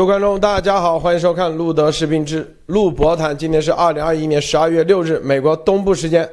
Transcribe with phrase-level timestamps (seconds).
[0.00, 3.36] 各位观众，大家好，欢迎收看路德视频之路博谈。
[3.36, 6.26] 今天是二零二一年十二月六日，美国东部时间，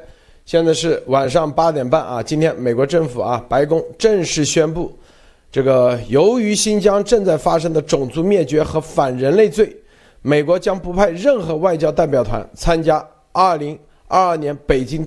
[0.46, 2.22] 现在是晚上八点半啊。
[2.22, 4.90] 今天美国政府啊，白宫正式宣布，
[5.52, 9.76] 这个由于新疆正在发生的种族灭绝和反人类罪，
[10.22, 15.06] 美国将不派任何外交代表团参加二零二二年北京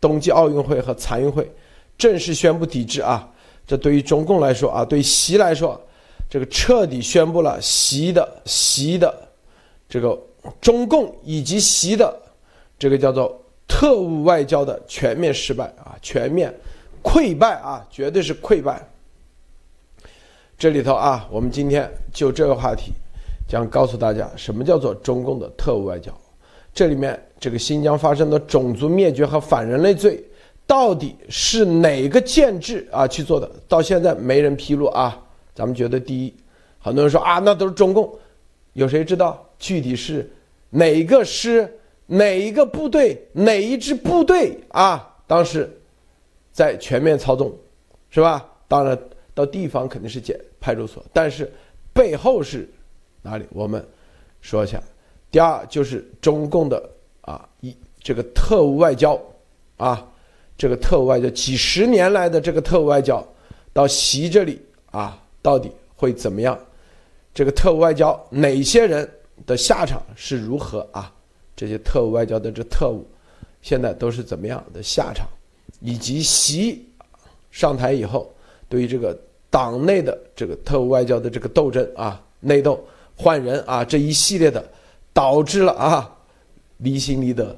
[0.00, 1.48] 冬季奥运会和残运会，
[1.96, 3.28] 正式宣布抵制啊。
[3.64, 5.80] 这对于中共来说啊，对习来说。
[6.32, 9.14] 这个彻底宣布了习的习的
[9.86, 10.18] 这个
[10.62, 12.18] 中共以及习的
[12.78, 16.50] 这个叫做特务外交的全面失败啊，全面
[17.02, 18.82] 溃败啊，绝对是溃败。
[20.56, 22.92] 这里头啊，我们今天就这个话题
[23.46, 26.10] 将告诉大家什么叫做中共的特务外交。
[26.72, 30.24] 这里面这个新疆发生的种族灭绝和反人类罪，
[30.66, 33.50] 到底是哪个建制啊去做的？
[33.68, 35.22] 到现在没人披露啊。
[35.54, 36.34] 咱们觉得第一，
[36.78, 38.18] 很多人说啊，那都是中共，
[38.72, 40.30] 有谁知道具体是
[40.70, 45.16] 哪一个师、哪一个部队、哪一支部队啊？
[45.26, 45.70] 当时
[46.52, 47.54] 在全面操纵，
[48.10, 48.48] 是吧？
[48.66, 48.98] 当然
[49.34, 51.50] 到地方肯定是检派出所，但是
[51.92, 52.68] 背后是
[53.20, 53.46] 哪里？
[53.50, 53.86] 我们
[54.40, 54.82] 说一下。
[55.30, 56.90] 第二就是中共的
[57.22, 59.20] 啊一这个特务外交
[59.76, 60.06] 啊，
[60.58, 63.26] 这个特务外交几十年来的这个特务外交
[63.72, 65.21] 到习这里啊。
[65.42, 66.58] 到底会怎么样？
[67.34, 69.10] 这个特务外交哪些人
[69.46, 71.10] 的下场是如何啊？
[71.56, 73.06] 这些特务外交的这特务，
[73.62, 75.26] 现在都是怎么样的下场？
[75.80, 76.86] 以及习
[77.50, 78.30] 上台以后，
[78.68, 79.18] 对于这个
[79.48, 82.78] 党内的这个特务外交的这个斗争啊，内斗
[83.16, 84.62] 换人啊，这一系列的，
[85.14, 86.14] 导致了啊
[86.76, 87.56] 离心离德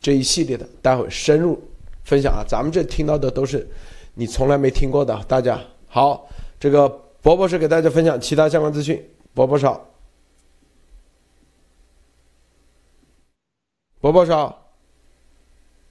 [0.00, 1.60] 这一系列的，待会深入
[2.04, 2.44] 分享啊。
[2.46, 3.68] 咱们这听到的都是
[4.14, 6.28] 你从来没听过的，大家好，
[6.60, 7.00] 这个。
[7.22, 9.86] 博博是给大家分享其他相关资讯，博博少，
[14.00, 14.59] 博博少。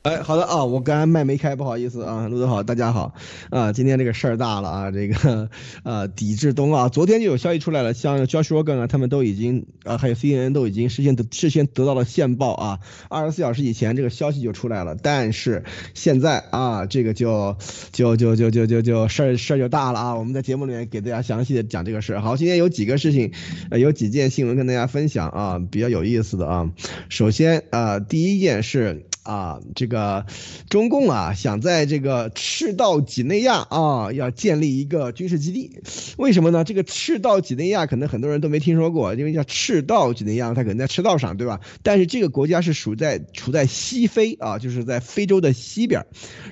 [0.02, 3.14] 哎，好的啊，我刚才麦没开，不好意思啊，陆总好，大家好
[3.50, 5.50] 啊，今天这个事儿大了啊，这个
[5.84, 12.80] 呃，抵制冬奥，昨天就有消息出来了，像 Josh Rogan 啊，他们都已经啊，还有 CNN 都已经事先得事先得到了线报啊，
[13.10, 17.58] 二十四小时以前这个消息就出来了，但是现在啊，这个就
[17.92, 22.22] 就就就就就就事儿事儿就大了啊，我们在节目里面给大家详细的讲这个事儿。
[22.22, 23.34] 好，今天有几个事情，
[23.70, 26.72] 呃，有几件新闻跟大家分享啊，比较有意思的啊，
[27.10, 29.06] 首先啊，第一件是。
[29.24, 30.26] 啊，这个
[30.70, 35.82] 中共啊，想在这个赤道几内亚啊，要建立一个军事基地，
[36.18, 36.64] 为什么呢？
[36.64, 41.60] 这个赤道几内亚可能很多人都没听说过，因为叫赤道几内亚，它可能在赤道上，对吧？
[41.84, 46.06] 但是这个国家是属在处在西非啊，就是在非洲的西边。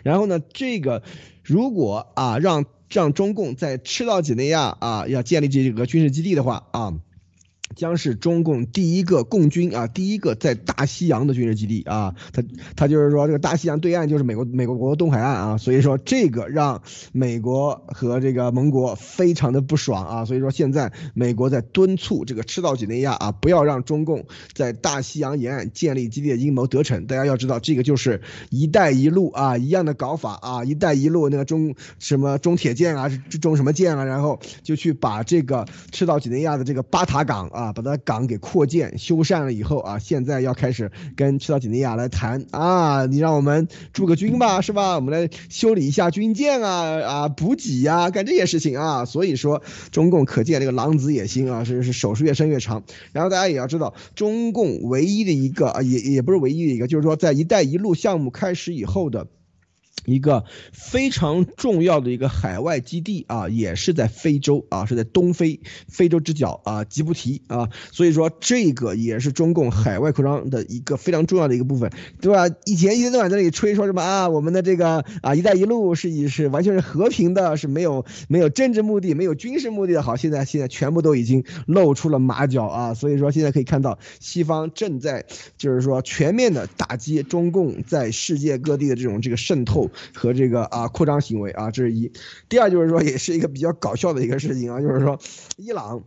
[0.03, 1.01] 然后呢，这个
[1.43, 6.93] 如果啊，让让中共在赤道几内亚啊，要建立这个军事基地的话啊。
[7.77, 12.43] 将是中共第一个共军啊，第一个在大西洋的军事基地啊，他
[12.75, 16.81] 他就是说这个大西洋对岸就是美国美国国东海岸啊，所以说这个让
[17.13, 27.05] 美国和这个盟国非常的不爽啊，所以说现在美国在敦促这个赤道几内亚啊，不要让中共在大西洋沿岸建立基地的阴谋得逞。
[27.05, 33.07] 大家要知道，这个就是一带一路啊一样的搞法啊，一带一路那个中什么中铁建啊，
[33.39, 37.47] 中什么建啊，然后就去把这个赤道几内亚的这个巴塔港。
[37.57, 44.95] 啊，把它港给扩建修缮了以后啊，现在要开始跟赤道几内亚来谈啊，你让我们驻个军吧，是吧？
[44.95, 49.05] 我们来修理一下军舰啊啊，补给呀，干这些事情啊。
[49.05, 49.61] 所以说，
[49.91, 52.83] 中共可见这个狼子野心啊，是是手是越伸越长。
[53.11, 59.27] 然后大家也要知道，中共唯一的一个啊，也也不是唯一的一个，就是说在“一带一路”项目开始以后的。
[60.07, 65.59] 一个非常重要的一个海外基地啊，也是在非洲啊，是在东非
[65.89, 71.91] 非洲之角啊，吉布提啊，所以说这个也是中共海外扩张的一个非常重要的一个部分，
[72.21, 72.47] 对吧？
[72.63, 80.01] 以前一天到晚在那里吹说什么啊，我们的这个啊“一带一路”是以是完全是和平的，是没有没有政治目的、没有军事目的的。
[80.01, 85.25] 好，现在现在全部都已经露出了马脚啊，所以说现在可以看到西方正在
[85.57, 89.91] 就是说全面的打击中共在世界各地的这种这个渗透。
[90.13, 92.11] 和这个啊扩张行为啊，这是一。
[92.49, 95.19] 第二就是说，也是一个比较搞笑的一个事情啊，就是说，
[95.57, 96.03] 伊朗。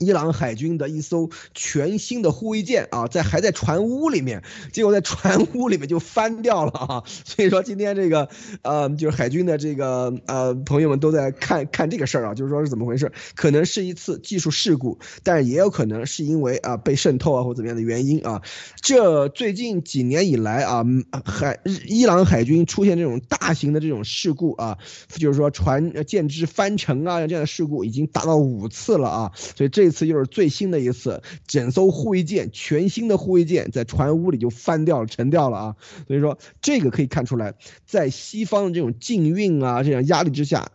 [0.00, 4.42] 伊朗海军的一艘全新的护卫舰啊，在还在船坞里面，
[4.72, 7.02] 结果在船坞里面就翻掉了啊！
[7.24, 8.28] 所以说今天这个
[8.62, 13.12] 呃，就是海军的这个呃朋友们都在看看这个事儿啊，就是说是怎么回事？
[13.36, 18.42] 可能是一次技术事故，但也有可能是因为啊被渗透啊或怎么样的原因啊。
[18.80, 20.84] 这最近几年以来啊，
[21.24, 24.76] 海伊朗海军出现这种大型的这种事故啊，
[25.14, 29.83] 就是说船舰只翻沉啊这样的事故已经达到五次了啊，所以这。
[29.84, 35.76] 这次又是最新的一次，整艘护卫舰，全新的护卫舰在船坞里就翻掉了，沉掉了啊！
[36.06, 37.52] 所以说这个可以看出来，
[37.86, 40.70] 在西方的这种禁运啊这样压力之下。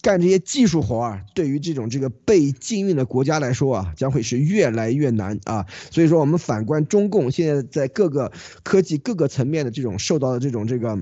[0.00, 5.66] 干这些技术活啊，对于这种这个被禁运的国家来说啊，将会是越来越难啊。
[5.90, 8.30] 所以说，我们反观中共现在在各个
[8.62, 10.96] 科技各个层面的这种受到的这种这个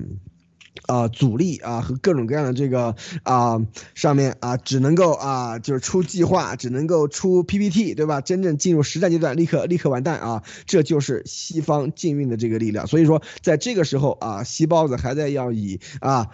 [0.85, 3.59] 啊阻力啊和各种各样的这个啊
[3.95, 8.21] 上面啊，只能够啊就是出计划，只能够出 PPT，对吧？
[8.21, 10.43] 真正进入实战阶段，立刻立刻完蛋啊！
[10.65, 12.87] 这就是西方禁运的这个力量。
[12.87, 16.29] 所以说，在这个时候啊，西包子还在要以啊。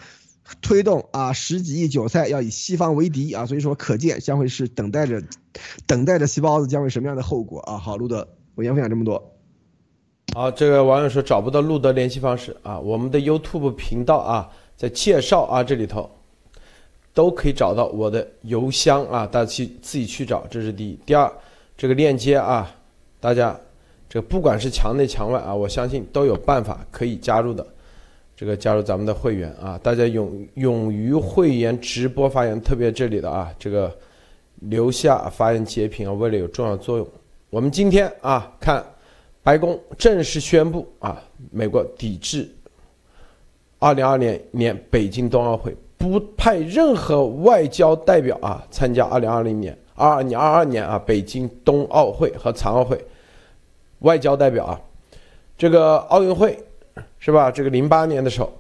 [0.62, 5.24] 推动啊，十几亿韭菜要以西方为敌啊，所以说可见将会是等待着，
[5.88, 7.78] 等待着细包子将会什么样的后果啊？
[7.78, 9.33] 好，路德，我先分享这么多。
[10.36, 16.10] 好，这个网友说找不到路德联系方式啊，我们的 YouTube 频道啊，在介绍啊这里头
[17.14, 20.98] 都可以找到我的邮箱啊，大家去自己去找，这是第一。
[21.06, 21.32] 第二，
[21.78, 22.76] 这个链接啊，
[23.20, 23.56] 大家
[24.10, 27.66] 这个不管是墙内墙外啊，我相信都有办法可以加入的。
[28.36, 33.96] 这个加入咱们的会员啊，大家勇勇于会员直播发言，特别这里的啊，这个
[34.62, 37.08] 留下发言截屏啊，为了有重要作用。
[37.52, 38.84] 我们今天啊，看
[39.44, 42.50] 白宫正式宣布啊，美国抵制
[43.78, 52.98] 二零二零年北京冬奥会，不派任何外交代表啊参加二零二零年二二年二二年啊北京冬奥会和残奥会
[54.00, 54.80] 外交代表啊，
[55.58, 56.58] 这个奥运会。
[57.18, 57.50] 是吧？
[57.50, 58.54] 这个零八年的时候，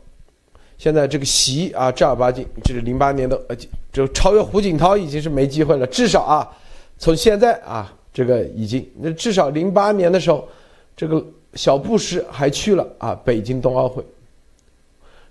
[0.77, 3.55] 现在这个习啊正儿八经，这是零八年的呃，
[3.91, 5.85] 就超越胡锦涛已经是没机会了。
[5.85, 6.49] 至少啊，
[6.97, 10.47] 从现在啊，这个已经那至少零八年的时候，
[10.95, 11.25] 这个
[11.55, 14.03] 小布什还去了啊北京冬奥会。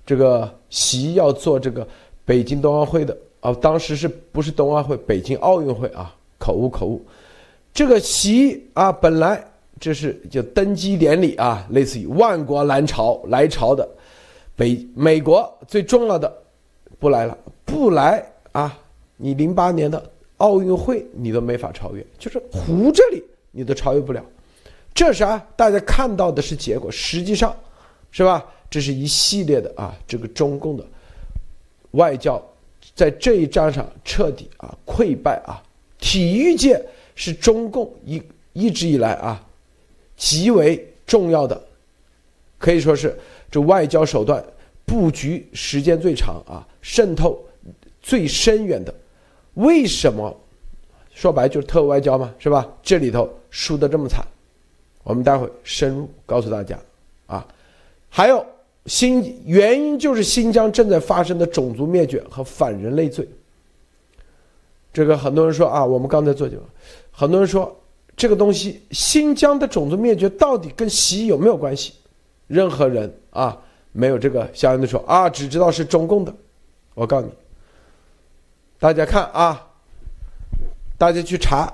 [0.05, 1.87] 这个习要做这个
[2.25, 4.97] 北京冬奥会的啊，当时是不是冬奥会？
[4.97, 7.05] 北京奥运会啊，口误口误。
[7.73, 9.44] 这个习啊，本来。
[9.81, 13.88] 这是就登基典礼啊，类似于万国来朝来朝的，
[14.55, 16.32] 北美国最重要的
[17.00, 18.79] 不来了，不来啊！
[19.17, 20.00] 你零八年的
[20.37, 24.25] 奥运会你都没法超越，就是湖这里你都超越不了。
[24.94, 25.39] 这啥？
[25.56, 27.55] 大家看到的是结果，实际上
[28.11, 28.44] 是吧？
[28.71, 30.87] 这是一系列的啊，这个中共的
[31.93, 32.43] 外交
[32.94, 35.62] 在这一仗上彻底啊溃败啊！
[35.99, 36.83] 体育界
[37.15, 38.23] 是中共一
[38.55, 39.44] 一直以来啊。
[40.17, 41.61] 极为重要的，
[42.59, 43.19] 可以说是
[43.50, 44.43] 这外交手段
[44.87, 47.39] 布局时间最长啊，渗透
[48.00, 48.94] 最深远的。
[49.55, 50.35] 为什么？
[51.15, 52.67] 说白就是特务外交嘛，是吧？
[52.83, 54.25] 这里头输得这么惨，
[55.03, 56.79] 我们待会深入告诉大家
[57.27, 57.47] 啊。
[58.09, 58.45] 还有
[58.87, 63.29] 新原因就是新疆正在发生的种族灭绝和反人类罪。
[64.93, 66.63] 这个很多人说啊，我们刚才做节目，
[67.11, 67.77] 很多人说。
[68.15, 71.95] 这个东西，新疆的种族灭绝到底跟习有没有关系？
[72.47, 73.59] 任何人啊，
[73.91, 76.33] 没有这个相应的说啊，只知道是中共的。
[76.93, 77.33] 我告诉你，
[78.79, 79.67] 大家看啊，
[80.99, 81.73] 大家去查，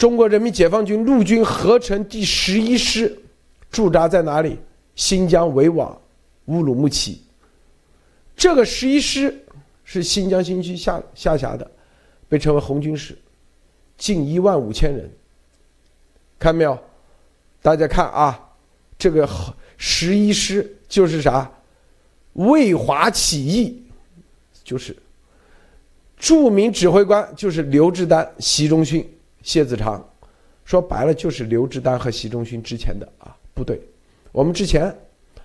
[0.00, 3.14] 中国人民解放军陆军合成第十一师
[3.70, 4.58] 驻扎在哪里？
[4.94, 5.94] 新疆维瓦
[6.46, 7.20] 乌鲁木齐。
[8.34, 9.44] 这个十一师
[9.84, 11.70] 是新疆新区下下辖的，
[12.30, 13.14] 被称为红军师。
[13.98, 15.06] 近一万五千人，
[16.38, 16.78] 看没有？
[17.60, 18.40] 大家看啊，
[18.98, 19.28] 这个
[19.76, 21.52] 十一师就是啥？
[22.32, 23.82] 卫华起义，
[24.64, 24.96] 就是
[26.16, 29.06] 著名指挥官就是刘志丹、习仲勋、
[29.42, 30.06] 谢子长，
[30.64, 33.80] 说白了就是刘志丹和习仲勋之前的啊部队。
[34.32, 34.94] 我们之前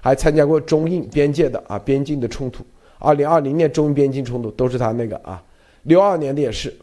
[0.01, 2.65] 还参加过中印边界的啊边境的冲突，
[2.99, 5.43] 二零二零年中印边境冲突都是他那个啊，
[5.83, 6.75] 六二年的也是。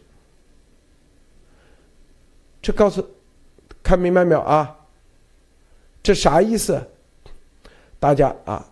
[2.60, 3.04] 这告诉，
[3.82, 4.78] 看明白没有啊？
[6.02, 6.80] 这啥意思？
[8.00, 8.68] 大家啊，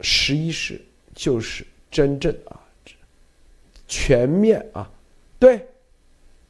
[0.00, 0.80] 十一师
[1.14, 2.60] 就是真正啊，
[3.88, 4.88] 全面啊，
[5.38, 5.66] 对，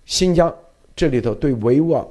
[0.05, 0.55] 新疆
[0.95, 2.07] 这里头对维吾尔，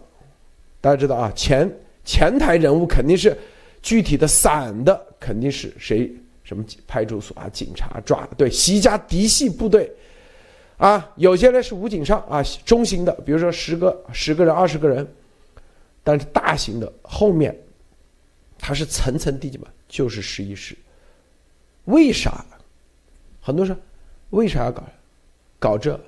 [0.80, 1.72] 大家知道啊，前
[2.04, 3.38] 前台人物肯定是
[3.82, 6.12] 具体的散的，肯定是谁
[6.44, 9.92] 什么派出所啊、警察抓的，对，习家嫡系部队。
[10.78, 15.08] 啊，有些人是武警上啊，中型的，比如说十个、十个人、二十个人，
[16.04, 17.56] 但是大型的后面，
[18.58, 20.76] 它是层层递进嘛，就是十一师。
[21.86, 22.44] 为啥？
[23.40, 23.82] 很多人说，
[24.32, 24.84] 为啥要搞？
[25.60, 26.00] 搞这？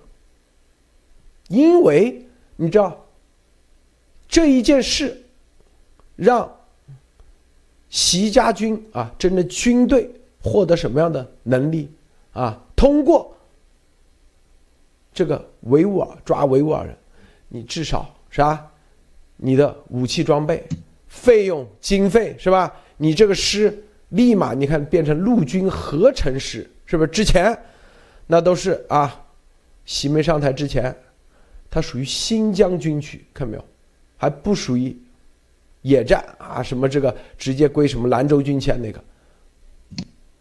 [1.49, 2.22] 因为
[2.55, 3.05] 你知道，
[4.27, 5.23] 这一件事，
[6.15, 6.49] 让
[7.89, 10.09] 习家军啊，真的军队
[10.41, 11.91] 获得什么样的能力
[12.31, 12.61] 啊？
[12.75, 13.29] 通过。
[15.15, 16.97] 这个维吾尔抓维吾尔人，
[17.47, 18.71] 你至少是吧？
[19.37, 20.67] 你的武器装备、
[21.07, 22.73] 费用、经费是吧？
[22.97, 27.11] 你这个师立马你看变成陆军合成师，是不是？
[27.11, 27.55] 之前
[28.25, 29.23] 那都是啊，
[29.85, 30.95] 习没上台之前，
[31.73, 33.65] 它属于新疆军区，看到没有？
[34.15, 34.95] 还不属于
[35.81, 39.03] 野战啊，什么这个直接归什么兰州军衔那个，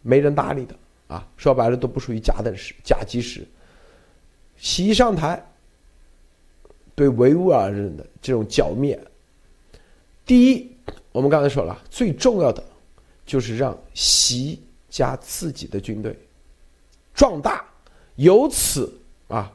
[0.03, 0.77] 没人搭理的。
[1.09, 3.47] 啊，说白了都不属于甲等师、甲级师。
[4.59, 5.43] 习上台，
[6.95, 9.03] 对维吾尔人的这种剿灭，
[10.27, 10.71] 第一，
[11.12, 12.62] 我们刚才说了，最重要的
[13.25, 14.61] 就是让习
[14.91, 16.15] 家自己的军队
[17.15, 17.65] 壮大，
[18.17, 18.93] 由此
[19.29, 19.51] 啊，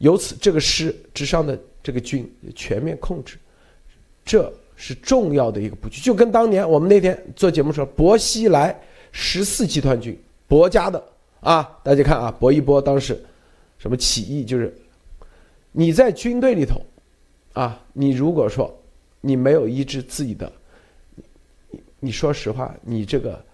[0.00, 3.38] 由此这个师之上的这个军全面控制，
[4.24, 6.00] 这是重要的一个布局。
[6.02, 8.78] 就跟当年我们那天做节目说，薄熙来。
[9.12, 10.16] 十四集团军，
[10.46, 11.04] 薄家的
[11.40, 13.20] 啊，大家看啊，薄一波当时
[13.76, 14.72] 什么起义，就是
[15.72, 16.80] 你在军队里头
[17.54, 18.72] 啊，你如果说
[19.20, 20.52] 你没有一支自己的，
[21.98, 23.44] 你说实话，你这个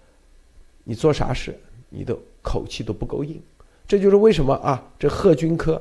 [0.84, 3.40] 你做啥事，你的口气都不够硬。
[3.88, 5.80] 这就是为什么啊，这贺军科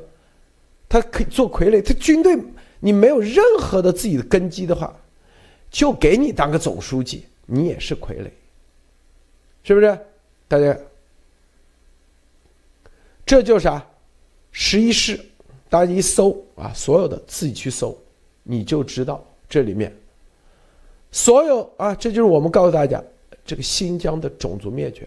[0.95, 2.41] 他可以做傀儡，他军队
[2.79, 4.97] 你没有任何的自己的根基的话，
[5.69, 8.29] 就给你当个总书记，你也是傀儡。
[9.61, 9.99] 是不是？
[10.47, 10.77] 大家，
[13.25, 13.85] 这就是啥？
[14.53, 15.19] 十一师，
[15.67, 17.97] 大家一搜啊，所有的自己去搜，
[18.43, 19.93] 你就知道这里面
[21.11, 23.03] 所有啊，这就是我们告诉大家，
[23.45, 25.05] 这个新疆的种族灭绝，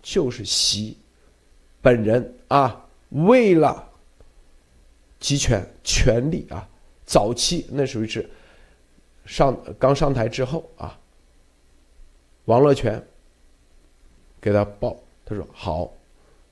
[0.00, 0.96] 就是习
[1.82, 3.86] 本人啊，为了
[5.20, 6.68] 集权权力啊，
[7.04, 8.28] 早期那属于是
[9.24, 10.98] 上刚上台之后啊，
[12.44, 13.02] 王乐泉。
[14.38, 15.92] 给他报，他说好，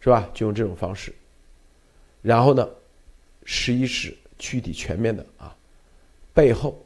[0.00, 0.28] 是吧？
[0.34, 1.14] 就用这种方式，
[2.22, 2.68] 然后呢，
[3.44, 5.56] 十一师具体全面的啊，
[6.32, 6.76] 背后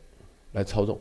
[0.53, 1.01] 来操纵，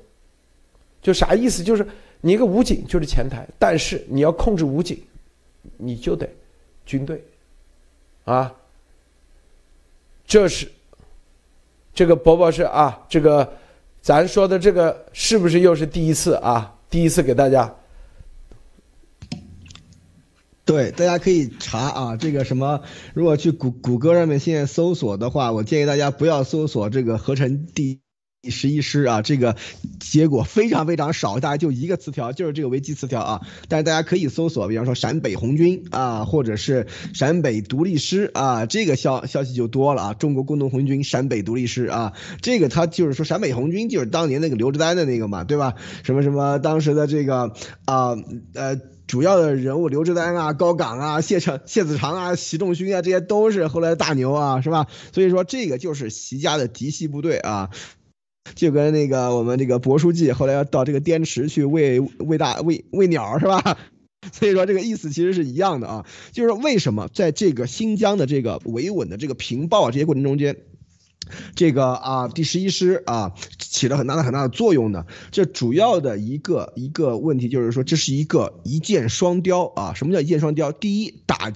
[1.02, 1.62] 就啥意思？
[1.62, 1.86] 就是
[2.22, 5.04] 你一个武警就是前台，但是你要控制武警，
[5.76, 6.30] 你就得
[6.86, 7.22] 军队
[8.24, 8.56] 啊。
[10.28, 10.70] 这是
[11.94, 13.54] 这个伯伯是啊，这个
[14.02, 16.76] 咱说的这个是不是又是第一次啊？
[16.90, 17.74] 第一次给大家。
[20.66, 22.82] 对，大家可以查啊，这个什么，
[23.14, 28.02] 如果去谷谷歌上面现在搜索的话，我建议大家不要搜索这个合成第
[28.50, 29.56] 十一师啊，这个
[30.00, 33.42] 结果非常非常少，大概就一个词条，就是这个维基词条啊。
[33.68, 40.14] 但是大家可以搜索，比方说陕北红军啊，或者是陕北独立师啊，这个消消息就多了啊。
[40.14, 45.76] 中国工农红军陕北独立师啊，这个他就是说陕北红军就是当年那个刘志丹的那个嘛，对吧？
[46.04, 47.54] 什么什么当时的这个
[47.86, 48.18] 啊
[48.54, 48.80] 呃。
[49.08, 54.88] 主要的人物刘志丹啊、高岗啊、谢长、谢子长啊、习仲勋啊，这些都是后来的大牛啊，是吧？
[55.14, 57.70] 所以说这个就是习家的嫡系部队啊，
[58.56, 63.78] 就跟那个我们这个博书记后来要到这个滇池去喂喂大喂喂鸟是吧？
[64.34, 70.58] 所以说这个意思其实是一样的啊，就是为什么在这个新疆的这个维稳的这个平报这些过程中间。
[71.58, 75.06] 这个啊，第十一师啊，起了很大的很大的作用呢。
[75.30, 79.94] 这主要的一个一个问题就是说，这是一个一箭双雕啊。
[79.94, 80.72] 什么叫一箭双雕？
[80.72, 81.52] 第一，打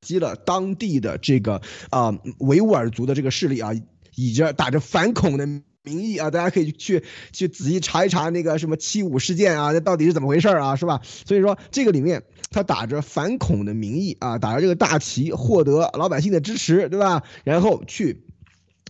[0.00, 3.70] 击了当地的这个啊维吾尔族的这个势力啊，
[4.16, 5.46] 以着打着反恐的
[5.84, 11.00] 名义啊，大家可以去去仔细查一查那个什么七五事件啊，那到底是怎么回事啊，是吧？
[11.04, 17.22] 所以说这个里面他打着反恐的名义啊，打着这个大旗，获得老百姓的支持，对吧？
[17.44, 18.24] 然后去。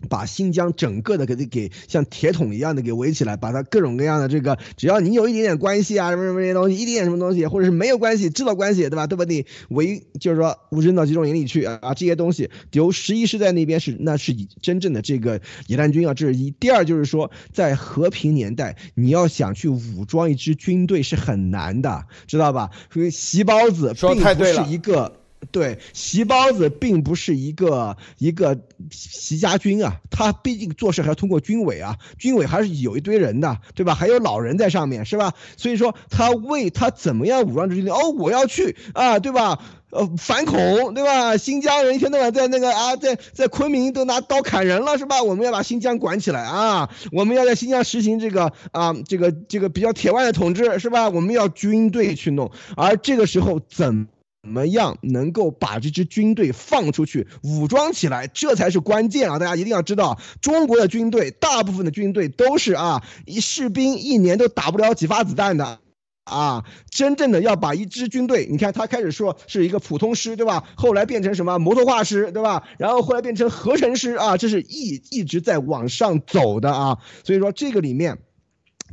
[0.05, 9.07] 把新疆整个的给给像铁桶一样的给围起来，把它各种各样的这个，只要你有一点点关系啊，什么什么这些东西，一点点什么东西，或者是没有关系，制造关系，对吧？
[9.07, 11.95] 都把你围，就是说扔到集中营里去啊啊！
[11.95, 16.51] 这些东西，由十一师在那边是那是以真正的这个野战军啊，这是一。
[16.51, 22.71] 第二就是说，在和平年代，你要想去武装一支军队是很难的，知道吧？
[22.93, 25.24] 所以习包子并不是一个。
[25.51, 28.59] 对，席包子并不是一个一个
[28.91, 33.95] 习家军啊，他毕竟做事还要通过军委啊，军委还是有一堆人的，对吧？
[33.95, 35.33] 还有老人在上面，是吧？
[35.57, 37.93] 所以说他为他怎么样武装军队？
[37.93, 39.61] 哦，我要去啊，对吧？
[39.91, 41.37] 呃，反恐，对吧？
[41.37, 45.23] 新疆人一天到晚在那个啊，在在昆明都拿刀砍人了，是吧？
[45.23, 51.09] 我们要把新疆管起来啊，我们要在新疆实行这个啊，这个这个比较铁腕的统治，是吧？
[51.11, 54.09] 我们要军队去弄，而这个时候怎？
[54.45, 59.39] 怎么样能够把这支军队放出去，武装起来，这才是关键啊！
[59.39, 65.79] 大家一定要知道，中国的军队大部分的军队都是啊，一士兵一年都打不了几发子弹的。
[66.25, 70.65] 啊，真正的要把一支军队，你看他开始说是一个普通师，对吧？
[70.75, 72.65] 后来变成什么摩托化师，对吧？
[72.79, 76.99] 然后后来变成合成师啊，这是一一直在往上走的啊。
[77.25, 78.19] 所以说这个里面，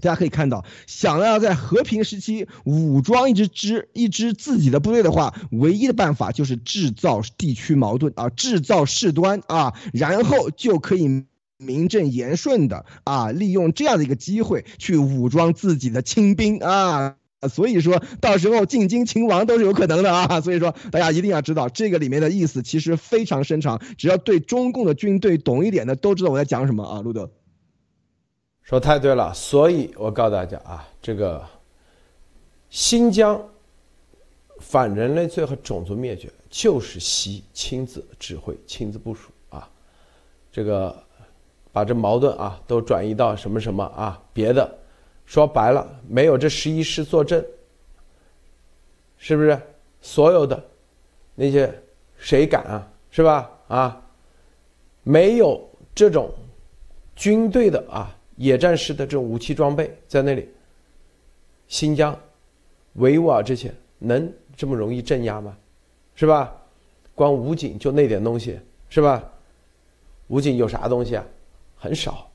[0.01, 11.25] 大家可以看到，想要在和平时期武装一支支一支自己的部队的话，唯一的办法就是制造地区矛盾啊，制造事端啊，然后就可以
[11.57, 17.15] 名正言顺的啊，利用这样的一个机会去武装自己的亲兵啊。
[17.49, 20.41] 所以说到时候进京擒王都是有可能的啊！
[20.41, 27.01] 所以说大家一定要知道这个里面的意思其实非常深长，只要对中共的军队懂一点的都知道我在讲什么啊！
[27.01, 27.31] 路德
[28.63, 31.43] 说太对了，所以我告诉大家啊，这个
[32.69, 33.41] 新疆
[34.59, 39.69] 反人类罪和种族灭绝就是习亲自指挥、亲自部署啊，
[40.51, 40.95] 这个
[41.73, 44.77] 把这矛盾啊都转移到什么什么啊别的。
[45.25, 47.45] 说白了，没有这十一师坐镇，
[49.17, 49.57] 是不是
[50.01, 50.61] 所有的
[51.35, 51.73] 那些
[52.17, 52.87] 谁敢啊？
[53.09, 53.49] 是吧？
[53.67, 54.01] 啊，
[55.03, 56.29] 没有这种
[57.15, 60.49] 军队的啊野战式的这种武器装备在那里，
[61.67, 62.19] 新疆
[62.93, 65.55] 维吾尔这些能这么容易镇压吗？
[66.15, 66.51] 是吧？
[67.13, 69.31] 光武警就那点东西，是吧？
[70.29, 71.23] 武警有啥东西啊？
[71.75, 72.27] 很少。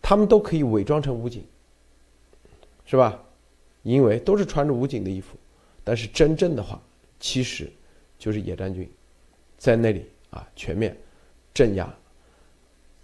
[0.00, 1.44] 他们都可以伪装成武警，
[2.84, 3.20] 是吧？
[3.82, 5.36] 因为都是穿着武警的衣服，
[5.82, 6.80] 但是真正的话，
[7.18, 7.68] 其实
[8.18, 8.88] 就是野战军，
[9.58, 10.96] 在那里啊全面
[11.52, 11.92] 镇压，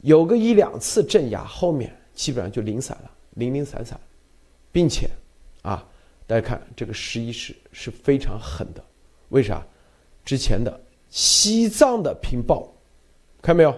[0.02, 3.99] 有个一两次镇压，后面基本上就零散了，零零散散，
[4.71, 5.11] 并且
[5.62, 5.87] 啊，
[6.26, 8.85] 大家看这个十一师是非常狠的，
[9.31, 9.64] 为啥？
[10.25, 12.71] 之前的西藏的平暴，
[13.40, 13.75] 看没有？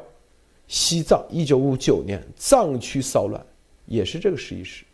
[0.66, 3.44] 西藏一九五九年藏区骚乱，
[3.86, 4.84] 也是这个十一师。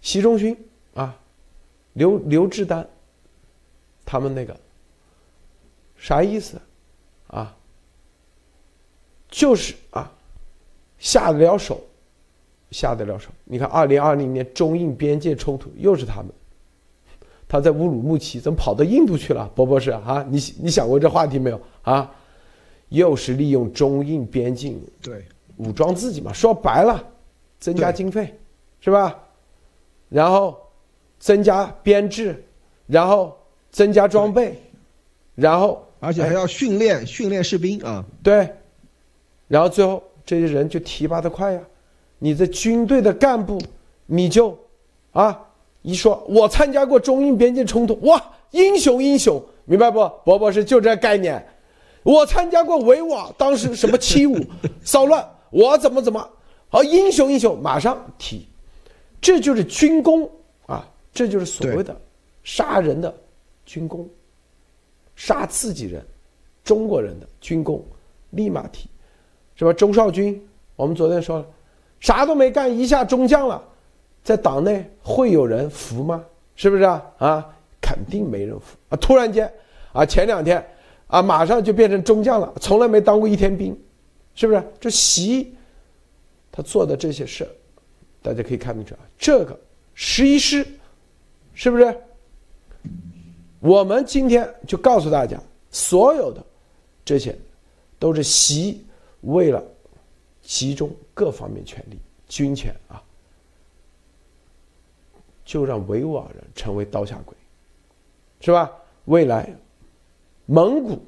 [0.00, 0.56] 习仲勋
[0.94, 1.18] 啊，
[1.92, 2.88] 刘刘志丹，
[4.04, 4.58] 他们那个
[5.96, 6.60] 啥意思
[7.28, 7.56] 啊？
[9.34, 10.08] 就是啊，
[10.96, 11.80] 下得了手，
[12.70, 13.30] 下得了手。
[13.42, 16.30] 你看，二零二零年中印边界冲突又是他们，
[17.48, 19.50] 他在乌鲁木齐怎么跑到印度去了？
[19.52, 22.08] 博博士啊，你你想过这话题没有啊？
[22.90, 25.24] 又是利用中印边境对
[25.56, 26.32] 武装自己嘛？
[26.32, 27.04] 说白了，
[27.58, 28.32] 增加经费，
[28.78, 29.18] 是吧？
[30.08, 30.56] 然后
[31.18, 32.40] 增加编制，
[32.86, 33.36] 然后
[33.72, 34.56] 增加装备，
[35.34, 38.04] 然后而且还要训练训练士兵啊。
[38.22, 38.48] 对，
[39.54, 41.60] 然后最后这些人就提拔的快呀。
[42.18, 43.56] 你的军队的干部，
[44.04, 44.58] 你就
[45.12, 45.46] 啊
[45.82, 50.10] 一说，我参加过中印边境冲突，哇，英雄英雄，明白不？
[50.24, 51.46] 伯伯是就这概念。
[52.02, 54.36] 我参加过维吾尔，当时什么七五
[54.82, 56.28] 骚乱，我怎么怎么，
[56.68, 58.48] 好英雄英雄，马上提，
[59.20, 60.28] 这就是军功
[60.66, 61.96] 啊，这就是所谓的
[62.42, 63.14] 杀人的
[63.64, 64.08] 军功，
[65.14, 66.04] 杀自己人，
[66.64, 67.84] 中国人的军功，
[68.30, 68.88] 立马提，
[69.56, 69.72] 是吧？
[69.72, 70.40] 周少军，
[70.76, 71.46] 我们昨天说了，
[72.00, 73.62] 啥都没干，一下中将了，
[74.22, 76.24] 在党内会有人服吗？
[76.56, 77.02] 是不是啊？
[77.18, 78.96] 啊，肯定没人服啊！
[78.96, 79.52] 突然间
[79.92, 80.64] 啊，前两天。
[81.06, 83.78] 啊，马上就变成中将了，从来没当过一天兵，
[84.34, 84.64] 是不是？
[84.80, 85.54] 这习
[86.50, 87.46] 他做的这些事
[88.22, 89.56] 大家可以看得出来，这个
[89.92, 90.66] 十一师，
[91.52, 91.94] 是不是？
[93.60, 95.38] 我们今天就告诉大家，
[95.70, 96.42] 所有的
[97.04, 97.38] 这些
[97.98, 98.82] 都是习
[99.24, 99.62] 为了
[100.42, 103.02] 集中各方面权力、军权啊，
[105.44, 107.36] 就让维吾尔人成为刀下鬼，
[108.40, 108.70] 是吧？
[109.04, 109.54] 未来。
[110.46, 111.02] 蒙古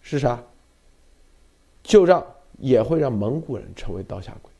[0.00, 0.42] 是啥？
[1.82, 2.24] 就让
[2.58, 4.50] 也会让蒙古人成为刀下鬼。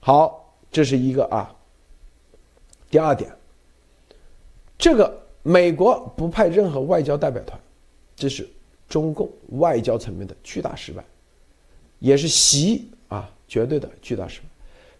[0.00, 1.54] 好，这是一个啊。
[2.90, 3.30] 第二点，
[4.78, 7.60] 这个美国不派任何外交代表团，
[8.16, 8.48] 这是
[8.88, 11.04] 中共外交层面的巨大失败，
[12.02, 14.46] 也是习啊绝对的巨大失败。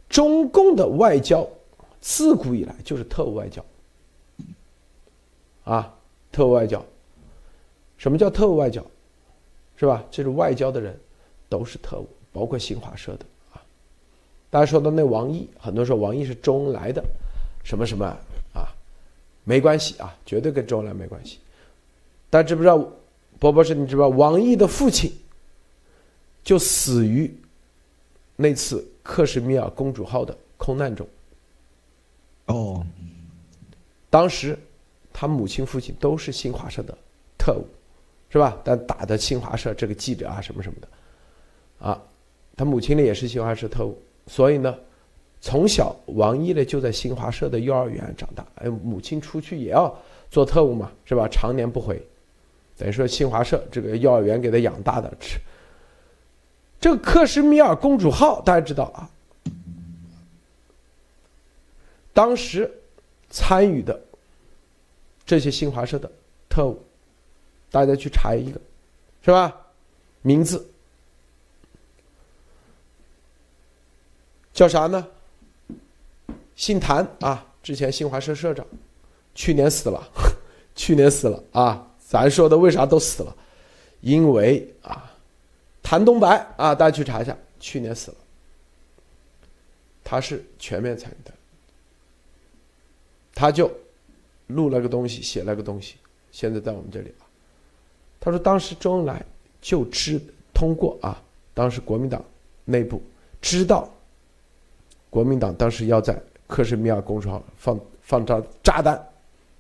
[0.09, 1.47] 中共的外交
[2.01, 3.65] 自古以来就是特务外交，
[5.65, 5.93] 啊，
[6.31, 6.83] 特务外交。
[7.97, 8.85] 什么叫特务外交，
[9.77, 10.05] 是吧？
[10.11, 10.99] 这是外交的人，
[11.49, 13.63] 都是特务，包括新华社的啊。
[14.49, 17.03] 大家说到那王毅，很多说王毅是周恩来的，
[17.65, 18.07] 什么什么
[18.55, 18.69] 啊，
[19.45, 21.39] 没关系啊，绝对跟周恩来没关系。
[22.29, 22.79] 大家知不知道，
[23.39, 25.13] 波波士，你知不知道王毅的父亲
[26.43, 27.33] 就死于
[28.37, 31.07] 那次克什米尔公主号的空难中？
[32.47, 32.85] 哦，
[34.11, 34.59] 当时
[35.13, 36.97] 他母亲、父亲都是新华社的
[37.39, 37.67] 特务。
[38.33, 38.57] 是吧？
[38.65, 40.89] 但打的新华社这个记者啊，什么什么的，
[41.87, 42.03] 啊，
[42.57, 44.75] 他母亲呢也是新华社特务，所以呢，
[45.43, 49.95] 从小王毅呢就在新华社的幼儿园长大，哎，母亲出去也要
[50.31, 51.29] 做特务嘛，是吧？
[51.29, 52.03] 常年不回，
[52.79, 55.15] 等于说新华社这个幼儿园给他养大的。
[56.83, 59.09] 这个克什米尔公主号大家知道啊，
[62.13, 62.69] 当时
[63.31, 64.03] 参与的
[65.25, 66.11] 这些新华社的
[66.49, 66.85] 特务，
[67.71, 68.61] 大家去查一个，
[69.25, 69.57] 是吧？
[70.23, 70.69] 名字
[74.53, 75.07] 叫啥呢？
[76.57, 78.67] 姓谭啊，之前新华社社长，
[79.37, 80.03] 去年死了，
[80.75, 81.89] 去年死了啊！
[82.01, 83.37] 咱说的为啥都死了？
[84.01, 85.12] 因为啊，
[85.93, 88.17] 谭东白啊，大家去查一下，去年死了。
[90.03, 91.31] 他是全面参与的，
[93.35, 93.71] 他就
[94.47, 95.97] 录了个东西，写了个东西，
[96.31, 97.29] 现在在我们这里啊。
[98.19, 99.23] 他说当时周恩来
[99.61, 100.19] 就知
[100.55, 102.25] 通过啊，当时国民党
[102.65, 103.03] 内部
[103.43, 103.87] 知道，
[105.11, 106.19] 国民党当时要在。
[106.47, 109.09] 克什米尔公主号放放炸炸弹，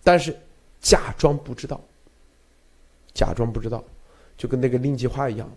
[0.02, 0.34] 但是
[0.80, 1.78] 假装不知道，
[3.14, 3.84] 假装不知道，
[4.38, 5.50] 就跟那个令计划一样，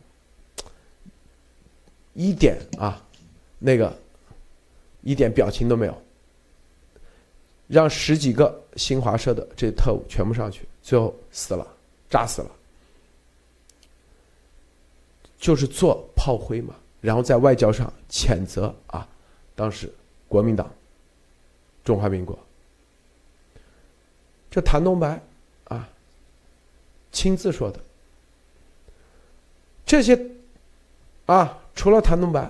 [2.16, 3.00] 一点啊，
[3.60, 3.96] 那个
[5.04, 6.02] 一点表情都没有，
[7.68, 11.68] 让十几个新华社的这特务全部上去，最后死了，
[12.10, 12.50] 炸死了，
[15.38, 19.08] 就是做炮灰嘛，然后在外交上谴责啊，
[19.54, 19.94] 当时
[20.28, 20.68] 国民党。
[21.84, 22.36] 中华民国，
[24.50, 25.22] 这谭东白
[25.66, 25.88] 啊，
[27.12, 27.80] 亲自说的。
[29.86, 30.20] 这些
[31.28, 32.50] 啊，除了谭东白，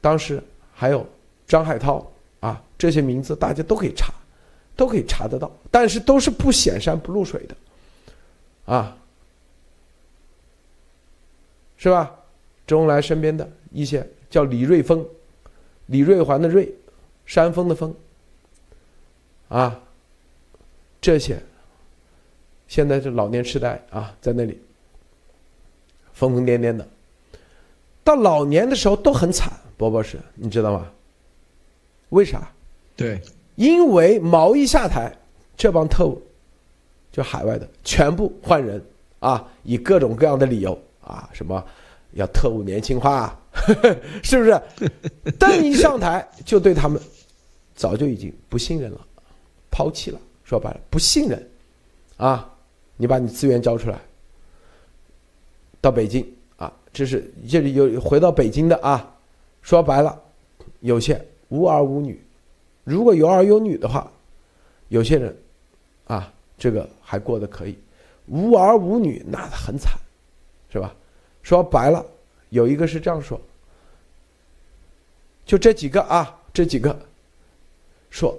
[0.00, 0.42] 当时
[0.72, 1.06] 还有
[1.46, 4.12] 张海涛啊，这些名字大家都可以查，
[4.74, 7.56] 都可以查得到，但是都是不显山不露水的，
[8.64, 8.96] 啊，
[11.76, 12.10] 是吧？
[12.66, 15.06] 周恩来身边的一些叫李瑞峰，
[15.86, 16.74] 李瑞环的瑞。
[17.26, 17.94] 山峰的峰，
[19.48, 19.80] 啊，
[21.00, 21.42] 这些，
[22.68, 24.60] 现在是老年痴呆啊，在那里
[26.12, 26.86] 疯疯癫癫的，
[28.04, 30.86] 到老年的时候都很惨，波波是，你知道吗？
[32.10, 32.48] 为啥？
[32.94, 33.20] 对，
[33.56, 35.12] 因为毛一下台，
[35.56, 36.22] 这帮特务，
[37.10, 38.84] 就海外的全部换人
[39.18, 41.64] 啊，以各种各样的理由啊，什么
[42.12, 43.36] 要特务年轻化，
[44.22, 44.62] 是不是？
[45.40, 47.00] 但一上台就对他们。
[47.76, 49.00] 早就已经不信任了，
[49.68, 50.20] 抛弃了。
[50.44, 51.50] 说白了，不信任，
[52.16, 52.48] 啊，
[52.96, 53.98] 你把你资源交出来，
[55.80, 56.32] 到北京啊，
[56.94, 59.14] 这是这里有回到北京的啊。
[59.60, 60.18] 说白了，
[60.80, 62.22] 有些无儿无女，
[62.84, 64.10] 如果有儿有女的话，
[64.88, 65.36] 有些人
[66.06, 67.74] 啊，这个还过得可以；
[68.26, 69.92] 无儿无女，那很惨，
[70.70, 70.94] 是吧？
[71.42, 72.04] 说白了，
[72.50, 73.40] 有一个是这样说，
[75.44, 76.96] 就这几个啊，这几个。
[78.10, 78.38] 说：“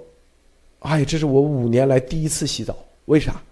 [0.80, 3.42] 哎，这是我五年来第一次洗澡，为啥？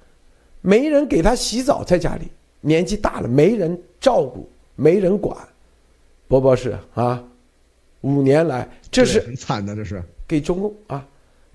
[0.62, 2.28] 没人给他洗澡，在家里
[2.62, 5.36] 年纪大了，没人照顾，没人管。
[6.28, 7.22] 波博士啊，
[8.00, 11.06] 五年来这是很惨的，这是给中共啊。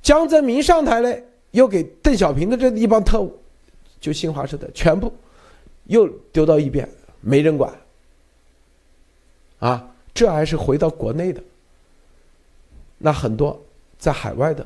[0.01, 3.38] 江泽民上台嘞，又给邓小平的这一帮特务，
[3.99, 5.13] 就新华社的全部
[5.86, 6.88] 又丢到一边，
[7.21, 7.73] 没人管。
[9.60, 11.41] 啊，这还是回到国内的，
[12.97, 13.60] 那很多。”
[13.99, 14.65] 在海外的，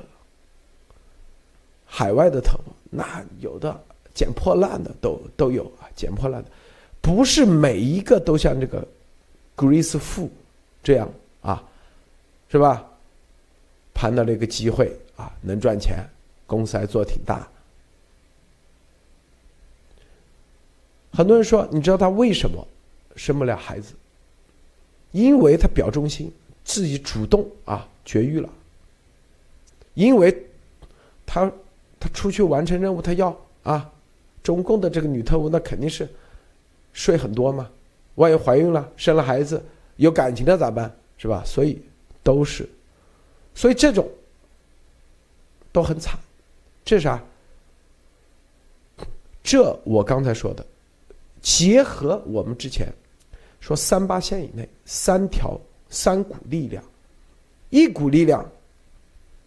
[1.87, 6.51] 海外的特务，那有的捡破烂的都都有啊，捡破烂的，
[7.03, 8.87] 不是每一个都像这个
[9.57, 10.31] Grace 富
[10.81, 11.11] 这样
[11.41, 11.61] 啊，
[12.49, 12.87] 是吧？
[13.93, 15.99] 盘到了一个机会啊，能赚钱，
[16.47, 17.45] 公司还做挺大。
[21.11, 22.65] 很多人说，你知道他为什么
[23.17, 23.93] 生不了孩子？
[25.11, 26.31] 因为他表忠心，
[26.63, 28.49] 自己主动啊绝育了。
[29.93, 30.35] 因为，
[31.25, 31.51] 他
[31.99, 33.91] 他出去完成任务，他要啊，
[34.41, 36.09] 中共的这个女特务那肯定是
[36.93, 37.69] 税很多嘛，
[38.15, 39.63] 万一怀孕了生了孩子
[39.97, 40.89] 有感情的咋办？
[41.17, 41.43] 是吧？
[41.45, 41.81] 所以
[42.23, 42.67] 都是，
[43.53, 44.09] 所以这种
[45.71, 46.17] 都很惨。
[46.85, 47.21] 这啥？
[49.43, 50.65] 这我刚才说的，
[51.41, 52.87] 结合我们之前
[53.59, 56.83] 说三八线以内三条三股力量，
[57.69, 58.49] 一股力量。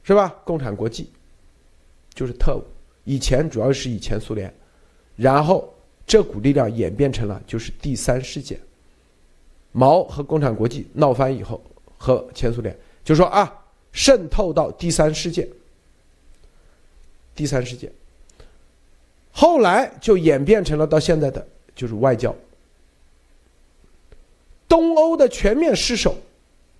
[0.08, 0.32] 是吧？
[0.44, 1.10] 共产国际
[2.14, 2.62] 就是特务，
[3.02, 4.54] 以前主要是以前苏联，
[5.16, 5.68] 然后
[6.06, 8.58] 这股力量演变成了就是第三世界。
[9.72, 11.60] 毛和共产国际闹翻以后，
[11.98, 13.52] 和前苏联就说啊，
[13.92, 15.48] 渗透到第三世界，
[17.34, 17.90] 第三世界，
[19.32, 22.34] 后来就演变成了到现在的就是外交，
[24.66, 26.16] 东欧的全面失守。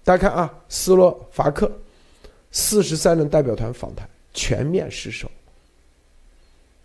[0.05, 1.71] 大家看啊，斯洛伐克。
[2.53, 5.31] 四十三人代表团访台全面失守，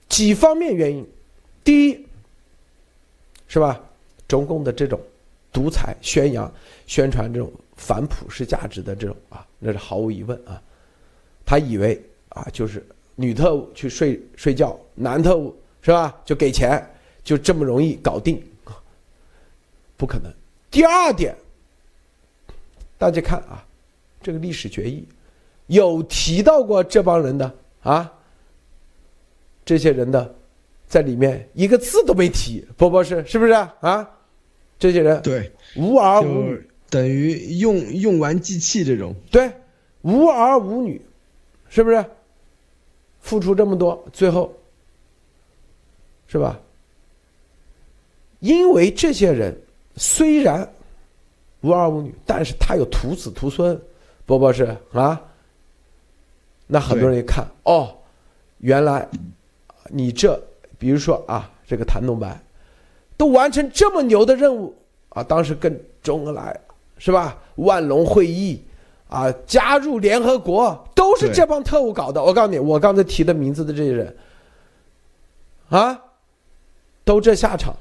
[0.10, 1.08] 几方面原因，
[1.63, 2.06] 第一，
[3.51, 3.77] 是吧？
[4.29, 4.97] 中共的这种
[5.51, 6.49] 独裁宣扬、
[6.87, 10.61] 宣传这种反普世价值的这种啊，那是毫无疑问啊。
[11.45, 12.81] 他以为啊，就是
[13.13, 16.17] 女特务去睡睡觉，男特务是吧？
[16.23, 16.81] 就给钱，
[17.25, 18.41] 就这么容易搞定？
[19.97, 20.31] 不可能。
[20.71, 21.35] 第二点，
[22.97, 23.61] 大家看啊，
[24.23, 25.05] 这个历史决议
[25.67, 28.09] 有提到过这帮人的啊，
[29.65, 30.33] 这些人的
[30.91, 34.06] 在里面一个字都没提，波波是是不是啊？
[34.77, 39.15] 这些人对无儿无女，等于用用完即弃这种。
[39.32, 39.49] 对，
[40.01, 41.01] 无儿无女，
[41.69, 42.06] 是不是？
[43.21, 44.54] 付出这么多，最后
[46.27, 46.60] 是吧？
[48.41, 49.58] 因为这些人
[49.95, 50.69] 虽然
[51.62, 53.82] 无儿无女，但是他有徒子徒孙，
[54.25, 55.21] 波波是啊。
[56.67, 57.97] 那很多人一看，哦，
[58.58, 59.08] 原来
[59.88, 60.38] 你这，
[60.82, 62.41] 比如说啊，这个谭东白。
[63.15, 64.76] 都完成这么牛的任务
[65.10, 65.22] 啊！
[65.22, 66.60] 当时跟周恩来
[66.98, 67.38] 是吧？
[67.58, 68.60] 万隆会议
[69.10, 72.24] 啊，加入联合国都是这帮特务搞的。
[72.24, 74.17] 我告诉你，我刚才提的名字的这些人
[75.70, 76.02] 啊，
[77.04, 77.76] 都这下场。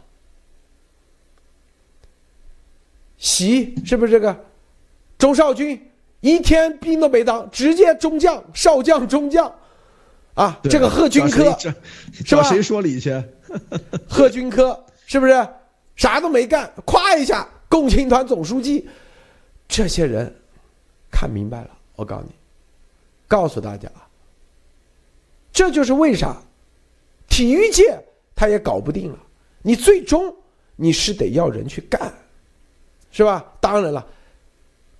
[3.17, 4.37] 习是不是这个？
[5.17, 9.51] 周少军一天兵都没当，直接中将、少将、中将
[10.35, 10.59] 啊！
[10.64, 12.43] 这个贺军科是吧？
[12.45, 13.11] 谁说理去？
[14.09, 14.85] 贺军科。
[15.07, 15.49] 是不是
[15.97, 16.73] 啥都没干？
[16.85, 18.88] 夸一下，共青团总书记，
[19.66, 20.33] 这些人
[21.11, 21.71] 看明白了。
[21.97, 22.31] 我告诉你，
[23.27, 24.07] 告诉大家啊，
[25.53, 26.40] 这就是为啥
[27.29, 27.99] 体育界
[28.37, 29.19] 他也搞不定了。
[29.62, 30.33] 你最终
[30.77, 32.14] 你是得要人去干，
[33.11, 33.45] 是吧？
[33.61, 34.07] 当然了，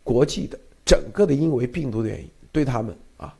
[0.03, 3.33] 国际的整个的因为病毒的原因，对他们啊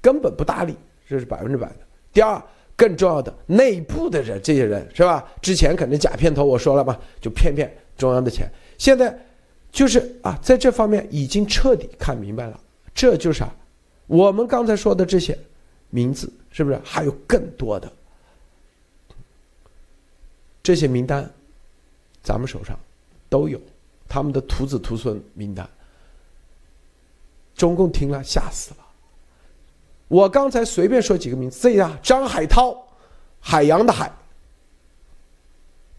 [0.00, 1.78] 根本不搭理，这是百分之百的。
[2.12, 2.42] 第二。
[2.76, 5.24] 更重要的内部的人，这些人是吧？
[5.40, 8.50] 之前肯定假片头，我说了嘛，就骗骗中央的钱。
[8.78, 9.16] 现在
[9.70, 12.60] 就是啊，在这方面已经彻底看明白了。
[12.92, 13.56] 这就是啊，
[14.08, 15.38] 我们刚才说的这些
[15.90, 17.92] 名字，是不是还有更多的
[20.60, 21.30] 这些名单？
[22.24, 22.76] 咱们手上
[23.28, 23.60] 都有
[24.08, 25.64] 他们的徒子徒孙名单。
[27.54, 28.83] 中共听了吓死了。
[30.14, 32.86] 我刚才随便说几个名字，这样张海涛，
[33.40, 34.12] 海洋的海，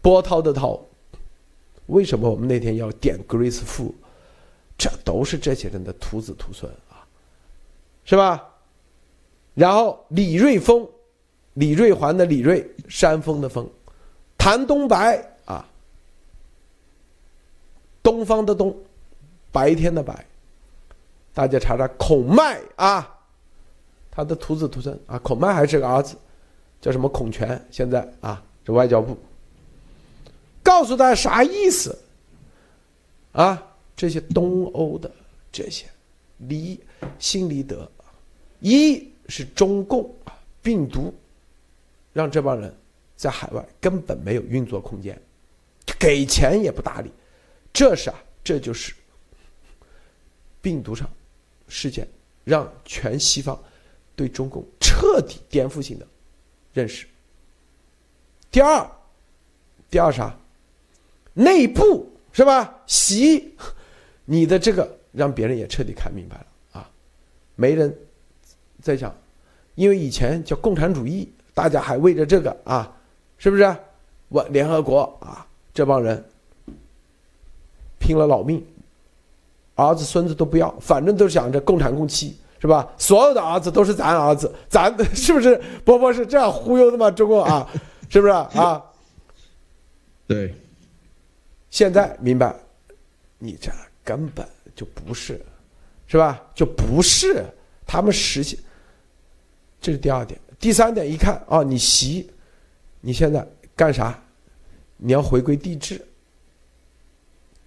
[0.00, 0.80] 波涛的涛。
[1.88, 3.94] 为什么我们那天要点 Grace 富？
[4.78, 7.04] 这都是这些人的徒子徒孙啊，
[8.06, 8.42] 是吧？
[9.52, 10.88] 然后李瑞峰，
[11.52, 13.68] 李瑞环的李瑞，山峰的峰，
[14.38, 15.62] 谭东白啊，
[18.02, 18.74] 东方的东，
[19.52, 20.24] 白天的白。
[21.34, 23.12] 大家查查孔麦啊。
[24.16, 26.16] 他的徒子徒孙啊，孔迈还是个儿子，
[26.80, 27.62] 叫什么孔权？
[27.70, 29.14] 现在啊，这外交部
[30.62, 31.98] 告诉大家啥意思？
[33.32, 33.62] 啊，
[33.94, 35.12] 这些东欧的
[35.52, 35.84] 这些
[36.38, 36.80] 离
[37.18, 37.86] 新离德，
[38.60, 41.12] 一是中共啊病毒，
[42.14, 42.74] 让这帮人
[43.18, 45.20] 在海外根本没有运作空间，
[45.98, 47.10] 给钱也不搭理，
[47.70, 48.94] 这是啊，这就是
[50.62, 51.06] 病毒上
[51.68, 52.08] 事件，
[52.44, 53.62] 让全西方。
[54.16, 56.06] 对中共彻底颠覆性的
[56.72, 57.06] 认识。
[58.50, 58.90] 第二，
[59.90, 60.34] 第二啥？
[61.34, 62.74] 内部是吧？
[62.86, 63.54] 习，
[64.24, 66.46] 你的这个让别人也彻底看明白了
[66.80, 66.90] 啊！
[67.54, 67.94] 没人
[68.80, 69.14] 在讲，
[69.74, 72.96] 因为以前叫共产主义，大家还为着这个啊，
[73.36, 73.76] 是不是？
[74.28, 76.24] 我联合国啊，这帮人
[77.98, 78.64] 拼了老命，
[79.74, 82.34] 儿子孙子都不要，反正都想着共产共妻。
[82.60, 82.88] 是吧？
[82.96, 85.60] 所有的儿子都是咱儿子，咱 是不是？
[85.84, 87.10] 波波是这样忽悠的吗？
[87.10, 87.68] 中共啊，
[88.08, 88.82] 是不是啊？
[90.26, 90.54] 对。
[91.68, 92.54] 现在明白，
[93.38, 93.70] 你这
[94.02, 95.44] 根本就不是，
[96.06, 96.42] 是吧？
[96.54, 97.44] 就不是
[97.86, 98.58] 他们实现。
[99.78, 102.30] 这是第二点，第三点一看啊，你习，
[103.02, 104.18] 你现在干啥？
[104.96, 106.00] 你要回归帝制，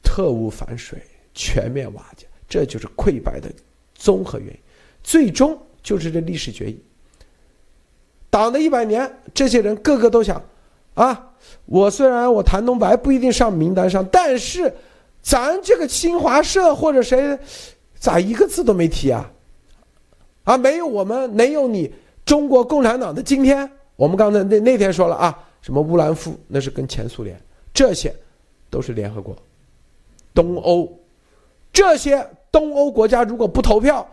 [0.02, 1.00] 特务反水，
[1.36, 3.52] 全面瓦解，这就是溃败的
[3.94, 4.60] 综合原因。
[5.04, 6.84] 最终就是这历史决议。
[8.30, 10.40] 党的一百年，这些人个个都想，
[10.94, 11.32] 啊，
[11.66, 14.72] 我虽然我谭东白不一定上名单上，但是，
[15.20, 17.40] 咱这个新华社或者谁，
[17.96, 19.32] 咋一个字都没提啊？
[20.44, 21.92] 啊，没有我们，没有你
[22.24, 23.68] 中国共产党的今天。
[23.96, 27.36] 我们刚才那那天说了啊，什么乌兰夫那是跟前苏联，
[27.74, 28.16] 这些
[28.70, 29.36] 都是联合国，
[30.36, 30.88] 东欧，
[31.74, 34.08] 这些东欧国家如果不投票。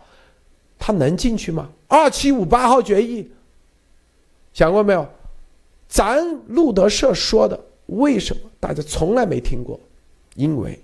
[0.79, 1.69] 他能进去吗？
[1.87, 3.29] 二七五八号决议，
[4.53, 5.07] 想过没有？
[5.87, 9.79] 咱路德社说的，为什么大家从来没听过？
[10.35, 10.79] 因为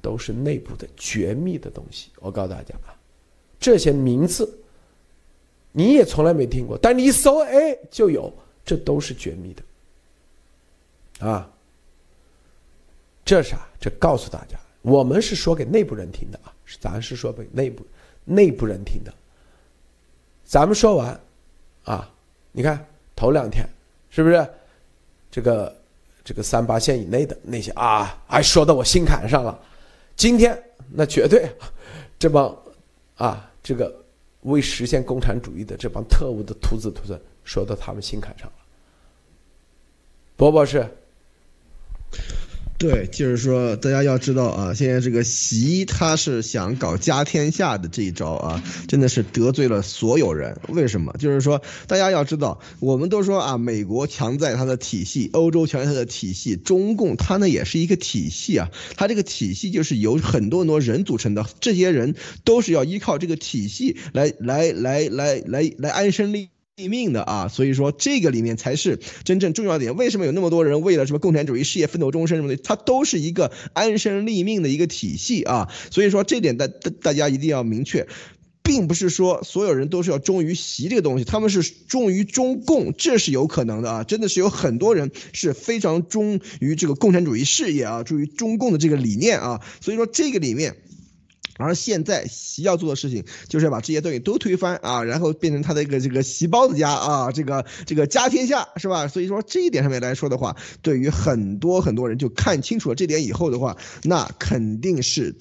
[0.00, 2.10] 都是内部的绝密的东西。
[2.20, 2.94] 我告诉大家啊，
[3.60, 4.58] 这些名字
[5.72, 8.32] 你也从来没听过，但你一搜，哎，就有，
[8.64, 9.54] 这都是绝密
[11.18, 11.50] 的啊。
[13.24, 13.66] 这啥？
[13.80, 17.84] 这告诉大家，我们是说给内部人听的啊，咱是说给内部
[18.24, 19.12] 内部人听的。
[20.44, 21.20] 咱们说完，
[21.84, 22.10] 啊，
[22.52, 22.84] 你看
[23.16, 23.66] 头两天
[24.10, 24.46] 是不是
[25.30, 25.74] 这个
[26.24, 29.58] 这个三八线以内的那些啊，还说到我心坎上了。
[30.16, 30.56] 今天
[30.90, 31.50] 那绝对
[32.18, 32.54] 这帮
[33.16, 33.94] 啊，这个
[34.42, 38.54] 为实现共产主义的这帮特务的徒子徒孙，说到他们心坎上了。
[40.36, 40.86] 博博士。
[42.82, 50.58] 对，就是说，大家要知道啊，现在这个习他是想搞家天下的这一招啊，真的是得罪了所有人。
[50.68, 51.14] 为什么？
[51.16, 66.48] 就是说，大家要知道，我们都说啊，美国强在它的体系，欧洲强在它的体系，中共它呢也是一个体系啊，它这个体系就是由很多很多人组成的，这些人都是要依靠这个体系来来来来来来安身立。
[66.76, 69.94] 立命的啊，所以说这个里面才是真正重要点。
[69.94, 72.56] 为什么有那么多人为了什么共产主义事业奋斗终身什么的？
[72.56, 75.68] 它都是一个安身立命的一个体系啊。
[75.90, 78.08] 所以说这点大大大家一定要明确，
[78.62, 84.04] 并不是说所有人都是要忠于习这个东西，他们是忠于中共，这是有可能的啊。
[84.04, 89.60] 真的是有很多人是非常忠于这个共产主义事业啊，忠于中共的这个理念啊。
[89.82, 90.74] 所以说这个里面。
[91.58, 99.08] 而现在习要做的事情，就是要把这些东西都推翻啊，然后变成他的一个这个习包子家啊，这个这个家天下是吧？
[99.08, 105.36] 所以说这一点上面来说的话，对于很多很多人就看清楚了这点以后的话，那肯定是。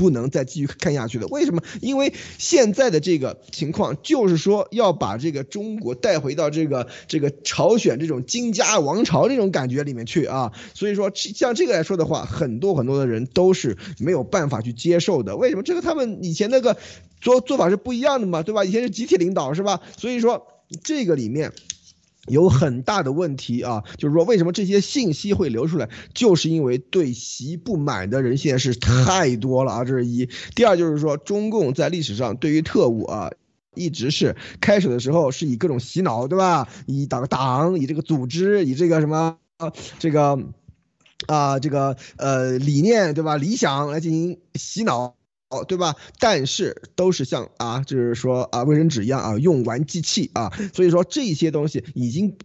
[0.00, 1.26] 不能再继续看下去了。
[1.26, 1.62] 为什么？
[1.82, 10.52] 因为现在的这个情况就是说要把这个中国带回到这个这个朝鲜这种金家王朝这种感觉里面去啊。
[10.72, 15.36] 所以说，像这个来说的话，很多很多的人都是没有办法去接受的。
[15.36, 15.62] 为什么？
[15.62, 16.78] 这个他们以前那个
[17.20, 18.64] 做做法是不一样的嘛，对吧？
[18.64, 19.82] 以前是集体领导是吧？
[19.98, 20.46] 所以说
[20.82, 21.52] 这个里面。
[22.26, 30.28] 有很大的问题啊，就是说为什么这些信息会流出来，就是因为对习不满的人现在是太多了啊，这是一。
[30.54, 33.30] 第二就是说，中共在历史上对于特务啊，
[33.74, 36.68] 一直是开始的时候是以各种洗脑，对吧？
[36.86, 39.38] 以党党，以这个组织，以这个什么
[39.98, 40.38] 这个
[41.26, 43.36] 啊这个呃理念，对吧？
[43.36, 45.14] 理想来进行洗脑。
[45.50, 45.96] 哦，对吧？
[46.18, 50.52] 但是都是像啊，就是说啊，卫生纸一样啊，用完即弃啊。
[50.72, 52.36] 所以说这些东西已经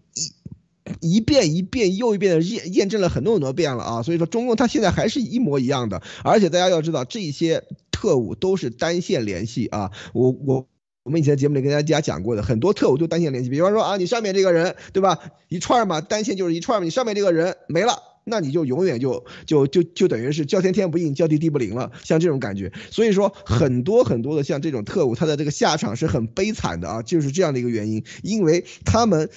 [1.00, 4.04] 一一遍一遍又一遍的验验证了很多很多遍了啊。
[4.04, 9.92] 所以说中共他现在还是一模一样的，而且大家要知道，这些特务都是单线联系啊。
[10.14, 10.68] 我我
[11.04, 13.52] 我们以前节目里跟大家讲过的，很多特务都单线联系。
[13.52, 15.20] 比方说啊，你上面这个人，对吧？
[15.48, 18.15] 一串嘛，单线就是一串嘛，你上面这个人没了。
[18.28, 22.72] 那你就永远就就就就等于是叫天天不应，叫地地不灵了，像这种感觉。
[22.90, 29.30] 所以说很多很多的像这种特务，他的这个下场是很悲惨的啊，就是这样的一个原因，因为他们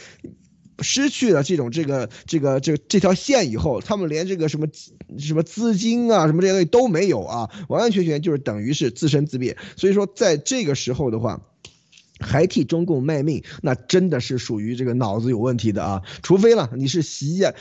[0.81, 4.67] 失去了这种这个这个这这条线以后，他们连这个什么
[5.19, 9.59] 什么资金啊什么这些东西都没有啊，完完全全就是等于是自生自灭。
[9.77, 11.43] 所以说在这个时候的话，
[12.21, 17.53] 还替中共卖命，那真的是属于这个脑子有问题的啊，除非了你是习呀。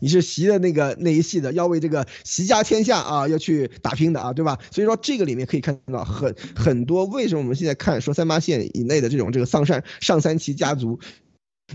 [0.00, 4.58] 你是习的那个那一系的，要为这个习家天下啊，要去打拼的啊，对吧？
[4.70, 10.98] 所以说这个里面可以看到很很多，为什么我们现在看说三八线以内的这种这个上山上三旗家族，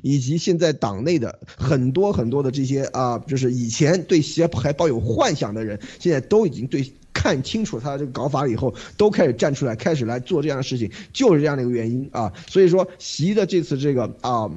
[0.01, 12.31] 以及现在党内的很多很多的这些啊，就是以前对习还抱有幻想的人，现在都已经对看清楚他这个搞法以后，都开始站出来，开始来做这样的事情，就是这样的一个原因啊。
[12.47, 14.49] 所以说习的这次这个啊。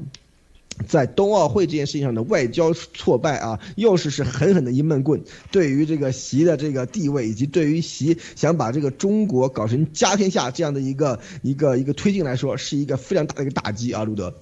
[0.87, 14.35] 在冬奥会这件事情上的外交挫败啊，又是是狠狠的一闷棍，对于这个习的这个地位，以及对于习想把这个中国搞成家天下这样的一个一个一个推进来说，是一个非常大的一个打击啊，路德。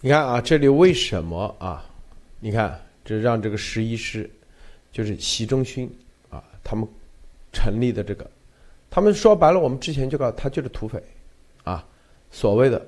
[0.00, 1.84] 你看啊，这里为什么啊？
[2.40, 4.28] 你看，这让这个十一师，
[4.92, 5.90] 就是习仲勋
[6.28, 6.86] 啊，他们
[7.52, 8.30] 成立的这个，
[8.90, 11.02] 他们说白了，我们之前就告诉他就是土匪
[11.62, 11.86] 啊，
[12.30, 12.84] 所谓的。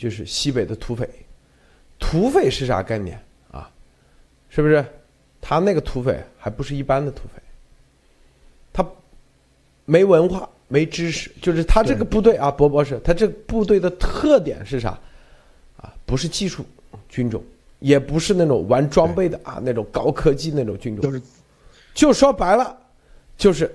[0.00, 1.06] 就是西北的土匪，
[1.98, 3.70] 土匪是啥概念啊？
[4.48, 4.82] 是不是？
[5.42, 7.42] 他那个土匪还不是一般的土匪，
[8.72, 8.82] 他
[9.84, 14.98] 没文化、没知识，就是他这个部队啊，博博士，他这部队的特点是啥？
[15.76, 16.64] 啊，不是技术
[17.10, 17.44] 军种，
[17.80, 21.22] 也不是那种玩装备的啊，那种高科技那种军种，
[21.92, 22.74] 就说白了，
[23.36, 23.66] 就是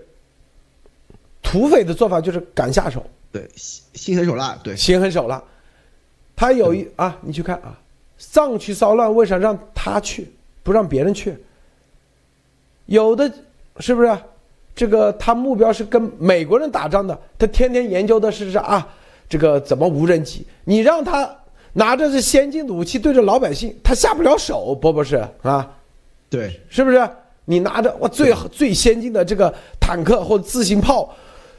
[1.43, 5.43] 土土匪的做法就是敢下手，对，心心狠手辣，对，心狠手辣。
[6.35, 7.77] 他有一啊，你去看啊，
[8.17, 10.31] 藏区骚乱为啥让他去，
[10.63, 11.35] 不让别人去？
[12.87, 13.31] 有的
[13.79, 14.17] 是不是？
[14.75, 18.87] 这个他目标是跟美国人打仗的，他天天研究的是啥啊？
[19.29, 20.45] 这个怎么无人机？
[20.65, 21.33] 你让他
[21.71, 25.71] 拿着这先进的武器对着老百姓，他下不了手，不不是啊？
[26.29, 27.09] 对，是不是？
[27.45, 31.15] 你拿着我最最先进的这个坦克或者自行炮，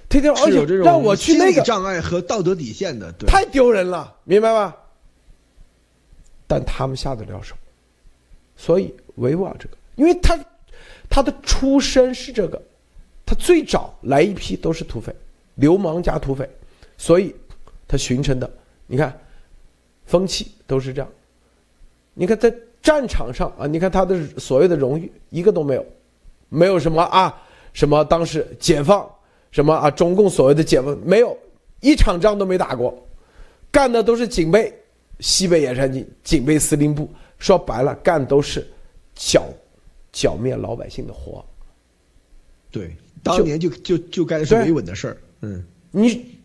[0.09, 4.75] 天天而且让我去那个障碍和道德底线的，对，太丢人了，明白吗？
[6.47, 7.55] 但他们下得了手，
[8.57, 10.39] 所以维吾尔这个，因为他
[11.09, 12.61] 他的出身是这个，
[13.25, 15.15] 他最早来一批都是土匪，
[15.57, 16.49] 流氓加土匪，
[16.97, 17.35] 所以
[17.89, 18.51] 他形成的，
[18.87, 19.19] 你看
[20.07, 21.09] 风气都是这样，
[22.15, 22.55] 你看在。
[22.83, 25.85] 战场上啊，你看他的所谓的荣誉一个都没有，
[26.49, 27.43] 没有什么啊，
[27.73, 29.05] 什么当时解放，
[29.57, 31.35] 什么啊，中共所谓的解放没有，
[31.81, 32.95] 一场仗都没打过，
[33.71, 34.71] 干的都是警备，
[35.21, 38.71] 西北野战军警备司令部，说白了干都是
[39.15, 39.45] 剿
[40.13, 41.43] 剿灭老百姓的活。
[42.71, 45.17] 对，当年就就就干的是维稳的事儿。
[45.41, 46.37] 嗯，你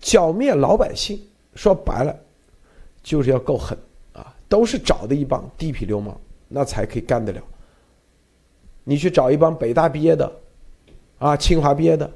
[0.00, 1.20] 剿灭老百姓，
[1.54, 2.18] 说白了
[3.02, 3.76] 就是要够狠
[4.14, 4.34] 啊。
[4.48, 6.18] 都是找的一帮地痞流氓，
[6.48, 7.42] 那才可以干得了。
[8.82, 10.40] 你去找一帮北大毕业的，
[11.18, 12.10] 啊，清华毕业的，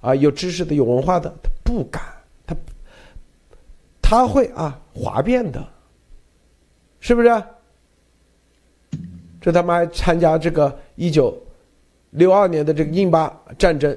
[0.00, 2.02] 啊，有知识的、有文化的，他不敢，
[2.46, 2.56] 他
[4.00, 5.66] 他会啊哗变的，
[7.00, 7.28] 是不是？
[9.40, 11.36] 这他妈参加这个一九
[12.10, 13.96] 六二年的这个印巴战争，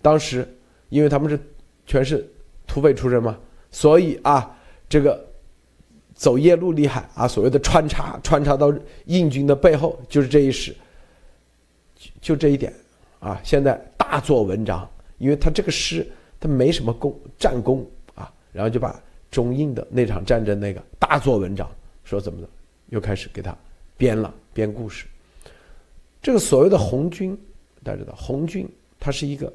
[0.00, 0.48] 当时
[0.88, 1.38] 因为他们是
[1.86, 2.26] 全是
[2.66, 3.38] 土匪出身嘛，
[3.70, 4.56] 所以啊，
[4.88, 5.24] 这个。
[6.18, 7.28] 走夜路厉害啊！
[7.28, 8.72] 所谓的穿插，穿插到
[9.04, 10.74] 印军的背后，就是这一史，
[12.22, 12.72] 就这一点
[13.20, 13.40] 啊！
[13.44, 14.88] 现在大做文章，
[15.18, 16.06] 因为他这个诗
[16.38, 21.70] 他没什么功战功啊，然后就把中印的那场战争那个大做文章，
[22.04, 22.48] 说怎么的，
[22.90, 23.56] 又开始给他
[23.96, 25.06] 编了编故事。
[26.22, 27.38] 这个所谓的红军，
[27.82, 29.52] 大家知道，红军他是一个，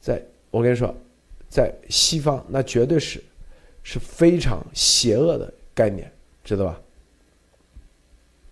[0.00, 0.94] 在我跟你说，
[1.48, 3.22] 在西方那绝对是
[3.82, 5.52] 是非常邪恶的。
[5.76, 6.10] 概念
[6.42, 6.80] 知道吧？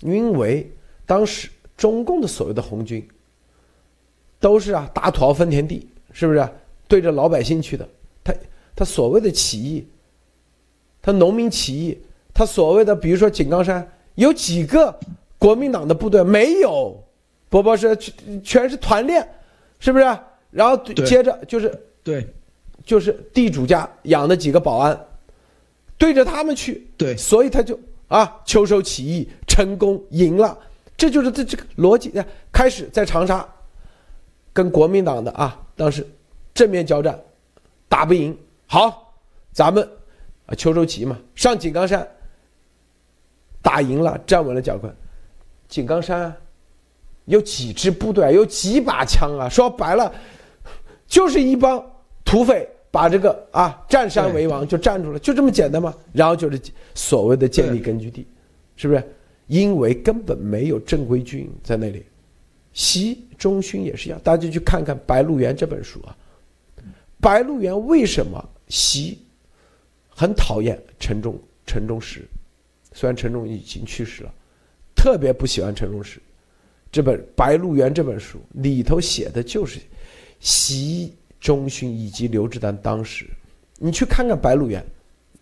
[0.01, 0.71] 因为
[1.07, 3.03] 当时中共的所谓的红军，
[4.45, 6.47] 都是啊打土豪分田地，是不是
[6.87, 7.89] 对着老百姓去的？
[8.23, 8.35] 他
[8.77, 9.89] 他所谓的起义，
[11.01, 11.99] 他农民起义，
[12.35, 14.95] 他所谓的比如说井冈山有几个
[15.39, 17.03] 国民党的部队没有？
[17.49, 17.97] 不不是
[18.43, 19.27] 全是团练，
[19.79, 20.05] 是不是？
[20.51, 22.27] 然后接着就是对，
[22.85, 25.07] 就是地主家养的几个保安。
[25.97, 30.59] 对着他们去，对，所以他就啊，秋收起义成功赢了，
[30.99, 32.13] 这就是这这个逻辑。
[32.53, 33.49] 开始在长沙
[34.55, 36.07] 跟国民党的啊，当时
[36.55, 37.21] 正面交战，
[37.87, 38.35] 打不赢，
[38.67, 39.15] 好，
[39.53, 39.87] 咱们
[40.47, 42.09] 啊秋收起义嘛，上井冈山
[43.61, 44.91] 打赢了，站稳了脚跟。
[45.69, 46.37] 井冈山啊
[47.27, 50.11] 有几支部队啊，有几把枪啊，说白了
[51.07, 51.85] 就是一帮
[52.25, 52.67] 土匪。
[52.95, 55.93] 把这个啊占山为王就站住了，就这么简单吗？
[56.13, 56.57] 然后就是
[56.95, 58.25] 所谓的建立根据地，
[58.77, 59.03] 是不是？
[59.49, 62.07] 因为根本没有正规军在那里。
[62.75, 66.15] 习中勋也是一样，大家去看看《白鹿原》这本书啊，
[67.19, 69.19] 《白鹿原》为什么习
[70.11, 71.39] 很讨厌陈忠？
[71.65, 72.21] 陈忠实，
[72.93, 74.35] 虽然陈忠已经去世了，
[74.95, 76.21] 特别不喜欢陈忠实。
[76.93, 79.81] 这本《白鹿原》这本书里头写的就是
[80.39, 81.15] 习。
[81.41, 83.27] 中勋以及刘志丹当时，
[83.77, 84.81] 你去看看《白鹿原》，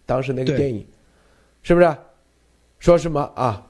[0.04, 0.84] 当时那个电影，
[1.62, 1.96] 是不是？
[2.80, 3.64] 说什么啊？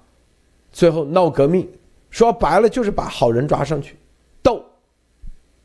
[0.72, 1.68] 最后闹革命，
[2.12, 3.96] 说白了就是把好人抓上去
[4.40, 4.64] 斗，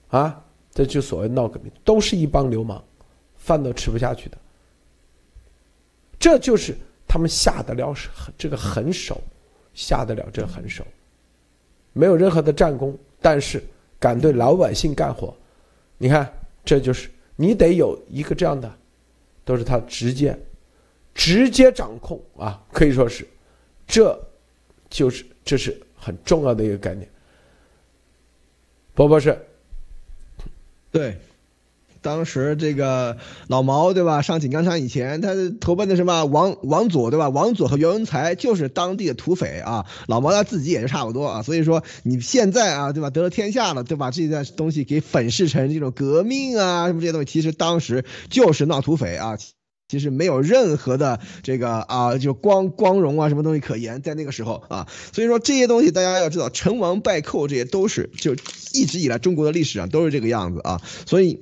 [0.07, 2.81] 啊，这就所谓闹革命，都是一帮流氓，
[3.35, 4.37] 饭都吃不下去的。
[6.17, 6.75] 这就是
[7.07, 7.93] 他们下得了
[8.35, 9.21] 这个狠手，
[9.75, 10.83] 下得了这狠手，
[11.93, 13.63] 没有任何的战功，但是
[13.99, 15.31] 敢对老百姓干活，
[15.99, 16.33] 你看。
[16.67, 18.69] 这就是你得有一个这样的，
[19.45, 20.37] 都是他直接、
[21.13, 23.25] 直接掌控啊，可以说是，
[23.87, 24.13] 这
[24.89, 27.09] 就是这是很重要的一个概念。
[28.93, 29.39] 波波是，
[30.91, 31.17] 对。
[31.99, 33.17] 当时这个
[33.47, 34.21] 老毛对吧？
[34.21, 37.27] 上井冈山以前，他投奔的什么王王佐对吧？
[37.27, 39.85] 王佐和袁文才就是当地的土匪啊。
[40.07, 41.41] 老毛他自己也是差不多啊。
[41.41, 43.09] 所以说你现在啊，对吧？
[43.09, 44.09] 得了天下了，对吧？
[44.09, 49.37] 这些东西给粉饰成这种革命啊什么这些东西，其实当时就是闹土匪啊。
[49.87, 58.33] 其实没有任何的这个啊，就光光荣啊，什么东西可言，在那个时候啊，所以说这些东西大家要知道，成王败寇这些都是就
[58.73, 61.39] 一直以来中国的历史上都是这个样子啊，所以。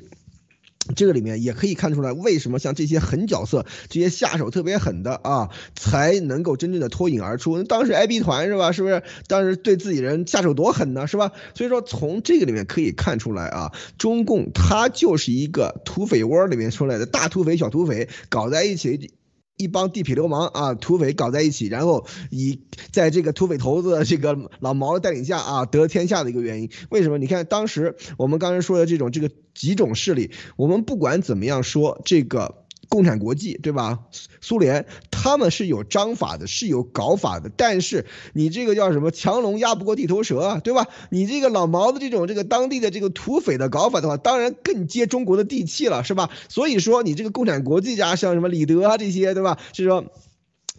[0.95, 7.63] 这个里面也可以看出来，为什么像这些狠角色、这些下手特别狠的啊，才能够真正的脱颖而出。
[7.63, 8.71] 当时 IB 团是吧？
[8.71, 11.07] 是不是当时对自己人下手多狠呢？
[11.07, 11.31] 是吧？
[11.55, 19.11] 所以说从这个里面可以看出来啊，中共他就是一个土匪窝里面出来的大土匪、小土匪搞在一起。
[19.57, 22.59] 一帮地痞流氓啊，土匪搞在一起，然后以
[22.91, 26.69] 在这个土匪头子这个老毛的带领下啊，得天下的一个原因。
[26.89, 27.17] 为什么？
[27.17, 32.64] 你看当时我们刚才说的这种这个几种势力，我们不管怎么样说这个。
[32.95, 33.99] 共产国际对吧？
[34.39, 37.51] 苏联他们是有章法的，是有搞法的。
[37.57, 39.11] 但是你这个叫什么？
[39.11, 40.87] 强龙压不过地头蛇啊，对吧？
[41.09, 46.29] 你这个老毛子这种这个当地的这个土匪的搞法的话，当然更接中国的地气了，是吧？
[46.47, 49.59] 所以说你这个共产国际家像什么李德啊这些，对吧？
[49.73, 50.05] 就是说。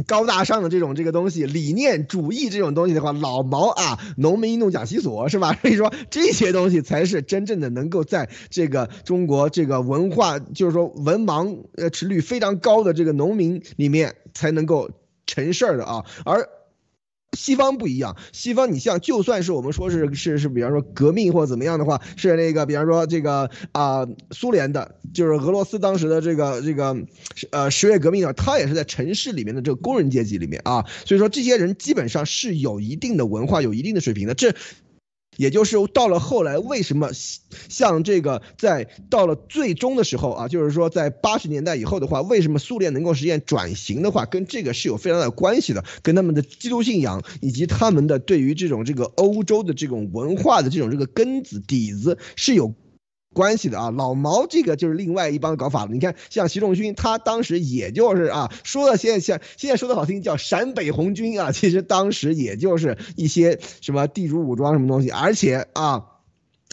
[0.06, 5.54] 高大上的这种这个东西，理念主义这种东西的话，老毛啊，农民运动讲习所是吧？
[5.62, 14.90] 所以说这些东西才是真正的能够在这个中国这个文化，就是说文盲呃持率非常高的这个农民里面才能够
[15.26, 16.48] 成事儿的啊，而。
[17.36, 26.96] 西方不一样，西方你像就算是我们说是是是，比方说革命或怎么样的话，是那个比方说这个啊苏联的，就是俄罗斯当时的这个这个
[27.50, 34.54] 呃十月革命啊，他也是在城市里面的这个工人阶级里面啊，所以说这些人基本上是有一定的文化，有一定的水平的，这。
[35.36, 37.10] 也就是到了后来，为什么
[37.68, 52.74] 像这个在到了最终的时候啊，就是说在八十年代以后的话，为什么苏联能够实现转型的话，跟这个是有非常大的关系的，跟他们的基督信仰以及他们的对于这种这个欧洲的这种文化的这种这个根子底子是有。
[53.36, 55.90] 关系的啊，老毛这个就是另外一帮搞法了。
[55.92, 66.15] 你看，像习仲勋，他当时也就是啊，说的现在现现在说的好听叫陕北红军啊，其实当时也就是一些什么地主武装什么东西，而且啊。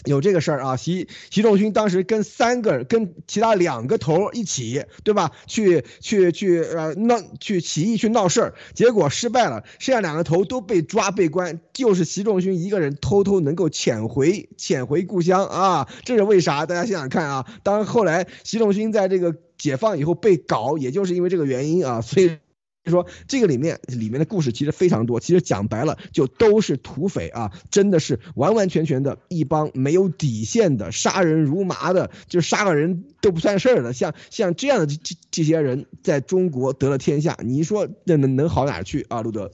[0.04, 5.30] 有这个事儿啊，习习仲勋当时跟三个跟其他两个头一起，对吧？
[5.46, 16.66] 去去去呃闹去起义去闹事儿，结果失败了，剩下两个头都被抓被关，就是习仲勋一个人偷偷能够潜回潜回故乡啊，这是为啥？
[16.66, 22.36] 大家想想看啊，当然后来习仲勋在这个解放以后被搞，也就是因为这个原因啊，所以。
[22.84, 39.22] 就说这个里面里面的故事其实非常多，其实讲白了就都是土匪啊，真的是完完全全的一帮没有底线的杀人如麻的，就杀个人都不算事儿的，像像这样的这这这些人在中国得了天下，你说那能能好哪去啊？
[39.22, 39.50] 路德，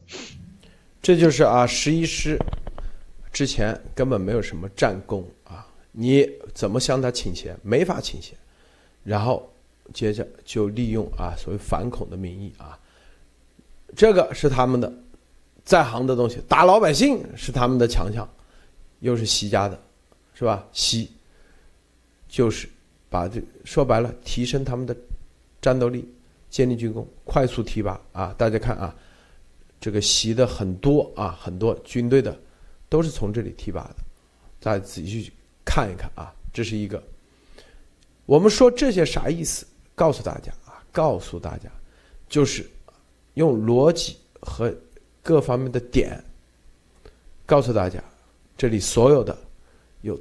[1.00, 2.36] 这就是啊，十一师
[3.32, 7.56] 之前根本没有什么战功啊，你怎么向他请钱？
[7.62, 8.36] 没法请钱，
[9.04, 9.48] 然后
[9.94, 12.76] 接着就利用啊所谓反恐的名义啊。
[13.96, 14.92] 这个是他们的
[15.64, 18.28] 在行的东西，打老百姓是他们的强项，
[19.00, 19.80] 又是习家的，
[20.32, 20.66] 是吧？
[20.72, 21.10] 习
[22.28, 22.68] 就是
[23.08, 24.96] 把这说白了，提升他们的
[25.60, 26.08] 战斗力，
[26.48, 28.34] 建立军功，快速提拔啊！
[28.38, 28.94] 大家看啊，
[29.80, 32.36] 这个习的很多啊，很多军队的
[32.88, 33.96] 都是从这里提拔的，
[34.60, 35.32] 大家仔细去
[35.64, 37.02] 看一看啊，这是一个。
[38.24, 39.66] 我们说这些啥意思？
[39.94, 41.68] 告诉大家啊，告诉大家，
[42.28, 42.68] 就是。
[43.40, 44.70] 用逻辑和
[45.22, 46.22] 各方面的点
[47.46, 47.98] 告诉大家，
[48.54, 49.36] 这里所有的
[50.02, 50.20] 有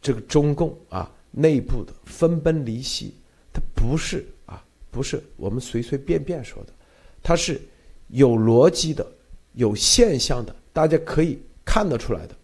[0.00, 3.12] 这个中共啊内部的分崩离析，
[3.52, 6.72] 它不是啊不是我们随随便便说的，
[7.20, 7.60] 它是
[8.06, 9.04] 有逻辑的、
[9.54, 12.34] 有现象的，大家可以看得出来的。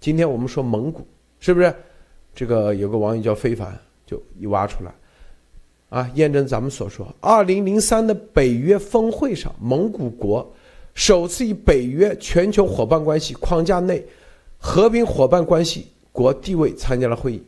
[0.00, 1.06] 今天我们说蒙古，
[1.40, 1.74] 是不是？
[2.34, 3.74] 这个有个网友叫非凡，
[4.04, 4.94] 就一挖出来。
[5.92, 10.50] 啊，验证咱们所说，二零零三的北约峰会上，蒙古国
[10.94, 14.02] 首次以北约全球伙伴关系框架内
[14.56, 17.42] 和平伙伴关系国地位参加了会议。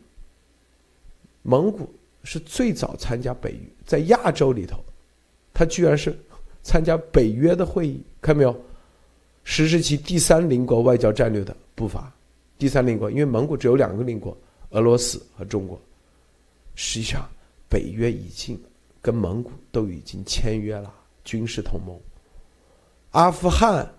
[1.41, 1.89] 蒙古
[2.23, 4.77] 是最早参加北约，在亚洲里头，
[5.55, 6.15] 他居然是
[6.63, 8.55] 参加北约的会议，看到没有？
[9.43, 12.13] 实施其第三邻国外交战略的步伐。
[12.59, 14.37] 第三邻国，因为蒙古只有两个邻国，
[14.73, 15.81] 俄罗斯和中国，
[16.75, 17.27] 实际上。
[17.69, 18.61] 北约已经
[19.03, 20.93] 跟蒙古都已经签约了
[21.25, 21.99] 军事同盟。
[23.11, 23.93] 阿富汗、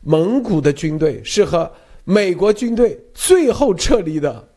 [0.00, 1.70] 蒙古的军队是和
[2.04, 4.48] 美国军队最后撤离的。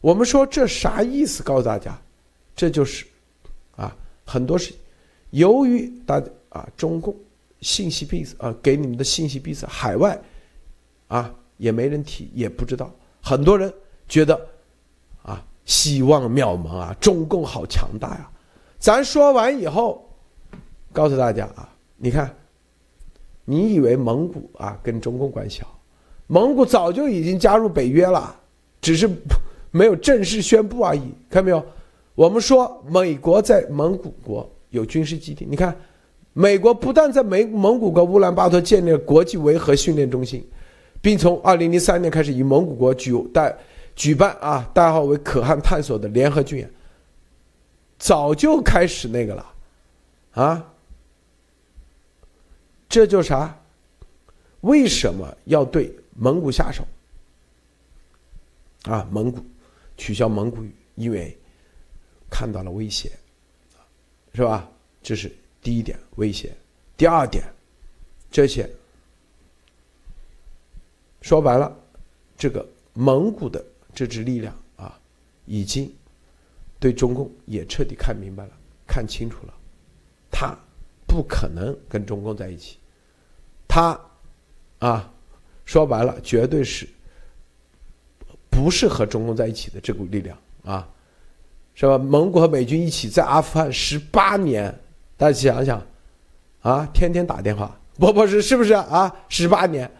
[0.00, 1.42] 我们说这啥意思？
[1.42, 2.00] 告诉大家，
[2.54, 3.04] 这就是
[3.74, 4.72] 啊，很多事
[5.30, 7.14] 由于大家啊中共
[7.60, 10.20] 信息闭塞啊，给你们的信息闭塞，海外
[11.08, 13.72] 啊也没人提，也不知道，很多人
[14.08, 14.48] 觉得。
[15.66, 16.96] 希望渺茫啊！
[16.98, 18.30] 中共好强大呀！
[18.78, 20.08] 咱说完以后，
[20.92, 22.34] 告诉大家啊，你看，
[23.44, 25.78] 你以为蒙古啊跟中共关系好？
[26.28, 28.34] 蒙古早就已经加入北约了，
[28.80, 29.10] 只是
[29.70, 31.02] 没有正式宣布而已。
[31.28, 31.62] 看到没有？
[32.14, 35.76] 我们说美国在蒙古国有军事基地，你看，
[36.32, 40.46] 美国不但在美蒙古国乌兰巴托建立了国际维和训练中心，
[41.02, 43.52] 并从二零零三年开始与蒙古国举代
[43.96, 46.70] 举办啊代号为“可汗探索”的联合军演，
[47.98, 49.54] 早就开始那个了，
[50.32, 50.72] 啊，
[52.88, 53.58] 这就啥？
[54.60, 56.86] 为什么要对蒙古下手？
[58.84, 59.44] 啊，蒙古
[59.96, 61.36] 取消蒙古语，因为。
[62.28, 63.12] 看到了威胁，
[64.34, 64.68] 是吧？
[65.00, 65.32] 这是
[65.62, 66.52] 第一点威胁。
[66.96, 67.44] 第二点，
[68.32, 68.68] 这些
[71.22, 71.74] 说白了，
[72.36, 73.64] 这个蒙古的
[73.96, 74.96] 这支力量啊，
[75.46, 75.90] 已经
[76.78, 78.50] 对中共也彻底看明白了、
[78.86, 79.54] 看清楚了，
[80.30, 80.54] 他
[81.06, 82.76] 不可能跟中共在一起。
[83.66, 83.98] 他
[84.78, 85.10] 啊，
[85.64, 86.86] 说白了，绝对是
[88.50, 90.86] 不是和中共在一起的这股力量啊。
[91.78, 91.98] 是吧？
[91.98, 94.74] 蒙古和美军一起在阿富汗十八年，
[95.16, 95.86] 大家想想，
[96.62, 99.14] 啊，天天打电话，不不是是不是啊？
[99.28, 99.90] 十八年，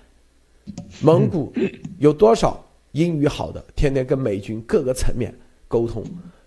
[1.02, 1.52] 蒙古
[1.98, 2.64] 有多少
[2.96, 5.34] 英语好的，天天跟美军各个层面
[5.68, 6.02] 沟通，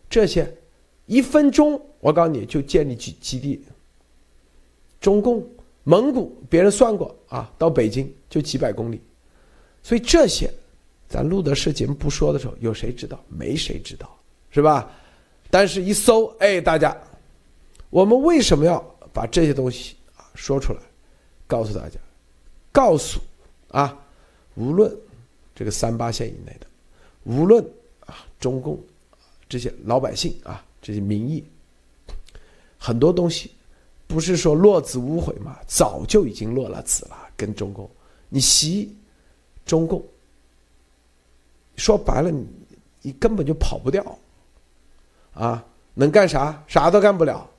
[0.10, 0.52] 这些
[1.06, 3.64] 一分钟，我告诉你就建立基基地。
[5.00, 5.48] 中共
[5.84, 9.00] 蒙古别人算过啊，到北京就几百公里，
[9.84, 10.52] 所以这些，
[11.08, 13.24] 咱录的是节目不说的时候，有谁知道？
[13.30, 14.18] 没谁知道，
[14.50, 14.92] 是吧？
[15.52, 16.96] 但是，一搜，哎，大家，
[17.92, 18.84] 我们为什么要
[19.14, 20.80] 把这些东西啊说出来，
[21.46, 22.00] 告诉大家，
[22.72, 23.20] 告诉
[23.70, 23.98] 啊，
[24.56, 24.92] 无论
[25.60, 26.66] 这个三八线以内的，
[27.26, 27.62] 无论
[28.06, 28.80] 啊中共
[29.50, 31.44] 这些老百姓啊这些民意，
[32.78, 33.52] 很多东西
[34.08, 37.28] 不是说落子无悔嘛，早就已经落了子了。
[37.36, 37.92] 跟中共，
[38.30, 38.96] 你习
[39.66, 40.02] 中共，
[41.76, 42.48] 说白了，你
[43.02, 44.18] 你根本就跑不掉。
[45.34, 46.64] 啊，能干啥？
[46.70, 47.50] 啥都干不了，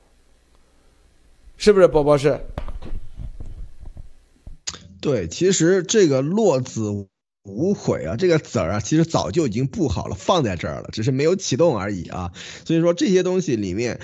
[1.55, 2.43] 是不是，波波是？
[4.99, 7.07] 对，其实这个落子
[7.43, 12.31] 无悔啊，这个子儿啊，其实早就已经布好了，放在这儿了，只是没有启动而已啊。
[12.65, 13.99] 所以说这些东西里面，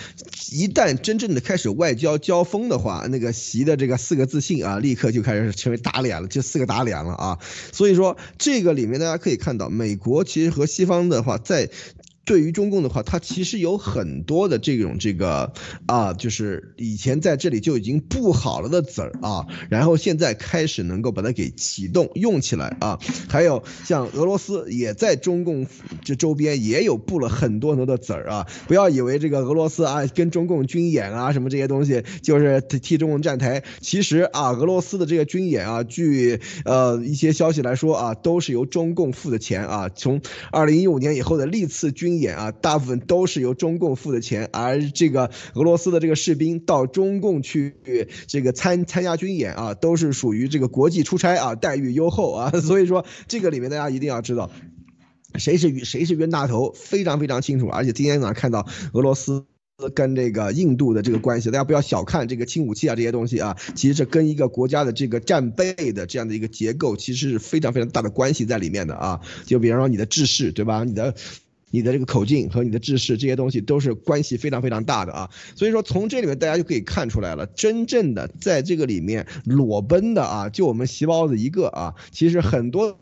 [0.51, 7.39] 一旦真正的开始外交交锋的话，那个习的这个四个自信啊，立刻就开始成为打脸了，就四个打脸了啊。
[7.71, 11.69] 所以说这个里面大家可以看到，美国其实和西方的话在。
[12.27, 15.53] 对于中共的话，它其实有很多的这种这个
[15.85, 22.99] 啊，就是以前在这里就已经布好了的子儿啊，然后现在开始能够把它给启动用起来啊。
[23.29, 25.65] 还有像俄罗斯也在中共
[26.03, 28.45] 这周边也有布了很多很多的子儿啊。
[28.67, 39.87] 不要以为这个俄罗斯啊跟中共军演啊什么这些东西就是替中共站台，其实啊俄罗斯的这个军演啊，据呃一些消息来说啊，都是由中共付的钱啊。
[39.95, 40.19] 从
[40.51, 47.75] 二零一五年以后的历次军演啊，大部分都是由中共付的钱，而这个俄罗斯的这个士兵到中共去
[48.27, 54.51] 这个参参加军演啊，都是属于这个国际出差啊，待遇优厚啊， 所以说这个里面大家一定要知道，
[55.35, 57.67] 谁是谁是冤大头，非常非常清楚。
[57.67, 59.45] 而且今天早上看到俄罗斯
[59.93, 69.21] 跟这个印度的这个关系，大家不要小看这个轻武器啊这些东西啊，其实这跟一个国家的这个战备的这样的一个结构，其实是非常非常大的关系在里面的啊。
[69.45, 70.83] 就比方说你的制式，对吧？
[70.83, 71.13] 你的。
[71.71, 82.97] 你的这个口径和你的制式这些东西都是关系非常非常大的啊，所以说从这里面大家就可以看出来了，真正的在这个里面裸奔的啊，就我们席包子一个啊，其实很多。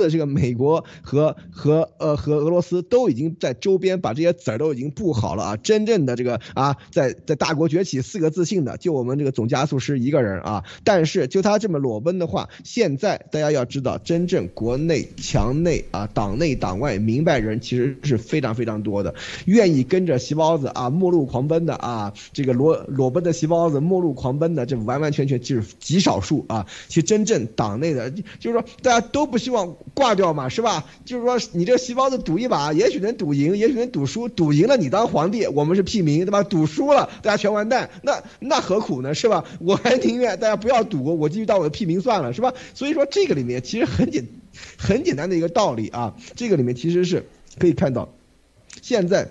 [0.00, 19.14] 的这个美国和和呃和俄罗斯都已经在周边把这些子儿都已经布好了啊，真正的这个啊在在大国崛起四个自信的就我们这个总加速师一个人啊，但是就他这么裸奔的话，现在大家要知道，真正国内墙内啊党内党外明白人其实是非常非常多的，
[19.46, 29.76] 愿意跟着席包子啊末路狂奔的啊这个裸裸奔的席包子末路狂奔的这完完全全就是极少数啊，其实真正党内的就是说大家都不希望。
[29.92, 30.84] 挂掉嘛，是吧？
[31.04, 34.28] 就是说，你这个细胞子赌一把，也许能赌赢，也许能赌输。
[34.28, 36.42] 赌赢了你当皇帝，我们是屁民，对吧？
[36.42, 39.14] 赌输了，大家全完蛋，那那何苦呢？
[39.14, 39.44] 是吧？
[39.60, 42.54] 我还宁愿大家不要赌，我继续当我的屁民算了，是吧？
[42.74, 44.26] 所以说，这个里面其实很简
[44.78, 47.26] 很简单的一个道理啊，这个里面其实是
[47.58, 48.08] 可以看到，
[48.82, 49.30] 现在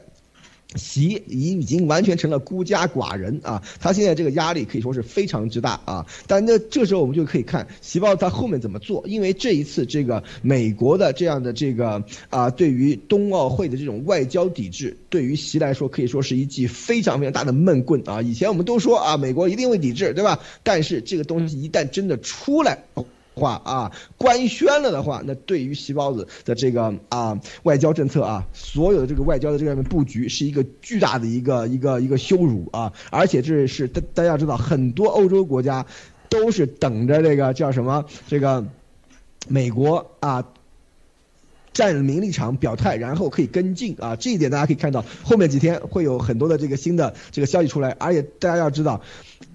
[0.76, 6.06] 习已已经完全成了孤家寡人啊，他现在这个压力可以说是非常之大啊。
[6.28, 18.22] 但那这时候我们就可以看习报他后面怎么做，因为这一次这个美国的这样的这个啊，对于冬奥会的这种外交抵制，对于习来说可以说是一记非常非常大的闷棍啊。
[18.22, 20.40] 以前我们都说啊，美国一定会抵制，对吧？
[20.64, 22.84] 但是这个东西一旦真的出来。
[23.36, 32.94] 话啊，官宣了的话，那对于习包子的这个啊外交政策啊，所有的这个外交的这样的布局，是一个巨大的一个一个一个羞辱啊！
[33.10, 35.86] 而且这是大大家知道，很多欧洲国家
[36.30, 38.66] 都是等着这个叫什么这个
[39.48, 40.46] 美国啊。
[41.74, 44.16] 站明立场表态，然后可以跟进啊！
[44.16, 49.02] 这一点大家可以看到，后面几天会有很多的这个新的这个消息出来，而且大家要知道，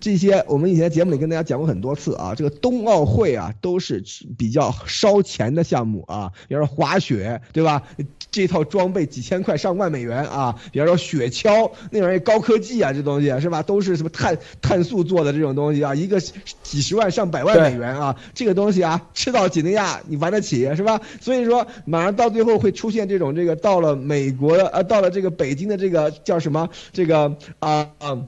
[0.01, 4.03] 这些我们以前节目里跟大家讲过很多次啊，这个冬奥会啊都是
[4.37, 7.83] 比较烧钱的项目啊，比如说滑雪，对吧？
[8.31, 13.63] 这套装备几千块上万美元啊，比方说雪橇那玩意高科技啊，这东西是吧？
[13.63, 21.01] 都是什么碳碳素做的这种东西啊，一个几十万上百万美元啊，这个东西啊，吃到几内亚你玩得起是吧？
[21.21, 28.19] 所以说马上到最后会出现这种这个到了美国的呃到了这个北京的这个叫什么这个啊啊。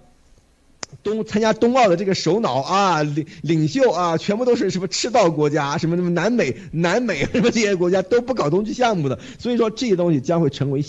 [1.03, 10.85] 冬参加冬奥的这个首脑啊，领领袖啊，全部都是什么赤道国家，什么什么南美、南美什么这些国家都不搞冬季项目的，所以说这些东西将会成为。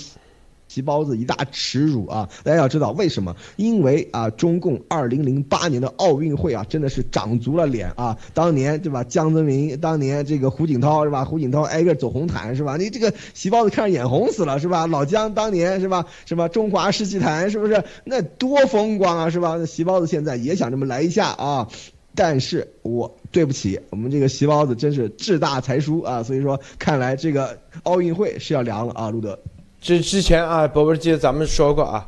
[0.74, 2.30] 皮包子一大耻辱啊！
[2.44, 3.36] 大家要知道为什么？
[3.58, 8.18] 因为啊，中共二零零八年的奥运会啊，真的是长足了脸啊！
[8.34, 9.04] 当年对吧？
[9.04, 11.26] 江泽民，当年这个胡锦涛是吧？
[11.26, 12.78] 胡锦涛挨个走红毯是吧？
[12.78, 14.88] 你这个皮包子看着眼红死了是吧？
[14.88, 16.06] 老姜当年是吧？
[16.26, 17.84] 什么中华世纪坛是不是？
[18.06, 19.58] 那多风光啊是吧？
[19.60, 21.68] 那皮包子现在也想这么来一下啊！
[22.16, 26.24] 但是我对不起，我们这个皮包子真是志大才疏啊！
[26.24, 29.40] 所以说，看来这个奥运会是要凉了啊，路德。
[29.82, 32.08] 之之前啊，伯伯记得咱们说过啊，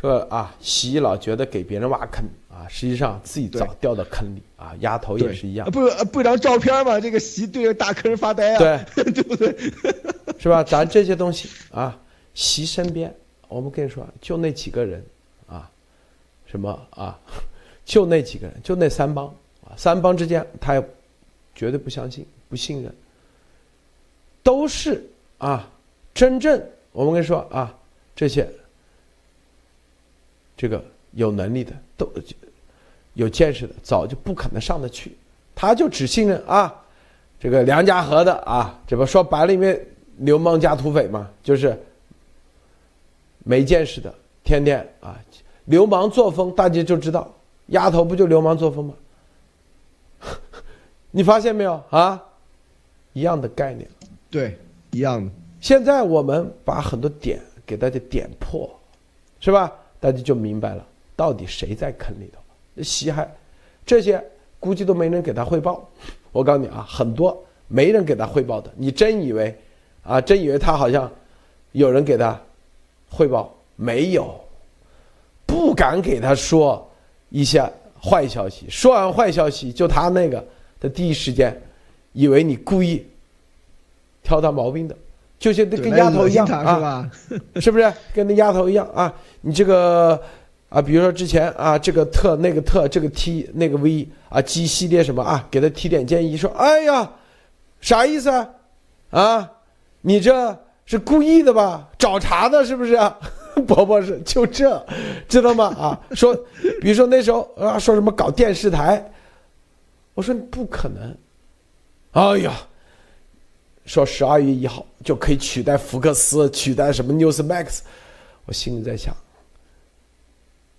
[0.00, 5.68] 说啊，习老觉得给别人挖坑啊，实际上自己早掉到坑里啊，丫头也是一样。
[5.72, 8.58] 不不一张照片嘛，这个习对着大坑发呆啊，
[8.94, 9.58] 对 对不对？
[10.38, 10.62] 是吧？
[10.62, 11.98] 咱这些东西啊，
[12.32, 13.12] 习身边，
[13.48, 15.04] 我们跟你说，就那几个人
[15.48, 15.68] 啊，
[16.46, 17.18] 什么啊，
[17.84, 19.26] 就那几个人，就那三帮
[19.64, 20.88] 啊，三帮之间，他也
[21.56, 22.94] 绝对不相信、不信任，
[24.44, 25.04] 都是
[25.38, 25.68] 啊，
[26.14, 26.62] 真正。
[26.94, 27.74] 我们跟你说啊，
[28.14, 28.48] 这些
[30.56, 32.08] 这个有能力的都
[33.14, 35.16] 有见识的，早就不可能上得去。
[35.56, 36.72] 他就只信任啊，
[37.40, 39.84] 这个梁家河的啊，这不说白了，因为
[40.18, 41.76] 流氓加土匪嘛，就是
[43.40, 44.14] 没见识的，
[44.44, 45.18] 天天啊，
[45.64, 47.34] 流氓作风，大家就知道，
[47.66, 48.94] 丫头不就流氓作风吗？
[51.10, 52.22] 你发现没有啊？
[53.12, 53.88] 一样的概念，
[54.30, 54.56] 对，
[54.92, 55.30] 一样的。
[55.64, 58.68] 现在我们把很多点给大家点破，
[59.40, 59.72] 是吧？
[59.98, 60.86] 大家就明白了，
[61.16, 62.82] 到底谁在坑里头？
[62.82, 63.26] 西海，
[63.86, 64.22] 这些
[64.60, 65.88] 估计都没人给他汇报。
[66.32, 68.70] 我告诉你啊，很多没人给他汇报的。
[68.76, 69.58] 你真以为
[70.02, 70.20] 啊？
[70.20, 71.10] 真以为他好像
[71.72, 72.38] 有人给他
[73.08, 73.50] 汇报？
[73.74, 74.38] 没有，
[75.46, 76.86] 不敢给他说
[77.30, 77.66] 一些
[77.98, 78.68] 坏消息。
[78.68, 80.46] 说完坏消息，就他那个
[80.78, 81.58] 的第一时间，
[82.12, 83.02] 以为你故意
[84.22, 84.94] 挑他毛病的。
[85.44, 87.10] 就像跟丫头一样啊，
[87.60, 89.12] 是不是跟那丫头一样啊？
[89.42, 90.18] 你这个
[90.70, 97.10] 啊，比如说之前啊，这个特那个特，这个 T 那个 V 啊，G 系列什么啊，给他提点建议，说哎呀，
[97.82, 98.48] 啥意思啊？
[99.10, 99.52] 啊，
[100.00, 101.90] 你这是故意的吧？
[101.98, 102.98] 找茬的是不是？
[103.66, 104.82] 伯伯是就这，
[105.28, 105.66] 知道吗？
[105.78, 106.34] 啊，说，
[106.80, 109.12] 比如说那时候啊，说什么搞电视台，
[110.14, 111.14] 我说不可能，
[112.12, 112.54] 哎呀。
[113.84, 117.80] 说十二月一号就可以取代福克斯，取代什么 Newsmax，
[118.46, 119.14] 我心里在想，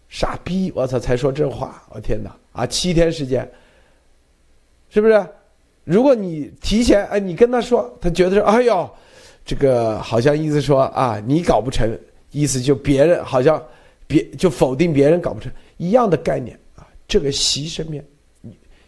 [0.10, 0.72] 傻逼！
[0.76, 1.84] 我操，才说这话！
[1.92, 2.36] 我天哪！
[2.52, 3.48] 啊，七天时间，
[4.90, 5.28] 是不是？
[5.84, 8.90] 如果你提前，哎，你跟他说，他觉得说，哎呦，
[9.46, 11.88] 这个好像意思说啊，你搞不成，
[12.32, 13.64] 意思就别人好像
[14.08, 16.88] 别就否定别人搞不成一样的概念啊。
[17.08, 18.04] 这个习身边，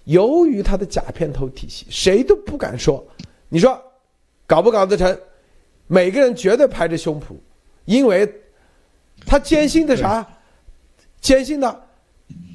[0.05, 3.05] 由于他的假片头体系，谁都不敢说。
[3.47, 3.80] 你说。
[4.47, 5.15] 搞不搞得成？
[5.87, 7.35] 每个人绝对拍着胸脯，
[7.85, 8.29] 因为
[9.25, 10.25] 他坚信的啥？
[11.21, 11.81] 坚信的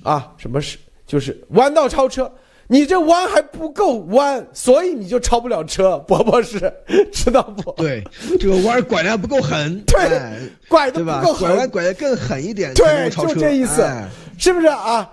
[0.02, 2.30] 啊，什么是就是弯道超车？
[2.68, 5.98] 你这弯还不够弯，所以你就超不了车。
[6.08, 6.72] 伯伯是
[7.12, 7.72] 知道不？
[7.72, 8.02] 对，
[8.40, 9.78] 这个弯拐的不够狠。
[9.84, 12.72] 对，拐的不够狠，拐弯拐的更狠一点。
[12.74, 13.86] 对，就这意思，
[14.38, 15.10] 是不是啊？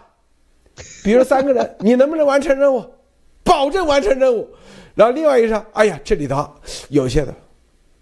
[1.04, 2.86] 比如三个人，你能不能完成任务？
[3.44, 4.48] 保证完成任务。
[4.96, 6.50] 然后另外一个说：“哎呀，这里头
[6.90, 7.34] 有些的，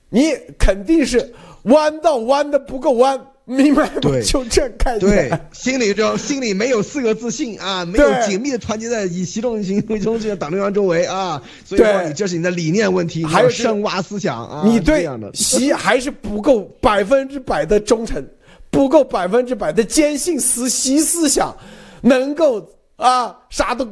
[0.09, 1.33] 你肯定是
[1.63, 3.99] 弯道弯的不够弯明白吗？
[4.01, 4.99] 对就这概念。
[4.99, 18.25] 对，心里中 心里没有四个自信啊，没有紧密的团结在以习仲行为中心的党中央周围啊，所以说你这是你的理念问题，还有深挖思想啊，你对习还是不够百分之百的忠诚，
[18.69, 21.55] 不够百分之百的坚信思习思想，
[22.01, 22.65] 能够
[22.97, 23.87] 啊啥都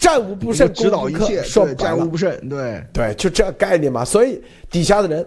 [0.00, 2.82] 战无不胜，指导攻不克一切，对，说战无不胜，对。
[2.92, 4.02] 对，就这概念嘛。
[4.02, 5.24] 所以底下的人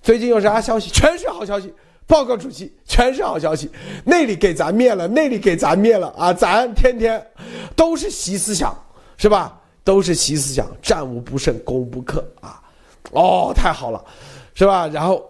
[0.00, 1.74] 最近有啥消息， 全是好消息。
[2.06, 3.70] 报告主席，全是好消息。
[4.02, 6.32] 那里给咱灭了，那里给咱灭了啊！
[6.32, 7.22] 咱天天
[7.76, 8.74] 都是习思想，
[9.18, 9.60] 是吧？
[9.84, 12.62] 都是习思想，战无不胜，攻不克啊！
[13.10, 14.02] 哦，太好了，
[14.54, 14.88] 是吧？
[14.88, 15.22] 然后，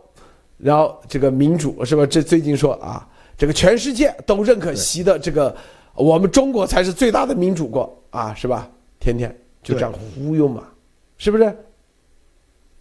[0.56, 2.06] 然后这个民主是吧？
[2.06, 3.04] 这最近说啊，
[3.36, 5.56] 这个全世界都认可习的这个，
[5.94, 8.70] 我们中国才是最大的民主国啊，是吧？
[9.00, 10.68] 天天就这样忽悠嘛，
[11.16, 11.56] 是不是？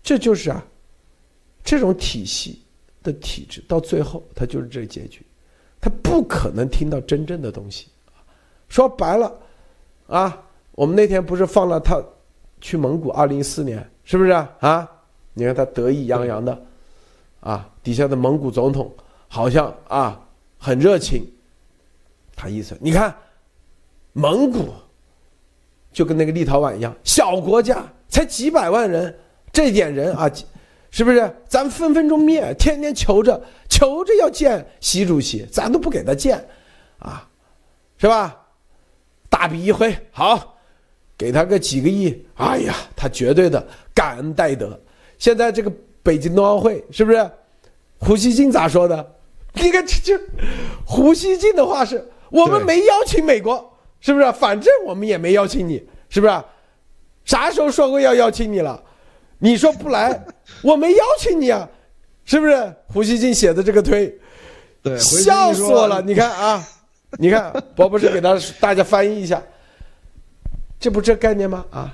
[0.02, 0.66] 这就是啊，
[1.64, 2.62] 这种体系
[3.04, 5.26] 的体制，到最后它就是这个结局，
[5.82, 7.88] 他不可能听到真正的东西。
[8.70, 9.40] 说白了，
[10.08, 12.02] 啊，我们那天不是放了他
[12.62, 14.50] 去蒙古，二零一四年是不是啊？
[14.60, 14.92] 啊，
[15.34, 16.66] 你看他得意洋洋的，
[17.42, 18.94] 啊，底下的蒙古总统
[19.28, 20.26] 好像啊
[20.58, 21.26] 很热情，
[22.36, 23.16] 他意思你看，
[24.14, 24.70] 蒙古
[25.98, 29.18] 就跟那个立陶宛一样，小国家才几百万人，
[29.52, 30.32] 这点人啊，
[30.92, 31.36] 是不是？
[31.48, 36.38] 咱分分钟灭，天天求着求着要见习主席，咱都不给他见，
[37.00, 37.28] 啊，
[37.98, 38.40] 是吧？
[39.28, 40.60] 大笔一挥，好，
[41.18, 44.80] 给他个几个亿，哎呀，他绝对的感恩戴德。
[45.18, 45.74] 现在这个
[46.04, 47.28] 北京冬奥会是不是？
[47.98, 49.16] 胡锡进咋说的？
[49.60, 50.24] 你看这这，
[50.86, 54.32] 胡锡进的话是我们没邀请美国，是不是？
[54.34, 56.44] 反正我们也没邀请你，是不是？
[57.26, 58.82] 啥时候说过要邀请你了？
[59.40, 60.26] 你说不来，
[60.62, 61.70] 我没邀请你啊，
[62.26, 62.74] 是不是？
[62.88, 64.18] 胡锡进写的这个推，
[64.82, 66.02] 对，笑死我了！
[66.02, 66.68] 你看啊，
[67.20, 69.42] 你看，博博士给他大家翻译一下，
[70.80, 71.66] 这不这概念吗？
[71.70, 71.94] 啊，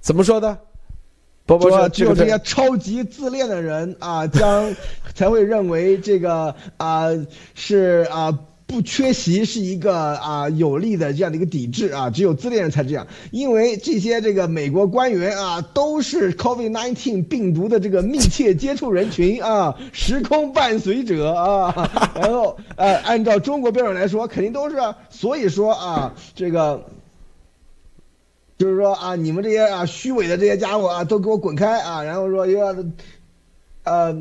[0.00, 0.58] 怎么说的？
[1.46, 4.74] 博博说，只有这些超级自恋的人啊，将
[5.14, 7.08] 才会认为这个啊
[7.54, 8.36] 是啊
[8.66, 24.76] 不缺席是一个啊有利的这样的一个抵制啊，只有自恋人才这样，因为这些这个美国官员啊都是 COVID-19 病毒的这个密切接触人群啊，时空伴随者啊，然后呃按照中国标准来说，肯定都是，
[25.10, 26.84] 所以说啊这个。
[28.56, 32.04] 就是说啊，你们这些啊虚伪的这些家伙啊，都给我滚开啊！
[32.04, 32.72] 然后说又要，
[33.82, 34.16] 呃，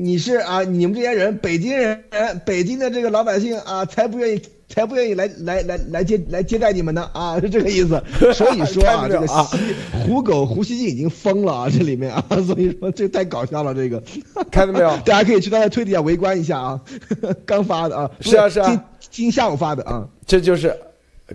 [0.00, 2.02] 你是啊，你们这些人，北京人，
[2.46, 8.02] 北京的这个老百姓啊，才不愿意，才不愿意来来来来接来接待你们呢啊，是这个意思。
[8.32, 9.58] 所以说啊， 这个啊西
[9.92, 14.02] 胡狗胡锡进已经疯了啊，这里面啊，所以说这太搞笑了，这个
[14.50, 14.88] 看到没有？
[15.04, 16.80] 大家可以去他的推底下围观一下啊，
[17.44, 18.68] 刚发的啊，是啊是啊
[19.00, 20.74] 今今下午发的啊，这就是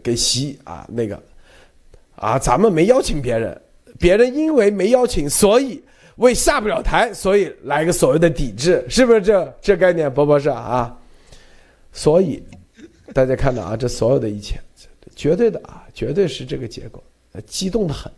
[0.01, 1.21] 给习啊那个
[2.15, 3.61] 啊，咱们没邀请别人，
[3.99, 5.83] 别人因为没邀请，所以
[6.17, 10.13] 为下不了台，所以来个所谓的抵制，是不是这这概念？
[10.13, 10.97] 博博士啊，
[11.91, 12.41] 所以
[13.13, 14.59] 大家看到啊，这所有的一切，
[15.15, 17.03] 绝对的啊，绝对是这个结果，
[17.33, 18.11] 呃激动的很，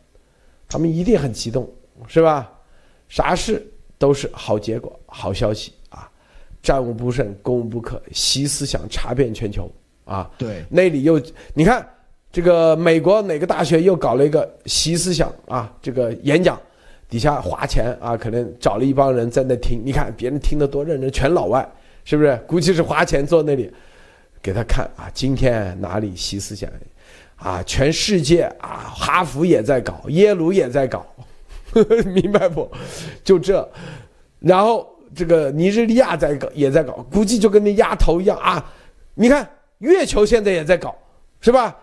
[0.68, 1.68] 他们一定很激动，
[2.08, 2.52] 是吧？
[3.10, 3.66] 啥事
[3.98, 6.12] 都是好结果、好消息啊，
[6.62, 9.72] 战无不胜、攻无不克，习思想查遍全球
[10.04, 10.30] 啊。
[10.38, 11.20] 对那里又
[11.54, 11.88] 你看
[12.32, 16.62] 这个美国哪个大学又搞了一个习思想啊这个演讲，
[17.10, 21.68] 底下花钱啊，可能找了一帮人在那听，你看别人听得多认真，全老外，
[22.03, 22.36] 是不是？
[22.45, 23.72] 估计是花钱坐那里
[24.41, 26.70] 给他看啊，今天哪里习思想
[27.38, 31.05] 啊，全世界啊，哈佛也在搞，耶鲁也在搞，
[32.14, 32.70] 明白不？
[33.24, 33.68] 就这，
[34.39, 38.74] 然后这个尼日利亚在搞，也在搞，估计就跟那丫头一样啊。
[39.14, 39.47] 你看
[39.78, 40.93] 月球现在也在搞，
[41.39, 41.76] 是吧？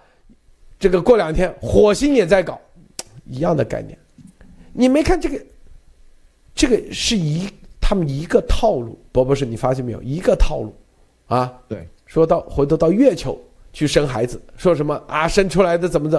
[0.78, 2.60] 这个过两天火星也在搞，
[3.24, 3.96] 一样的概念。
[4.74, 5.40] 你没看这个，
[6.54, 7.48] 这个是一
[7.80, 10.02] 他们一个套路，博博士，你发现没有？
[10.02, 10.74] 一个套路，
[11.26, 13.40] 啊，对，说到回头到月球
[13.72, 16.18] 去生孩子，说什么啊生出来的怎么着？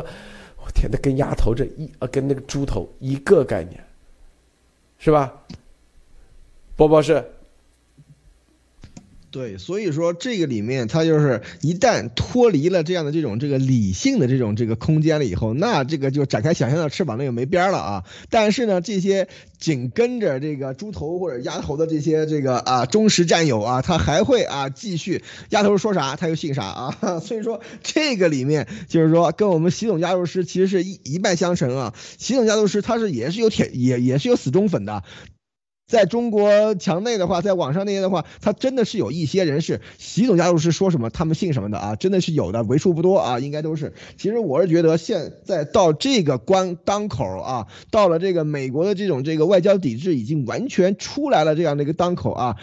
[0.57, 3.83] 我天，那跟丫头这一啊跟那个猪头一个概念，
[4.97, 5.31] 是吧？
[6.75, 7.23] 波博士，
[9.35, 18.05] 对，所以说这个里面，它就是一旦脱离了这样的这种这个理性的这种这个空间了以后，那这个就展开想象的翅膀，那就没边了啊。
[18.29, 19.27] 但是呢，这些
[19.59, 26.97] 紧跟着这个猪头或者鸭头的这些这个啊忠实战友啊，他还会啊继续丫头说啥他就信啥啊。
[27.19, 31.93] 所以说这个里面就是说跟我们习总加入师其实是一一脉相承啊。
[32.17, 35.03] 习总加入师他是也是有铁也也是有死忠粉的。
[35.87, 43.93] 在中国墙内的话，在网上那些的话，他真的是有一些人是习总家族是说什么，他们信什么的啊，真的是有的，为数不多啊，应该都是。
[44.17, 52.55] 其实我是觉得现在到这个关当口啊，到了这个美国的这种这个外交抵制已经完全出来了这样的一个当口啊，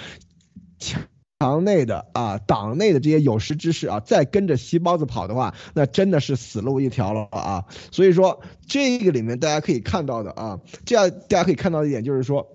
[0.80, 1.02] 墙
[1.38, 7.66] 墙内的啊，党内的这些有识之士啊，再跟着西包子跑的话，那真的是死路一条了啊。
[7.92, 12.48] 所以说这个里面大家可以看到的啊，这样大家可以看到一点就是说。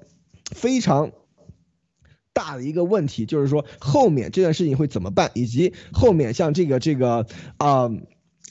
[0.56, 1.12] 非常
[2.34, 7.26] 大的一个问题，就是说后面这件事情会怎么办，以及后面像这个这个
[7.58, 7.90] 啊，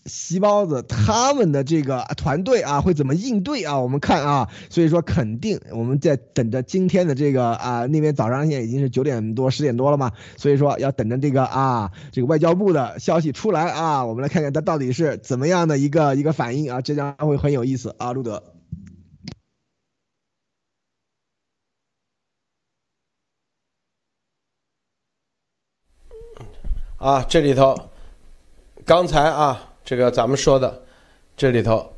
[0.05, 3.78] 席包子他们的这个团队啊会怎么应对啊？
[3.78, 18.42] 我们看啊，所以说肯定我们在等着今天的这个啊，那边早上现在已经是九点多十点多了嘛，所以说要等着这个啊，这个外交部的消息出来啊，我们来看看他到底是怎么样的一个一个反应啊，这将会很有意思啊，路德。
[26.99, 27.78] 啊，这里头，
[28.84, 30.82] 刚才啊，这个咱们说的，
[31.36, 31.92] 这里头，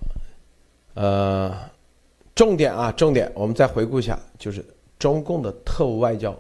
[0.95, 1.57] 呃，
[2.35, 4.65] 重点啊，重点，我们再回顾一下，就是
[4.99, 6.37] 中共的特务外交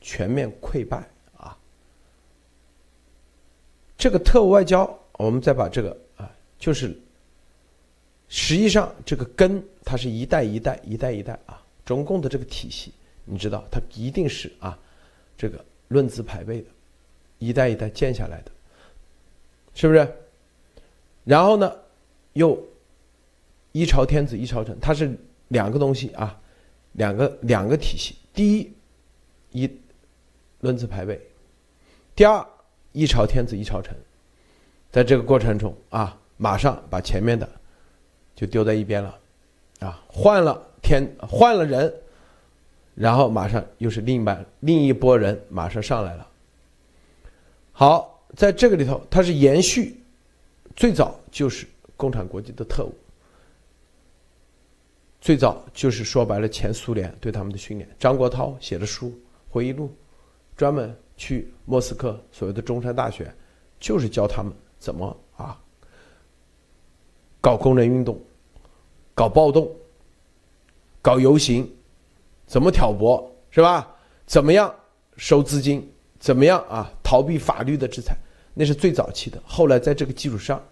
[0.00, 1.56] 全面溃败啊。
[3.96, 6.98] 这个特务外交，我们再把这个啊，就是
[8.26, 12.92] 实际上这个根，它是一代一代一代一代啊，中共的这个体系，
[13.24, 14.76] 你知道，它一定是啊，
[15.38, 16.66] 这个论资排辈的。
[17.42, 18.52] 一代一代建下来的，
[19.74, 20.08] 是不是？
[21.24, 21.76] 然后呢，
[22.34, 22.56] 又
[23.72, 25.12] 一朝天子一朝臣，它是
[25.48, 26.40] 两个东西啊，
[26.92, 28.14] 两个两个体系。
[28.32, 28.72] 第一，
[29.50, 29.80] 一
[30.60, 31.16] 论资排辈；
[32.14, 32.46] 第二，
[32.92, 33.92] 一朝天子一朝臣。
[34.92, 37.48] 在这个过程中啊，马上把前面的
[38.36, 39.18] 就丢在一边了，
[39.80, 41.92] 啊，换了天换了人，
[42.94, 46.28] 然后马上又是另一班另一波人马上上来了。
[47.72, 49.98] 好，在这个里头，它是延续
[50.76, 51.66] 最早就是
[51.96, 52.94] 共产国际的特务，
[55.20, 57.88] 最早就是说白了前苏联对他们的训练。
[57.98, 59.12] 张国焘写的书
[59.48, 59.90] 回忆录，
[60.56, 63.32] 专门去莫斯科所谓的中山大学，
[63.80, 65.58] 就是教他们怎么啊
[67.40, 68.20] 搞工人运动、
[69.14, 69.70] 搞暴动、
[71.00, 71.68] 搞游行，
[72.46, 73.88] 怎么挑拨是吧？
[74.26, 74.72] 怎么样
[75.16, 75.86] 收资金？
[76.22, 76.88] 怎么样啊？
[77.02, 78.16] 逃避法律的制裁，
[78.54, 79.42] 那是最早期的。
[79.44, 80.64] 后来在这个基础上，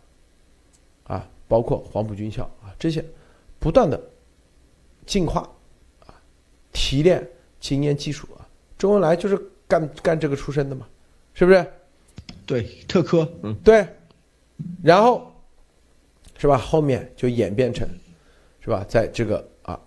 [1.02, 3.04] 啊，包括黄埔军校啊这些，
[3.58, 4.00] 不断的
[5.04, 5.40] 进化，
[6.06, 6.14] 啊，
[6.72, 7.28] 提炼
[7.58, 8.46] 经验技术啊。
[8.78, 9.36] 周恩来就是
[9.66, 10.86] 干干这个出身的嘛，
[11.34, 11.66] 是不是？
[12.46, 13.84] 对，特科，嗯，对。
[14.84, 15.32] 然后，
[16.38, 16.56] 是吧？
[16.56, 17.88] 后面就演变成，
[18.60, 18.86] 是吧？
[18.88, 19.80] 在这个啊，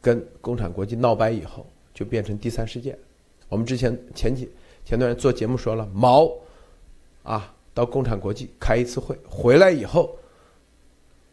[0.00, 2.96] 跟共产国际闹掰以后，就变成第三世界。
[3.48, 4.48] 我们之前前几。
[4.86, 6.32] 前段时间做节目说了，毛
[7.24, 10.16] 啊到共产国际开一次会，回来以后，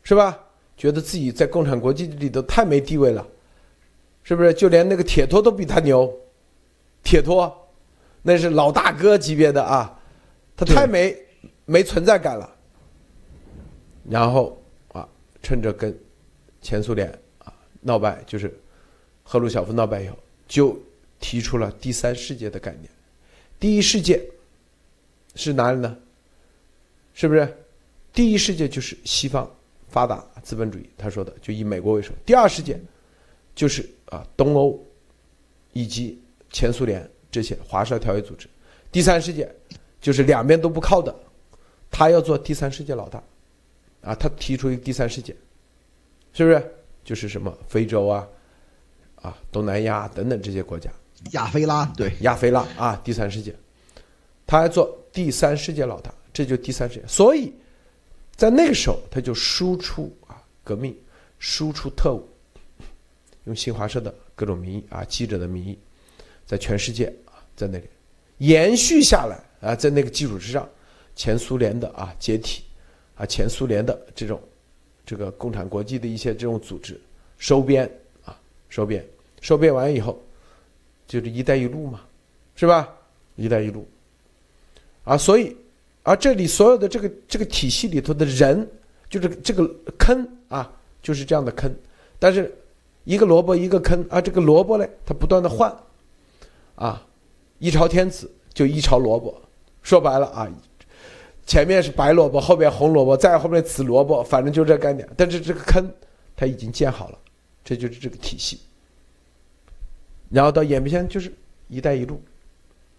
[0.02, 0.38] 是吧？
[0.76, 3.26] 觉得自己在共产国际里头太没地位了，
[4.24, 4.52] 是不是？
[4.52, 6.12] 就连那个铁托都比他牛，
[7.04, 7.56] 铁托
[8.24, 10.00] 那是老大哥级别的啊，
[10.58, 11.16] 他太没
[11.66, 12.50] 没存在感了。
[14.10, 14.60] 然后
[14.94, 15.08] 啊，
[15.44, 15.96] 趁着跟
[16.60, 18.60] 前苏联啊闹掰，就是
[19.22, 20.76] 赫鲁晓夫闹掰以后，就
[21.20, 22.90] 提出了第三世界的概念。
[23.64, 24.22] 第一世界
[25.36, 25.98] 是哪里呢？
[27.14, 27.48] 是不是？
[28.12, 29.50] 第一世界就是西方
[29.88, 32.12] 发达资本主义，他说的就以美国为首。
[32.26, 32.78] 第二世界
[33.56, 34.78] 就是啊东欧
[35.72, 38.50] 以及前苏联这些华沙条约组织。
[38.92, 39.50] 第三世界
[40.02, 41.16] 就是两边都不靠的，
[41.90, 43.24] 他要做第三世界老大
[44.02, 44.14] 啊！
[44.14, 45.34] 他提出一个第三世界，
[46.34, 46.76] 是不是？
[47.06, 48.28] 就是什么非洲啊
[49.22, 50.92] 啊东南亚等等这些国家。
[51.32, 53.56] 亚非拉对亚非拉啊，第三世界，
[54.46, 57.08] 他还做第三世界老大，这就第三世界。
[57.08, 57.52] 所以，
[58.36, 60.96] 在那个时候，他就输出啊革命，
[61.40, 62.28] 输出特务，
[63.46, 65.80] 用新华社的各种名义啊记者的名义，
[66.46, 67.88] 在全世界啊在那里
[68.40, 70.70] 延续下来啊，在那个基础之上，
[71.16, 72.64] 前苏联的啊解体
[73.16, 74.40] 啊，前苏联的这种
[75.06, 77.00] 这个共产国际的一些这种组织
[77.38, 77.90] 收编
[78.26, 78.38] 啊
[78.70, 79.04] 收编
[79.42, 80.22] 收编完以后。
[81.14, 82.02] 就是“一带一路”嘛，
[82.56, 82.90] 是吧
[83.38, 83.88] ？“一带一路”，
[85.06, 85.56] 啊，所以，
[86.02, 88.68] 啊这里所有的这个这个体系里头的人，
[89.12, 91.72] 就是这个坑啊，就是这样的坑。
[92.18, 92.52] 但是，
[93.04, 95.72] 一个萝卜一个坑啊，这个萝卜呢，它不断的换，
[96.74, 97.06] 啊，
[97.60, 99.40] 一朝天子就一朝萝卜，
[99.84, 100.52] 说白了啊，
[101.46, 105.08] 前面是白萝卜，后面红萝卜，再后面紫萝卜，反正就这概念。
[105.16, 105.88] 但是这个坑
[106.36, 107.20] 它已经建好了，
[107.64, 108.60] 这就是这个体系。
[110.34, 111.32] 然后到演变现在就是
[111.70, 112.20] “一带一路”，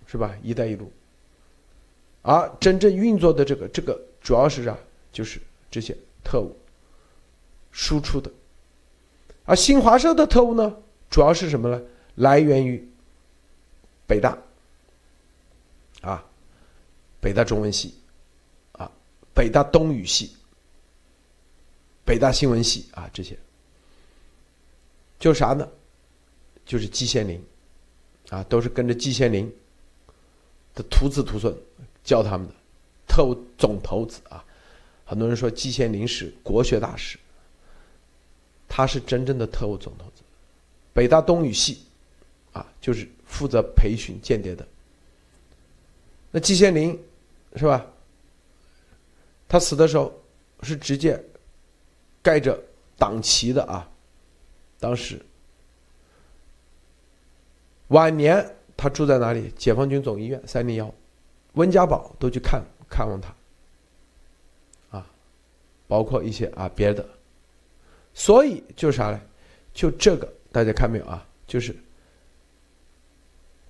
[0.07, 0.91] 是吧？“一带一路”，
[2.23, 4.79] 而真正运作的这个这个主要是啥？
[5.13, 6.57] 就是这些特务
[7.73, 8.31] 输出的。
[9.45, 10.77] 而新华社的特务呢，
[11.11, 11.83] 主要是什么呢？
[12.15, 12.89] 来源于
[14.07, 14.39] 北大
[16.03, 16.25] 啊，
[17.21, 17.95] 北大中文系
[18.73, 18.89] 啊，
[19.35, 20.37] 北大东语系，
[22.05, 23.37] 北大新闻系啊，这些
[25.19, 25.69] 就啥呢？
[26.65, 27.43] 就是季羡林
[28.31, 29.53] 啊，都是跟着季羡林
[30.75, 31.55] 的徒子徒孙
[32.03, 32.55] 教他们的
[33.07, 34.45] 特务总头子啊。
[35.05, 37.19] 很多人说季羡林是国学大师。
[38.67, 40.23] 他是真正的特务总头子，
[40.93, 41.85] 北大东语系，
[42.53, 44.67] 啊，就是负责培训间谍的。
[46.33, 46.99] 那季羡林，
[47.55, 47.87] 是吧？
[49.47, 50.13] 他死的时候
[50.63, 51.23] 是直接
[52.21, 52.61] 盖着
[52.97, 53.89] 党旗的啊。
[54.81, 55.25] 当时
[57.95, 58.45] 晚年
[58.77, 59.53] 他住在哪里？
[59.57, 60.93] 解放军总医院三零幺，
[61.53, 63.33] 温家宝都去看看望他，
[64.99, 65.07] 啊，
[65.87, 67.09] 包括一些啊别的。
[68.13, 69.21] 所以就啥呢？
[69.73, 71.25] 就这个，大家看没有啊？
[71.47, 71.75] 就是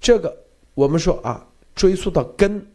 [0.01, 0.35] 这个，
[0.73, 2.67] 我们说啊，追溯到根，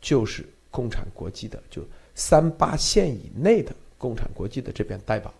[0.00, 1.82] 就是共产国际的，就
[2.16, 5.32] 三八线以内的共产国际的这边代表，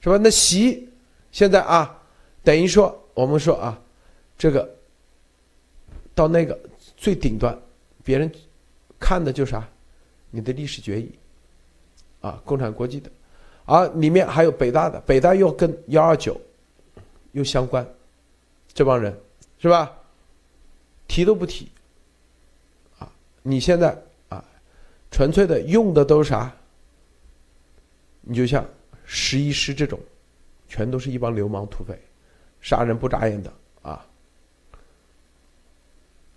[0.00, 0.18] 是吧？
[0.20, 0.88] 那习
[1.30, 1.99] 现在啊，
[2.42, 3.80] 等于说我们说啊，
[4.38, 4.68] 这个
[6.14, 6.58] 到那个
[6.96, 7.58] 最顶端，
[8.02, 8.30] 别人
[8.98, 9.68] 看的就啥？
[10.30, 11.12] 你的历史决议。
[12.20, 13.10] 啊，共产国际的，
[13.64, 16.38] 而里面还有北大的，北大又跟幺二九
[17.32, 17.82] 又相关，
[18.74, 19.18] 这帮人
[19.58, 19.90] 是吧？
[21.08, 21.70] 提都不提。
[22.98, 23.10] 啊，
[23.42, 23.96] 你现在
[24.28, 24.44] 啊，
[25.10, 26.54] 纯粹的用的都是啥？
[28.20, 28.68] 你就像
[29.06, 29.98] 十一师这种，
[30.68, 31.98] 全都是一帮流氓土匪，
[32.60, 33.52] 杀人不眨眼的
[33.82, 34.06] 啊。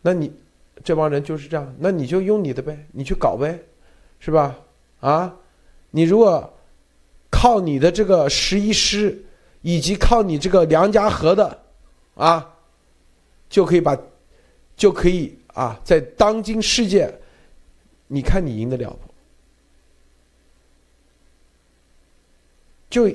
[0.01, 0.31] 那你
[0.83, 3.59] 这帮人就是这样，那你就用你的呗，你去搞呗，
[4.19, 4.57] 是吧？
[4.99, 5.35] 啊？
[5.91, 6.53] 你如果
[7.29, 9.23] 靠你的这个十一师，
[9.61, 11.63] 以及靠你这个梁家河的，
[12.15, 12.55] 啊，
[13.47, 13.97] 就可以把，
[14.75, 17.13] 就可以啊，在当今世界，
[18.07, 19.13] 你看你赢得了不？
[22.89, 23.09] 就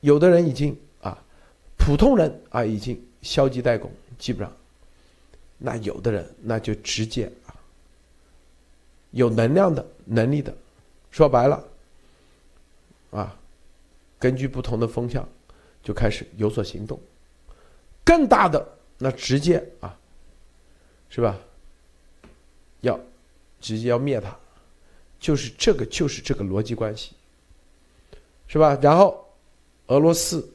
[0.00, 0.78] 有的人已经，
[1.88, 4.54] 普通人啊已经消极怠工，基本上，
[5.56, 7.56] 那有的人那就直接啊，
[9.12, 10.54] 有能量的能力的，
[11.10, 11.64] 说白了。
[13.10, 13.34] 啊，
[14.18, 15.26] 根据不同的风向，
[15.82, 17.00] 就开始有所行动。
[18.04, 18.68] 更大的
[18.98, 19.98] 那直接啊，
[21.08, 21.38] 是吧？
[22.82, 23.00] 要
[23.62, 24.36] 直接要灭他，
[25.18, 27.14] 就是这个就是这个逻辑关系，
[28.46, 28.78] 是吧？
[28.82, 29.26] 然后
[29.86, 30.46] 俄罗斯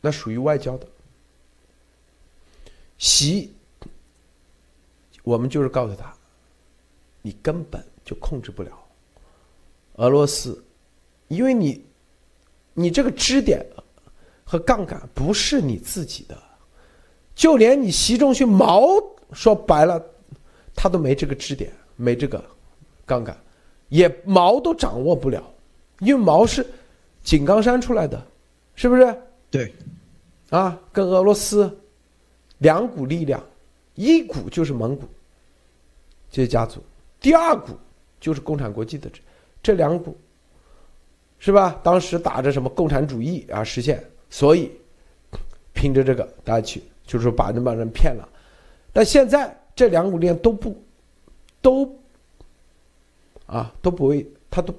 [0.00, 0.86] 那属于外交的，
[2.96, 3.52] 习，
[5.22, 6.14] 我们就是告诉他，
[7.20, 8.72] 你根本就控制不了
[9.94, 10.64] 俄罗斯。
[11.28, 11.84] 因为你，
[12.74, 13.64] 你这个支点
[14.44, 16.36] 和杠杆不是你自己的，
[17.34, 18.82] 就连你习仲勋毛
[19.32, 20.04] 说白了，
[20.74, 22.44] 他都没这个支点，没这个
[23.06, 23.38] 杠杆，
[23.90, 25.44] 也毛都掌握不了，
[26.00, 26.66] 因为毛是
[27.22, 28.26] 井冈山出来的，
[28.74, 29.22] 是不是？
[29.50, 29.74] 对，
[30.50, 31.78] 啊，跟俄罗斯
[32.58, 33.42] 两股力量，
[33.94, 35.08] 一股就是蒙古
[36.30, 36.82] 这些家族，
[37.20, 37.72] 第二股
[38.20, 39.20] 就是共产国际的这
[39.62, 40.16] 这两股。
[41.42, 41.80] 是吧？
[41.82, 44.70] 当时打着什么共产主义啊实现，所以
[45.72, 48.28] 凭着这个大家去，就是说把那帮人骗了。
[48.92, 50.78] 但现在这两股力量都不
[51.62, 51.98] 都
[53.46, 54.74] 啊都不为他都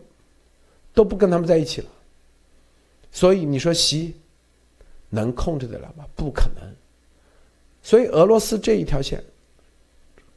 [0.94, 1.88] 都不跟他们在一起了，
[3.12, 4.14] 所以你说习
[5.12, 6.04] 能控制得了吗？
[6.16, 6.76] 不可能。
[7.84, 9.24] 所以俄罗斯这一条线，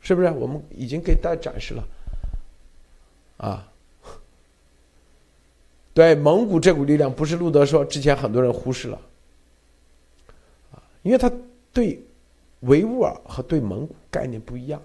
[0.00, 1.82] 是不是我们已经给大家展示了
[3.38, 3.66] 啊？
[5.94, 9.00] 对蒙古这股力量，不是路德说之前很多人忽视了，
[10.72, 11.30] 啊，因为他
[11.72, 12.02] 对
[12.60, 14.82] 维吾尔和对蒙古概念不一样，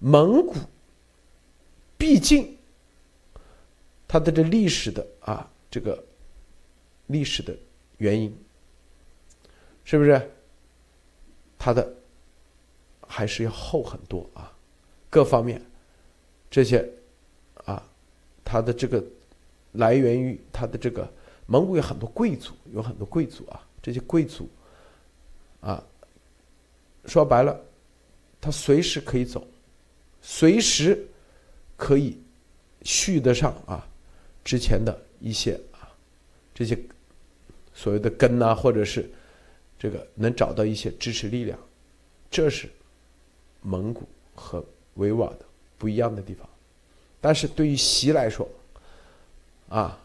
[0.00, 0.54] 蒙古
[1.96, 2.56] 毕竟
[4.08, 6.02] 它的这历史的啊这个
[7.06, 7.56] 历史的
[7.98, 8.36] 原因，
[9.84, 10.30] 是不是？
[11.58, 11.94] 它的
[13.06, 14.52] 还是要厚很多啊，
[15.08, 15.62] 各方面
[16.50, 16.88] 这些
[17.64, 17.82] 啊，
[18.44, 19.04] 它的这个。
[19.76, 21.12] 来源于他的这个
[21.46, 24.48] 蒙古有很多贵族，有很多贵族啊，这些贵族
[25.60, 25.82] 啊，
[27.06, 27.60] 说白了，
[28.40, 29.44] 他随时可以走，
[30.22, 31.04] 随时
[31.76, 32.16] 可以
[32.82, 33.84] 续得上啊
[34.44, 35.90] 之前的一些啊
[36.54, 36.78] 这些
[37.74, 39.10] 所谓的根呐，或者是
[39.78, 41.58] 这个能找到一些支持力量，
[42.30, 42.68] 这是
[43.60, 44.02] 蒙古
[44.34, 44.64] 和
[44.94, 45.44] 维吾尔的
[45.76, 46.48] 不一样的地方。
[47.20, 48.48] 但是对于习来说，
[49.68, 49.98] 啊，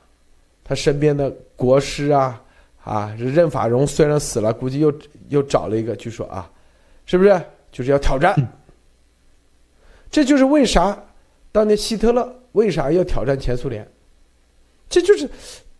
[0.64, 2.42] 他身边的国师啊，
[2.84, 4.94] 啊，任法荣虽然死了，估计又
[5.30, 6.52] 又找了一个，据说啊，
[7.06, 7.42] 是不是
[7.72, 8.36] 就是要挑战？
[10.10, 10.98] 这就是为啥
[11.52, 13.88] 当年希特勒为啥要挑战前苏联？
[14.90, 15.30] 这就是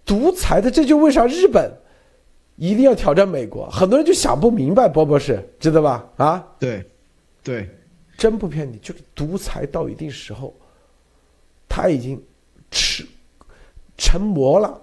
[0.06, 1.72] 独裁的，这就为啥日本。
[2.60, 6.06] 一定要挑战美国，很多人就想不明白，波博士知道吧？
[6.18, 6.86] 啊，对，
[7.42, 7.70] 对，
[8.18, 10.54] 真不骗你，就是独裁到一定时候，
[11.70, 12.22] 他已经
[12.70, 13.08] 吃
[13.98, 14.80] 成魔了。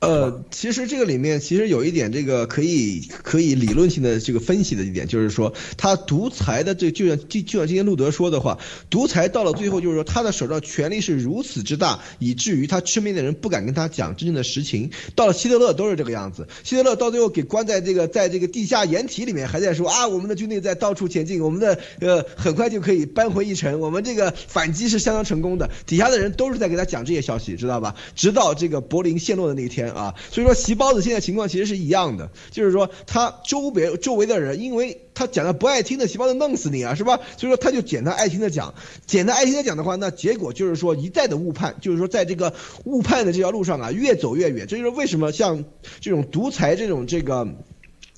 [0.00, 8.58] 呃，其实这个里面其实有一点这个可以可以理论性的这个分析的一点，就是说他独裁的这就像就就像今天路德说的话，
[8.90, 14.88] 独裁到了最后就是说他的手上权力是如此之大，以至于他身边的人不敢跟他讲真正的实情。
[15.16, 25.68] 到了希特勒都是这个样子，希特勒到最后给关在这个在这个地下掩体里面，还在说啊我们的军队在到处前进，我们的呃很快就可以扳回一城，我们这个反击是相当成功的。
[25.86, 27.96] 底下的人都是在给他讲这些消息，知道吧？
[28.14, 29.87] 直到这个柏林陷落的那一天。
[29.92, 37.20] 啊，所以说习包子现在情况其实是一样的，就是说他周围周围的人，因为他讲的不爱听的，习包子弄死你啊，是吧？
[37.36, 38.74] 所以说他就简单爱听的讲，
[39.06, 42.54] 简单爱听的讲的话，那结果就是说一再的误判，就是说在这个
[42.84, 44.66] 误判的这条路上啊，越走越远。
[44.66, 45.64] 这就是为什么像
[46.00, 47.48] 这种独裁这种这个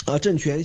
[0.05, 0.65] 啊政权。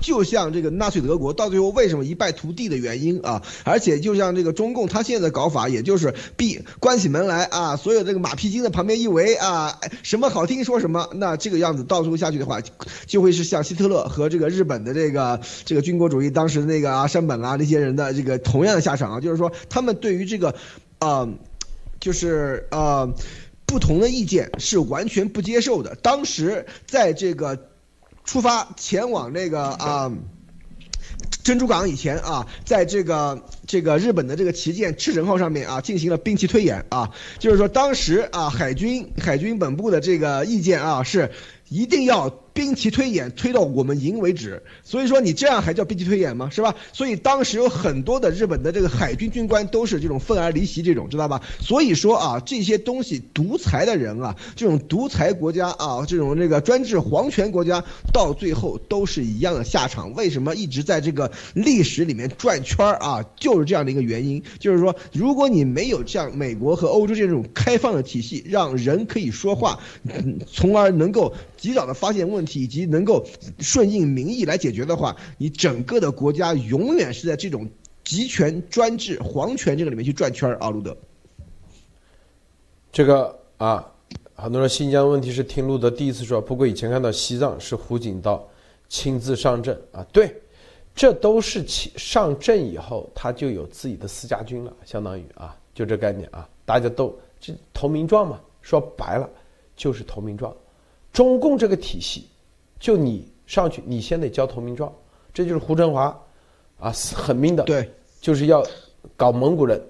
[0.00, 12.60] 就像这个纳粹德国到最后为什么一败涂地的原因啊，而且就像这个中共他现在的搞法，也就是闭关起门来啊，所有这个马屁精在旁边一围啊，什么好听说什么，那这个样子到最后下去的话，
[13.06, 20.54] 就会是像希特勒和这个日本的这个这个军国主义当时那个啊山本啊那些人的这个同样的下场啊，就是说他们对于这个，
[20.98, 21.28] 啊，
[22.00, 23.08] 就是啊
[23.66, 25.94] 不同的意见是完全不接受的。
[25.96, 27.67] 当时在这个。
[28.28, 30.12] 出发前往那个啊
[31.42, 41.30] 珍珠港以前啊，在这个这个日本的这个旗舰赤城号上面啊，进行了兵器推演啊，就是说当时啊海军海军本部的这个意见啊是
[41.70, 42.38] 一定要。
[42.58, 46.50] 兵棋推演推到我们赢为止，所以说你这样还叫兵棋推演吗？
[46.50, 46.74] 是吧？
[46.92, 51.40] 所以当时有很多的日本的这个海军军官都是这种愤而离席，这种知道吧？
[51.60, 60.12] 所以说啊，这些东西独裁的人啊，这种独裁国家啊，这种这个专制皇权国家，到最后都是一样的下场。
[60.14, 63.24] 为什么一直在这个历史里面转圈儿啊？
[63.36, 69.78] 就是这样的一个原因，就是说，如果你没有像美国和欧洲这种开放的体系，让人可以说话，
[70.52, 72.47] 从而能够及早的发现问题。
[72.54, 73.24] 以及能够
[73.58, 77.68] 顺应民意来解决的话，你整个的国家永远是在这种
[78.04, 80.96] 集权专制皇权这个里面去转圈儿啊，路德。
[82.90, 83.86] 这个啊，
[84.34, 88.48] 很多人新疆问题是听路德第一次说，不过以前看到西藏是胡锦涛
[88.88, 90.34] 亲自上阵啊，对，
[90.94, 99.28] 这都是其上阵以后他就有自己的私家军了，相当于啊，就这概念啊，大家都这投名状嘛，说白了
[99.76, 100.56] 就是投名状，
[101.12, 102.26] 中共这个体系。
[102.78, 104.92] 就你上去，你先得交投名状，
[105.32, 106.04] 这就是胡春华，
[106.78, 107.90] 啊，狠命的，对，
[108.20, 108.64] 就是要
[109.16, 109.82] 搞蒙古人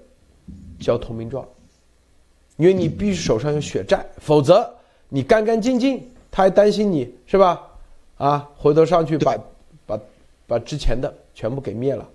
[0.79, 1.45] 交投名状，
[2.57, 4.67] 因为你必须手上有血债，否则
[5.07, 7.61] 你干干净净，他还担心你是吧？
[8.17, 9.37] 啊，回头上去把
[9.85, 9.99] 把
[10.47, 12.07] 把之前的全部给灭了，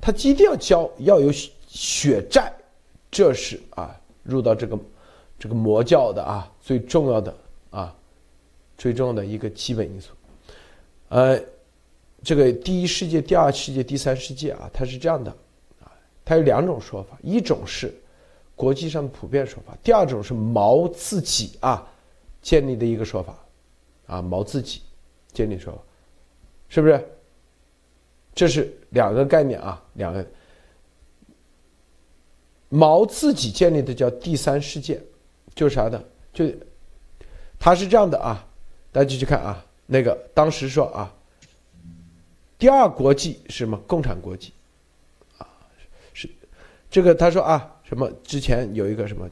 [0.00, 1.30] 他一定要交，要有
[1.66, 2.52] 血债，
[3.10, 4.78] 这是啊，入到这个
[5.38, 7.34] 这个魔教的啊最重要的
[7.70, 7.94] 啊。
[8.76, 10.12] 最重要的一个基本因素，
[11.08, 11.40] 呃，
[12.22, 15.30] 这个第一世界、第二世界、第三世界啊，它是这样的，
[15.80, 15.92] 啊，
[16.24, 17.94] 它有两种说法，一种是
[18.56, 21.86] 国际上的普遍说法，第二种是毛自己啊
[22.42, 23.38] 建立的一个说法，
[24.06, 24.82] 啊，毛自己
[25.32, 25.78] 建立说法，
[26.68, 27.08] 是不是？
[28.34, 30.26] 这是两个概念啊，两个
[32.68, 35.00] 毛自己建立的叫第三世界，
[35.54, 36.44] 就是啥的，就
[37.58, 38.44] 他是这样的啊。
[38.94, 41.12] 大家继续看啊，那个当时说啊，
[42.56, 43.76] 第二国际是什么？
[43.88, 44.52] 共产国际，
[45.36, 45.48] 啊，
[46.12, 46.30] 是
[46.88, 49.28] 这个他说啊，什么之前有一个什么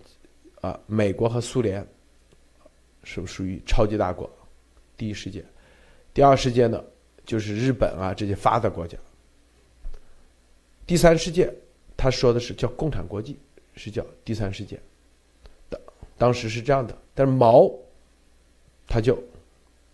[0.63, 1.87] 啊，美国和苏联
[3.05, 4.29] 是属于超级大国，
[4.97, 5.45] 第一世界，
[6.13, 6.83] 第二世界呢
[7.25, 8.99] 就是日本啊这些发达国家，
[10.85, 11.49] 第三世界
[11.97, 13.39] 他说的是叫共产国际，
[13.77, 14.81] 是叫第三世界，
[15.69, 15.81] 当
[16.19, 17.71] 当时是这样的，但是毛
[18.89, 19.17] 他就。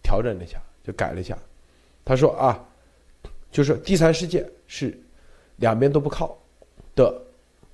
[0.09, 1.37] 调整了一下，就改了一下。
[2.03, 2.67] 他说啊，
[3.53, 4.99] 就是第三世界是
[5.57, 6.35] 两边都不靠
[6.95, 7.23] 的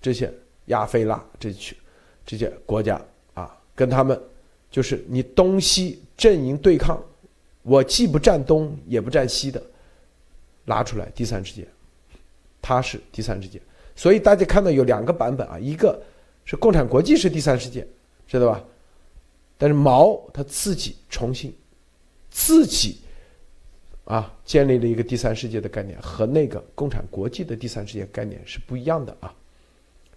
[0.03, 0.29] 这些
[0.65, 1.79] 亚非拉这群
[2.27, 3.01] 这些国家
[3.35, 4.21] 啊，跟他们
[4.69, 7.01] 就是你东西阵营对抗
[7.63, 9.63] 我既不站东也不站西的，
[10.65, 11.65] 拿出来第三世界，
[12.61, 13.63] 它是第三世界。
[13.95, 16.03] 所以大家看到有两个版本啊，一个
[16.45, 17.87] 是共产国际是第三世界，
[18.27, 18.65] 知道吧？
[19.57, 21.55] 但是毛他自己重新
[22.35, 22.99] 自己
[24.05, 29.33] 啊建立了一个第三世界的概念，和那个共产国际的第三世界概念是不一样的啊。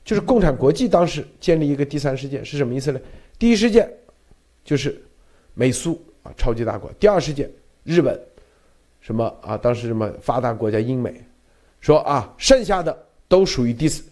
[0.03, 2.99] 就是共产国际当时建立一个第三世界是什么意思呢？
[3.37, 3.87] 第一世界
[4.65, 4.99] 就是
[5.53, 7.47] 美苏啊超级大国，第二世界
[7.83, 8.19] 日本
[8.99, 11.21] 什么啊当时什么发达国家英美
[11.79, 14.03] 说啊剩下的都属于第四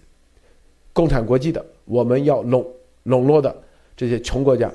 [0.94, 2.64] 共产国际的，我们要笼
[3.04, 3.64] 笼络的
[3.98, 4.72] 这些穷国家。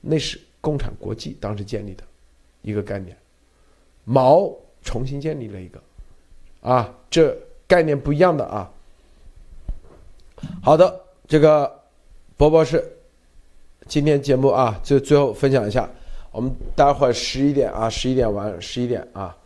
[0.00, 2.02] 那是共产国际当时建立的
[2.64, 3.16] 一个概念，
[4.02, 5.80] 毛重新建立了一个，
[6.60, 7.36] 啊，这
[7.68, 8.68] 概念不一样的啊。
[10.60, 11.70] 好的，这个
[12.36, 12.84] 博博士，
[13.86, 15.88] 今天节目啊，就最后分享一下，
[16.32, 19.36] 我们待会儿十一点啊，十一点完，十一点啊，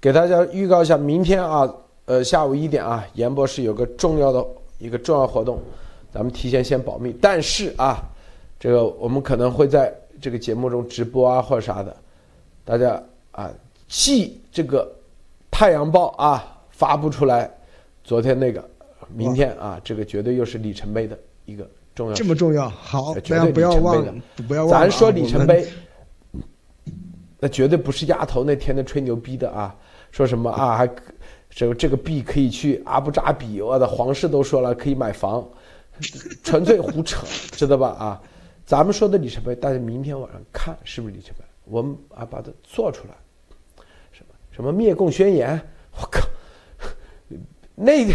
[0.00, 1.72] 给大家预告一下，明天啊，
[2.04, 4.44] 呃，下午一点啊，严博士有个重要的
[4.78, 5.62] 一个重要活动，
[6.12, 8.10] 咱们提前先保密，但是啊。
[8.56, 11.94] 这个我们可能会在这个节目中直播啊，或者啥的，
[12.64, 13.00] 大家
[13.32, 13.50] 啊，
[13.88, 14.84] 记这个
[15.50, 17.50] 《太阳报》啊发布出来，
[18.02, 18.66] 昨天那个，
[19.12, 22.14] 明天啊，这个绝对又是里程碑的一个重要。
[22.14, 24.14] 这么重要，好，绝对不要忘了，
[24.48, 24.80] 不要忘了。
[24.80, 25.66] 咱说里程碑，
[27.38, 29.76] 那绝对不是丫头那天的吹牛逼的啊，
[30.10, 30.88] 说什么啊，还
[31.50, 35.46] 这个这个币可以去阿布扎比，我的皇室都说了可以买房，
[36.42, 38.22] 纯粹胡扯，知道吧啊？
[38.64, 41.44] 咱们说的里程碑，大家明天晚上看是不是里程碑？
[41.64, 43.14] 我们啊把它做出来，
[44.12, 45.60] 什么什么灭共宣言？
[46.00, 46.20] 我靠，
[47.74, 48.06] 那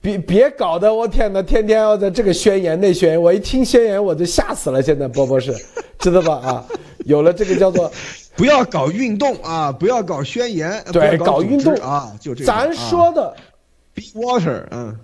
[0.00, 4.82] 别别搞的我天哪，天天要在这个宣言那宣言，我一听宣言我就吓死了。
[4.82, 5.52] 现在波波是
[5.98, 6.34] 知道吧？
[6.36, 6.66] 啊，
[7.04, 7.90] 有了这个叫做
[8.34, 12.44] 不要搞运动啊，不要搞宣言，对，搞运动啊，就这。
[12.44, 13.36] 咱说的
[13.94, 14.98] ，be water，嗯，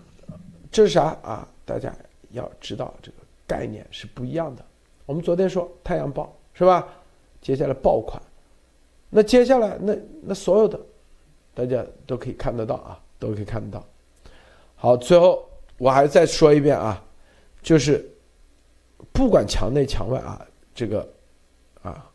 [0.72, 1.46] 这是啥啊？
[1.64, 1.94] 大家
[2.30, 4.64] 要知道这个概念是不一样的。
[5.06, 6.88] 我们昨天说《太阳报》是吧？
[7.48, 8.22] 接下来爆款，
[9.08, 10.78] 那接下来那那所有的，
[11.54, 13.82] 大家都可以看得到啊，都可以看得到。
[14.76, 15.48] 好，最后
[15.78, 17.02] 我还再说一遍啊，
[17.62, 18.06] 就是
[19.14, 21.08] 不管墙内墙外啊，这个
[21.80, 22.06] 啊，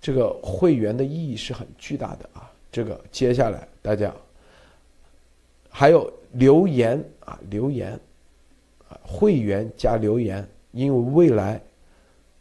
[0.00, 2.50] 这个会员的意义是很巨大的啊。
[2.72, 4.12] 这个接下来大家
[5.70, 7.92] 还有留言啊，留言
[8.88, 11.62] 啊，会员加留言，因为未来。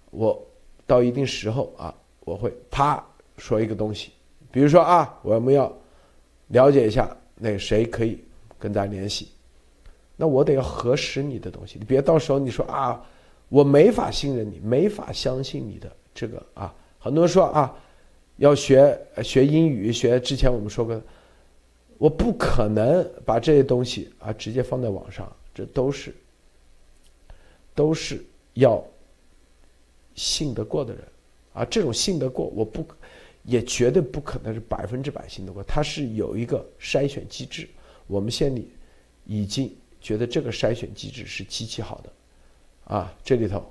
[0.09, 0.43] 我
[0.87, 1.93] 到一定时候啊，
[2.25, 3.03] 我会啪
[3.37, 4.11] 说一个东西，
[4.51, 5.71] 比如说啊，我们要
[6.47, 8.23] 了解一下那谁可以
[8.57, 9.29] 跟咱联系，
[10.15, 13.03] 那我得要核实你的东西，你别到时候你说啊，
[13.49, 16.73] 我没法信任你，没法相信你的这个啊。
[16.99, 17.75] 很多人说啊，
[18.37, 21.01] 要学学英语，学之前我们说过，
[21.97, 26.15] 我不可能把这些东西啊直接放在网上，这都是
[27.75, 28.23] 都是
[28.53, 28.83] 要。
[30.15, 31.03] 信得过的人，
[31.53, 32.83] 啊，这种信得过，我不，
[33.43, 35.61] 也绝对不可能是百分之百信得过。
[35.63, 37.69] 它是有一个筛选机制，
[38.07, 38.71] 我们县里
[39.25, 39.71] 已经
[40.01, 43.63] 觉得这个筛选机制是极其好的，啊，这里头，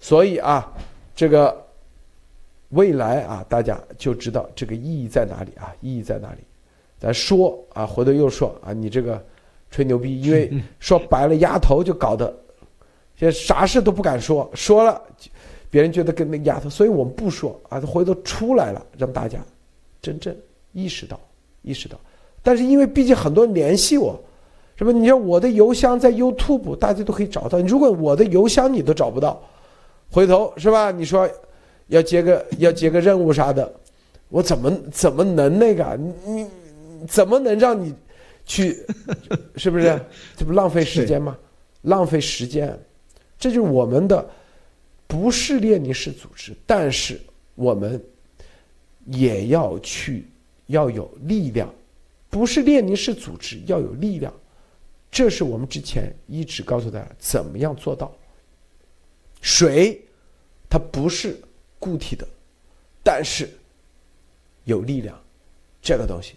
[0.00, 0.72] 所以啊，
[1.14, 1.66] 这个
[2.70, 6.38] 未来啊，大家就知道这个意义在哪里啊，意义在哪里？
[6.98, 9.22] 咱说啊，回头又说啊，你这个
[9.70, 10.50] 吹牛逼，因为
[10.80, 12.26] 说白了，丫头就搞得
[13.16, 15.02] 现在啥事都不敢说，说了。
[15.70, 19.38] 别人觉得跟那丫头，所以我们不说啊，回头出来了，让大家
[20.00, 20.34] 真正
[20.72, 21.20] 意识到，
[21.62, 21.98] 意识到。
[22.42, 24.18] 但是因为毕竟很多人联系我，
[24.76, 24.92] 什么？
[24.92, 27.58] 你说我的邮箱在 YouTube，大家都可以找到。
[27.60, 29.42] 如果我的邮箱你都找不到，
[30.10, 30.90] 回头是吧？
[30.90, 31.28] 你说
[31.88, 33.70] 要接个要接个任务啥的，
[34.28, 35.98] 我怎么怎么能那个？
[36.24, 36.46] 你
[37.06, 37.92] 怎么能让你
[38.46, 38.74] 去？
[39.56, 40.00] 是不是？
[40.36, 41.36] 这不浪费时间吗？
[41.82, 42.78] 浪费时间，
[43.38, 44.26] 这就是我们的。
[45.08, 47.18] 不是列宁式组织，但是
[47.54, 48.00] 我们
[49.06, 50.28] 也要去
[50.66, 51.74] 要有力量。
[52.28, 54.30] 不是列宁式组织要有力量，
[55.10, 58.14] 这是我们之前一直告诉大家怎么样做到。
[59.40, 59.98] 水
[60.68, 61.40] 它不是
[61.78, 62.28] 固体的，
[63.02, 63.48] 但是
[64.64, 65.18] 有力量，
[65.80, 66.34] 这个东西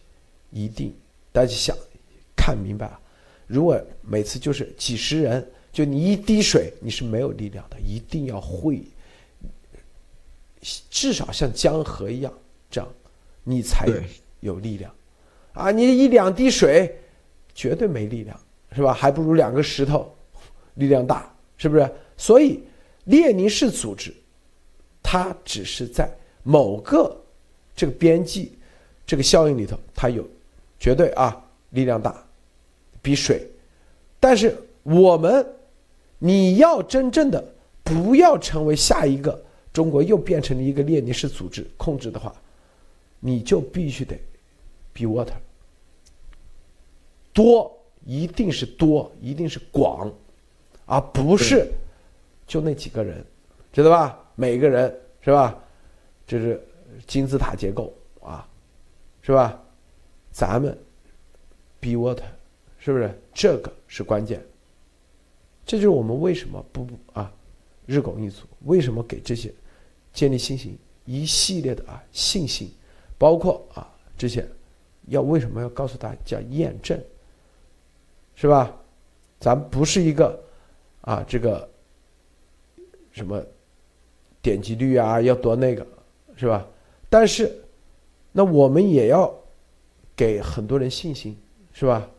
[0.49, 0.95] 一定
[1.33, 1.75] 大家想
[2.37, 2.97] 看明白啊！
[3.47, 5.45] 如果每次就是几十人。
[5.71, 8.83] 就你一滴水，你是没有力量的，一定要会，
[10.89, 12.33] 至少像江河一样
[12.69, 12.89] 这样，
[13.43, 13.87] 你才
[14.41, 14.93] 有力量。
[15.53, 16.97] 啊，你一两滴水，
[17.53, 18.39] 绝对没力量，
[18.73, 18.93] 是吧？
[18.93, 20.13] 还不如两个石头
[20.75, 21.89] 力量大，是不是？
[22.15, 22.63] 所以
[23.05, 24.13] 列宁式组织，
[25.01, 26.09] 它只是在
[26.43, 27.15] 某个
[27.75, 28.57] 这个边际
[29.05, 30.27] 这个效应里头，它有
[30.79, 32.23] 绝对啊力量大，
[33.01, 33.45] 比水。
[34.19, 35.45] 但是我们
[36.23, 37.43] 你要真正的
[37.83, 39.43] 不要成为下一个
[39.73, 42.31] 中国又变成了一个列宁式组织控制的话，
[43.19, 44.15] 你就必须得
[44.93, 45.33] be water
[47.33, 47.75] 多，
[48.05, 50.13] 一定是多，一定是广，
[50.85, 51.67] 而不是
[52.45, 53.25] 就那几个人，
[53.73, 54.19] 知道吧？
[54.35, 55.57] 每个人是吧？
[56.27, 56.63] 这是
[57.07, 57.91] 金字塔结构
[58.21, 58.47] 啊，
[59.23, 59.59] 是吧？
[60.31, 60.77] 咱们
[61.79, 62.21] be water
[62.77, 63.19] 是不是？
[63.33, 64.39] 这个是关键。
[65.71, 67.31] 这就是我们为什么不啊
[67.85, 68.45] 日拱一卒？
[68.65, 69.49] 为什么给这些
[70.11, 72.69] 建立信心一系列的啊信心，
[73.17, 74.45] 包括啊这些
[75.07, 77.01] 要为什么要告诉大家验证？
[78.35, 78.75] 是吧？
[79.39, 80.43] 咱不是一个
[80.99, 81.69] 啊，这个
[83.13, 83.41] 什么
[84.41, 85.87] 点击率啊，要多那个，
[86.35, 86.67] 是吧？
[87.09, 87.49] 但是，
[88.33, 89.33] 那我们也要
[90.17, 91.37] 给很多人信心，
[91.71, 92.09] 是吧？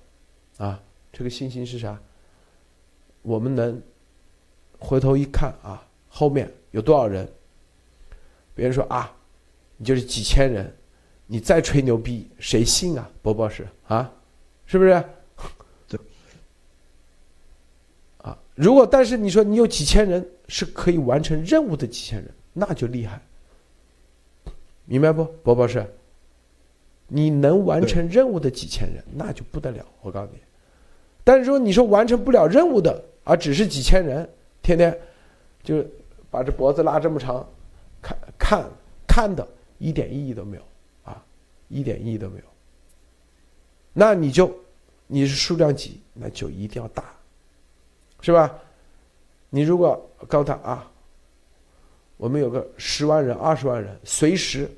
[0.57, 2.01] 啊，这个信心是啥？
[3.23, 3.81] 我们能
[4.79, 7.27] 回头一看啊，后面有多少人？
[8.55, 9.11] 别人说啊，
[9.77, 10.71] 你就是几千人，
[11.27, 13.11] 你再吹牛逼，谁信啊？
[13.23, 14.13] 波波是啊，
[14.67, 15.05] 是不是？
[15.89, 15.99] 对。
[18.19, 23.21] 啊如果但是你说你有几千人是可以完成任务的几千人，那就厉害，
[24.85, 25.87] 明白不，博博士？
[27.09, 29.85] 你能完成任务的几千人，那就不得了。
[30.01, 30.39] 我告诉你，
[31.25, 34.29] 但是说你说完成不了任务的，而只是几千人，
[34.63, 34.99] 天天
[35.63, 35.85] 就
[36.31, 37.47] 把这脖子拉这么长，
[38.01, 38.71] 看看
[39.07, 39.47] 看的
[39.79, 40.63] 一点意义都没有
[41.05, 41.25] 啊，
[41.69, 42.45] 一点意义都没有。
[43.93, 44.55] 那你就
[45.07, 47.05] 你是数量级，那就一定要大。
[48.25, 48.57] 是吧？
[49.51, 50.89] 你如果告诉他啊，
[52.17, 54.71] 我们有个十万人、二十万人，随时，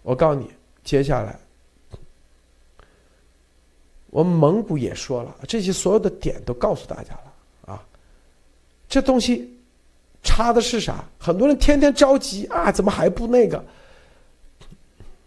[0.00, 0.50] 我告诉你，
[0.82, 1.38] 接下来，
[4.12, 7.82] 我们蒙古也说了，这些所有的点都告诉大家了啊。
[8.86, 9.58] 这东西
[10.22, 11.02] 差的是啥？
[11.18, 13.64] 很多人天天着急啊，怎么还不那个？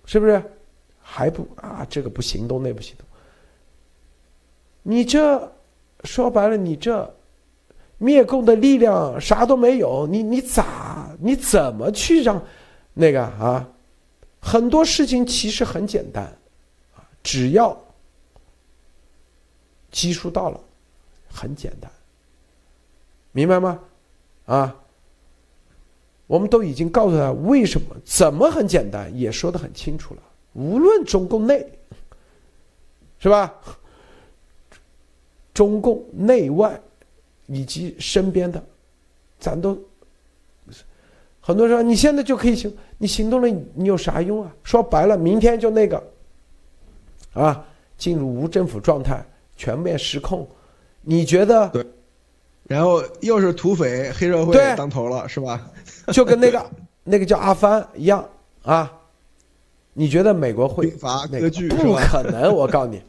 [0.06, 0.40] 是不是？
[1.02, 1.84] 还不啊？
[1.90, 3.07] 这个不行动，那不行动。
[4.84, 5.52] 你这
[6.03, 7.12] 说白了，你这
[7.98, 12.40] 灭共的力量啥都没有，你你咋你怎么去让
[12.94, 13.68] 那个啊？
[14.40, 16.32] 很多事情其实很简单，
[17.24, 17.76] 只要
[19.95, 20.59] 基数到了，
[21.30, 21.89] 很简单，
[23.31, 23.80] 明白吗？
[24.45, 24.76] 啊，
[26.27, 30.22] 我们都已经告诉他为什么，怎么很简单，也说的很清楚了。
[30.51, 31.65] 无论中共内，
[33.19, 33.53] 是吧？
[35.53, 36.77] 中共内外
[37.45, 38.61] 以及身边的，
[39.39, 39.81] 咱都
[41.39, 44.53] 很多人说你现在就可以行，你行动了，你有啥用啊？
[44.61, 46.03] 说白了，明天就那个
[47.31, 47.65] 啊，
[47.97, 49.26] 进入无政府状态，
[49.56, 50.48] 全面失控，
[51.02, 51.69] 你觉得？
[51.69, 51.86] 对。
[52.68, 55.69] 然后又是土匪黑社会当头了，是吧？
[56.11, 56.72] 就跟那个
[57.03, 58.27] 那个叫阿帆一样
[58.64, 58.91] 啊？
[59.94, 60.90] 你觉得美国会？
[60.91, 63.02] 法割据不可能，我告诉你，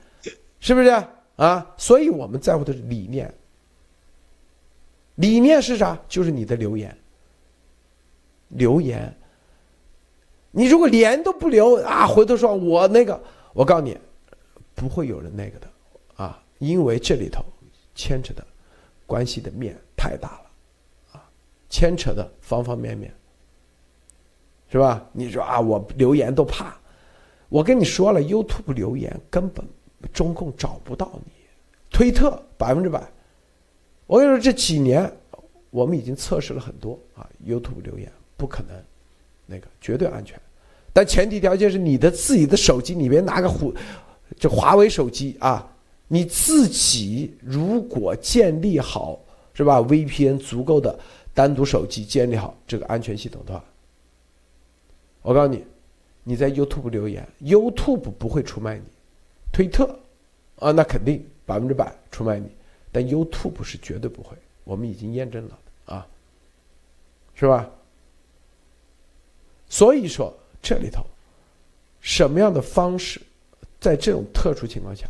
[0.61, 0.89] 是不是？
[1.37, 3.33] 啊，所以我们在乎的是理念。
[5.17, 5.99] 理念是啥？
[6.07, 6.97] 就是你的留言。
[8.49, 9.13] 留言，
[10.51, 13.21] 你如果连都不留啊，回头说我那个，
[13.55, 13.99] 我告诉你，
[14.75, 15.73] 不会有人那个的啊，
[16.59, 17.45] 因为这里头
[17.95, 18.47] 牵扯的
[19.07, 20.51] 关系的面太大了，
[21.13, 21.29] 啊，
[21.69, 23.13] 牵扯的方方面面，
[24.71, 25.09] 是吧？
[25.13, 26.77] 你说啊，我留言都怕，
[27.49, 29.65] 我跟你说了，YouTube 留言根本。
[30.13, 31.33] 中共找不到你，
[31.91, 33.03] 推特百分之百。
[34.07, 35.11] 我跟你说，这几年
[35.71, 38.77] 我们已经测试了很多啊，YouTube 留言不可能，
[39.47, 40.39] 那个绝对安全。
[40.93, 43.75] 但前提条件是你的自己的手机，你别拿个虎，
[44.39, 45.67] 这华为手机啊，
[46.09, 49.19] 你自己如果建立好
[49.53, 50.99] 是吧？VPN 足够的
[51.35, 53.65] 单独手机建立好这个安全系统的话，
[55.23, 55.65] 我告诉你，
[56.23, 58.85] 你在 YouTube 留言，YouTube 不会出卖你。
[59.53, 59.99] 推特，
[60.59, 62.47] 啊，那肯定百分之百出卖你，
[62.93, 66.07] 但 YouTube 是绝对不会，我们已经验证了啊，
[67.35, 67.69] 是吧？
[69.69, 71.05] 所以说这里头，
[72.01, 73.21] 什么样的方式，
[73.81, 75.07] 在这种特殊情况下，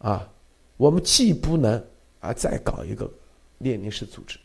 [0.00, 0.28] 啊，
[0.76, 1.82] 我们既不能
[2.20, 3.10] 啊再搞一个
[3.58, 4.38] 列宁式组织，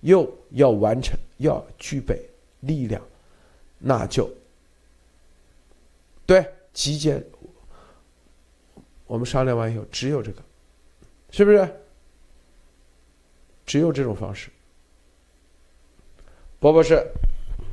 [0.00, 2.20] 又要完成，要具备
[2.60, 3.00] 力量，
[3.78, 4.30] 那就
[6.26, 6.44] 对。
[6.72, 7.20] 集结，
[9.04, 10.40] 我们商量完以后，只有这个，
[11.30, 11.68] 是不是？
[13.66, 14.50] 只有这种方式，
[16.60, 17.04] 博博士，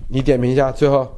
[0.09, 1.15] 你点评一下，最后。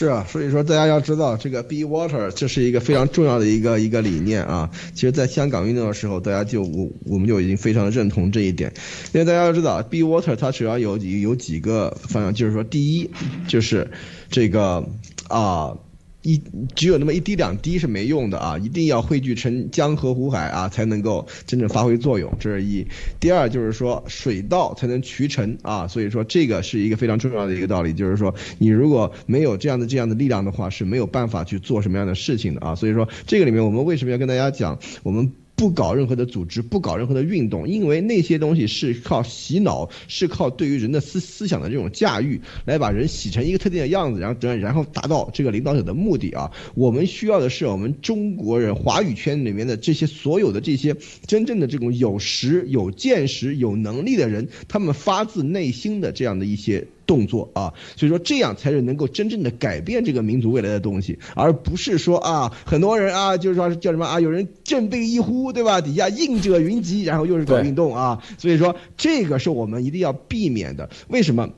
[0.00, 4.70] 是啊，所以说大家要知道，这个 Be Water 这是一个非常重要的一个一个理念啊。
[4.94, 8.72] 其实，在香港运动的时候，大家就我我们就已经非常认同这一点。
[9.12, 13.10] 因为大家要知道，Be Water 它主要有有几个方向，就是说，第一
[13.46, 13.90] 就是
[14.30, 14.88] 这个
[15.28, 15.76] 啊。
[16.22, 16.42] 一
[16.74, 22.32] 只有那么一滴两滴是没用的啊，一定要汇聚成江河湖海啊，才能够真正发挥作用。
[22.38, 22.86] 这是一。
[23.18, 32.74] 第二就是说水到才能渠成啊，所以说这个是一个非常重要的一个道理，就是说你如果没有这样的这样的力量的话，是没有办法去做什么样的事情的啊。
[32.74, 35.32] 所以说这个里面我们为什么要跟大家讲我们？
[35.60, 46.50] 不搞任何的组织，不搞任何的运动，因为那些东西是靠洗脑，是靠对于人的思思想的这种驾驭，来把人洗成一个特定的样子，然后然后达到这个领导者的目的啊。
[46.74, 50.96] 我们需要的是我们中国人华语圈里面的这些所有的这些
[51.26, 56.86] 真正的这种有识、有见识、有能力的人，他们发自内心的这样的一些。
[57.10, 65.80] 动作啊，所以说这样才是能够真正的改变这个民族未来的东西，而不是说啊，很多人啊，就是说叫什么啊，有人振臂一呼，对吧？
[65.80, 70.88] 底下应者云集，然后又是搞运动啊，所以说这个是我们一定要避免的。
[71.08, 71.50] 为什么？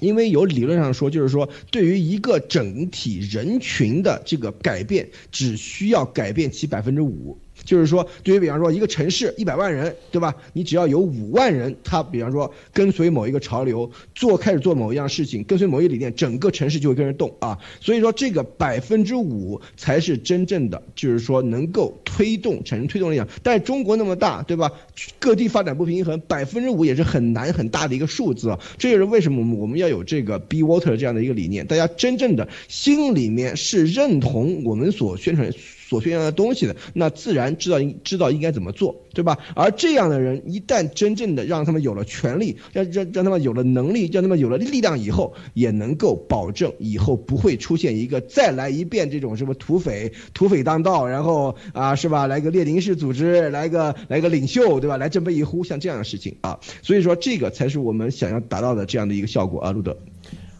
[0.00, 7.38] 因为有理论上说，就是说对于一个整体人群的这个改变，只需要改变其百分之五。
[7.70, 10.34] 就是说，对于比方说一个城市一百万人，对吧？
[10.52, 17.56] 你只要有五万人，他比方说跟随某一个潮流，做开始做某一样事情，跟随某一理念，整个城市就会跟着动啊。
[17.80, 23.28] 所以说，这个百分之五才是真正的，就是说能够推动产生推动力量。
[23.44, 24.72] 但中国那么大，对吧？
[25.20, 28.58] 各地发展不平衡，百分之五也是很难很大的一个数字啊。
[28.78, 35.48] 这就是为什么我们要有这个 Be Water 这样的一个理念，大家真正的心里面是认同我们所宣传。
[35.90, 39.36] 所宣扬的东西的，那自然知道应知道应该怎么做，对吧？
[39.56, 52.28] 而这样的人一旦真正的让他们有了权利，让让让他们有了能力，让他们有了力量以后，也能够保证以后不会出现一个再来一遍这种什么土匪土匪当道，然后啊是吧？
[52.28, 54.96] 来个列宁式组织，来个来个领袖，对吧？
[54.96, 59.96] 来振臂一呼，像这样的事情啊，所以说这个才是我们想要达到的这样的一个效果啊，路德。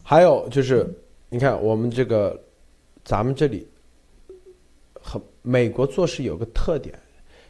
[0.03, 0.93] 还有就是，
[1.29, 2.37] 你看我们这个，
[3.05, 3.65] 咱们这里。
[5.43, 6.97] 和美国做事有个特点，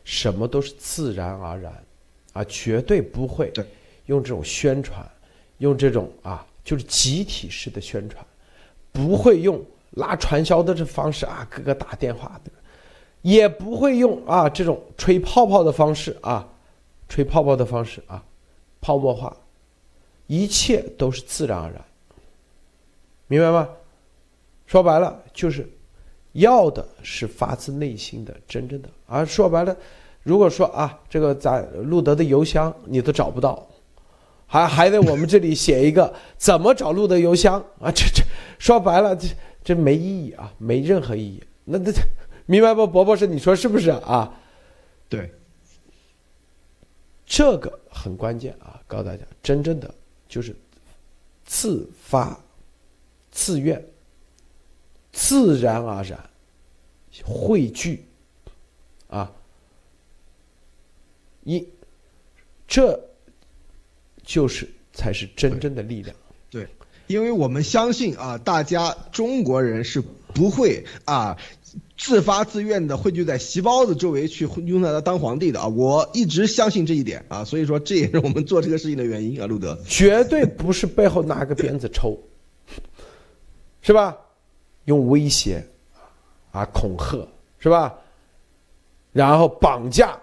[0.04, 1.84] 什么都是自然而然，
[2.34, 3.52] 啊，绝对不会
[4.06, 5.06] 用这种宣传，
[5.58, 8.26] 用这种啊，就是集体式的宣传，
[8.92, 12.52] 不会用拉传销的这方式啊，各个打电话的，
[13.22, 16.48] 也不会用啊这种吹泡泡的方式啊，
[17.10, 18.24] 吹泡泡的方式啊，
[18.80, 19.36] 泡沫化，
[20.28, 21.86] 一切都是自然而然，
[23.28, 23.68] 明白吗？
[24.66, 25.70] 说白了就是。
[26.34, 28.90] 要的是发自内心的、真正的。
[29.06, 29.76] 而说白了，
[30.24, 33.68] 如果说啊，这个咱路德的邮箱你都找不到，
[34.48, 37.92] 还还得我们这里写一个怎么找路德邮箱啊？
[37.92, 38.24] 这这
[38.60, 39.28] 说白了，这
[39.64, 41.44] 这没意义啊，没任何意义。
[41.66, 41.92] 那那
[42.46, 44.34] 明白不，伯伯是你说是不是啊？
[45.08, 45.32] 对，
[47.26, 48.82] 这个很关键啊！
[48.88, 49.94] 告诉大家，真正的
[50.28, 50.56] 就是
[51.46, 52.38] 自发、
[53.30, 53.84] 自愿。
[55.12, 56.20] 自然而然
[57.24, 58.06] 汇聚，
[59.08, 59.32] 啊，
[61.44, 61.68] 一，
[62.68, 62.98] 这
[64.24, 66.16] 就是才是真正的力量。
[66.50, 66.68] 对，
[67.08, 70.02] 因为我们相信啊，大家中国人是
[70.34, 71.38] 不会啊
[71.98, 75.68] 自发自愿的汇聚在席包子周围去用他当皇帝的啊。
[75.68, 79.78] 我一直相信这一点啊，所以说这也是我们做这个事情的原因啊，路德。
[79.86, 82.18] 绝对不是背后拿个鞭子抽，
[83.82, 84.18] 是吧？
[84.86, 85.66] 用威胁，
[86.52, 87.28] 啊，恐吓
[87.60, 87.96] 是吧？
[89.14, 90.18] 然后绑架，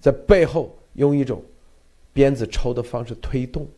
[0.00, 1.42] 在背后用一种
[2.12, 3.68] 鞭子抽的方式推动，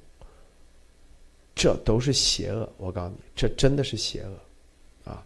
[1.55, 2.73] 这都是邪恶。
[2.77, 5.25] 我告诉你，这真的是邪恶，啊！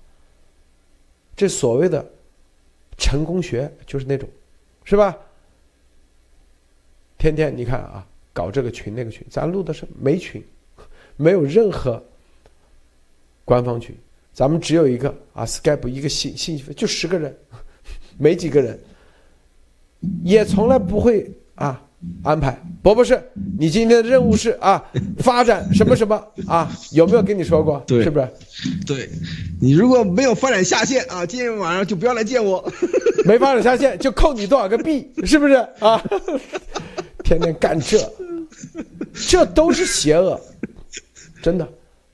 [1.36, 2.04] 这所谓的
[2.96, 4.28] 成功学就是那种，
[4.84, 5.16] 是吧？
[7.18, 10.42] 天天你看啊，搞这个群那个群，咱录的是没群，
[11.16, 12.02] 没有任何
[13.44, 13.94] 官方群。
[14.32, 17.36] 咱们只有一个啊，Skype 一个信信息就十个人，
[18.18, 18.78] 没几个人，
[20.24, 21.80] 也从来不会啊
[22.22, 22.58] 安排。
[22.82, 23.22] 伯伯是，
[23.58, 24.82] 你今天的任务是啊，
[25.18, 26.70] 发展什么什么啊？
[26.92, 27.82] 有没有跟你说过？
[27.86, 28.28] 对，是不是？
[28.86, 29.08] 对，
[29.60, 32.66] 你如果没有发展下线啊，今天晚上就不要来见我。
[33.24, 36.02] 没发展下线就扣你多少个币，是不是啊？
[37.22, 37.98] 天天干这，
[39.14, 40.40] 这都是邪恶，
[41.40, 41.68] 真的。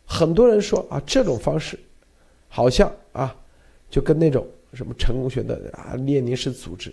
[0.04, 1.78] 很多人说啊，这种方式。
[2.58, 3.32] 好像啊，
[3.88, 6.92] 就跟那种什么成功学的啊列宁式组织，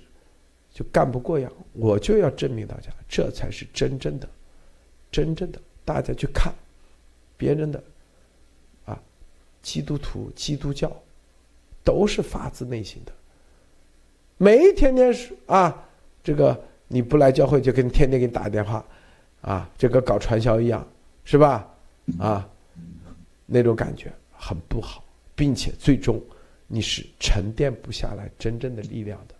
[0.72, 1.52] 就干不过样。
[1.74, 4.30] 我就要证明大家，这才是真正的、
[5.12, 5.60] 真正的。
[5.84, 6.54] 大家去看，
[7.36, 7.84] 别人的，
[8.86, 9.02] 啊，
[9.64, 10.92] 基督徒、基督教，
[11.84, 13.12] 都是发自内心的。
[14.38, 15.84] 没天天是啊，
[16.24, 18.86] 这个你不来教会就跟天天给你打电话，
[19.42, 20.88] 啊，这个搞传销一样，
[21.24, 21.68] 是吧？
[22.20, 22.48] 啊，
[23.48, 25.04] 那种感觉很不好，
[25.36, 26.22] 并且最终
[26.68, 29.36] 你是沉淀不下来真正的力量的。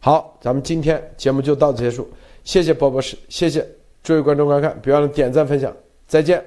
[0.00, 2.08] 好，咱们今天节目就到此结束，
[2.42, 3.64] 谢谢波博士，谢谢
[4.02, 5.72] 诸位观众观看，别忘了点赞分享，
[6.08, 6.44] 再见。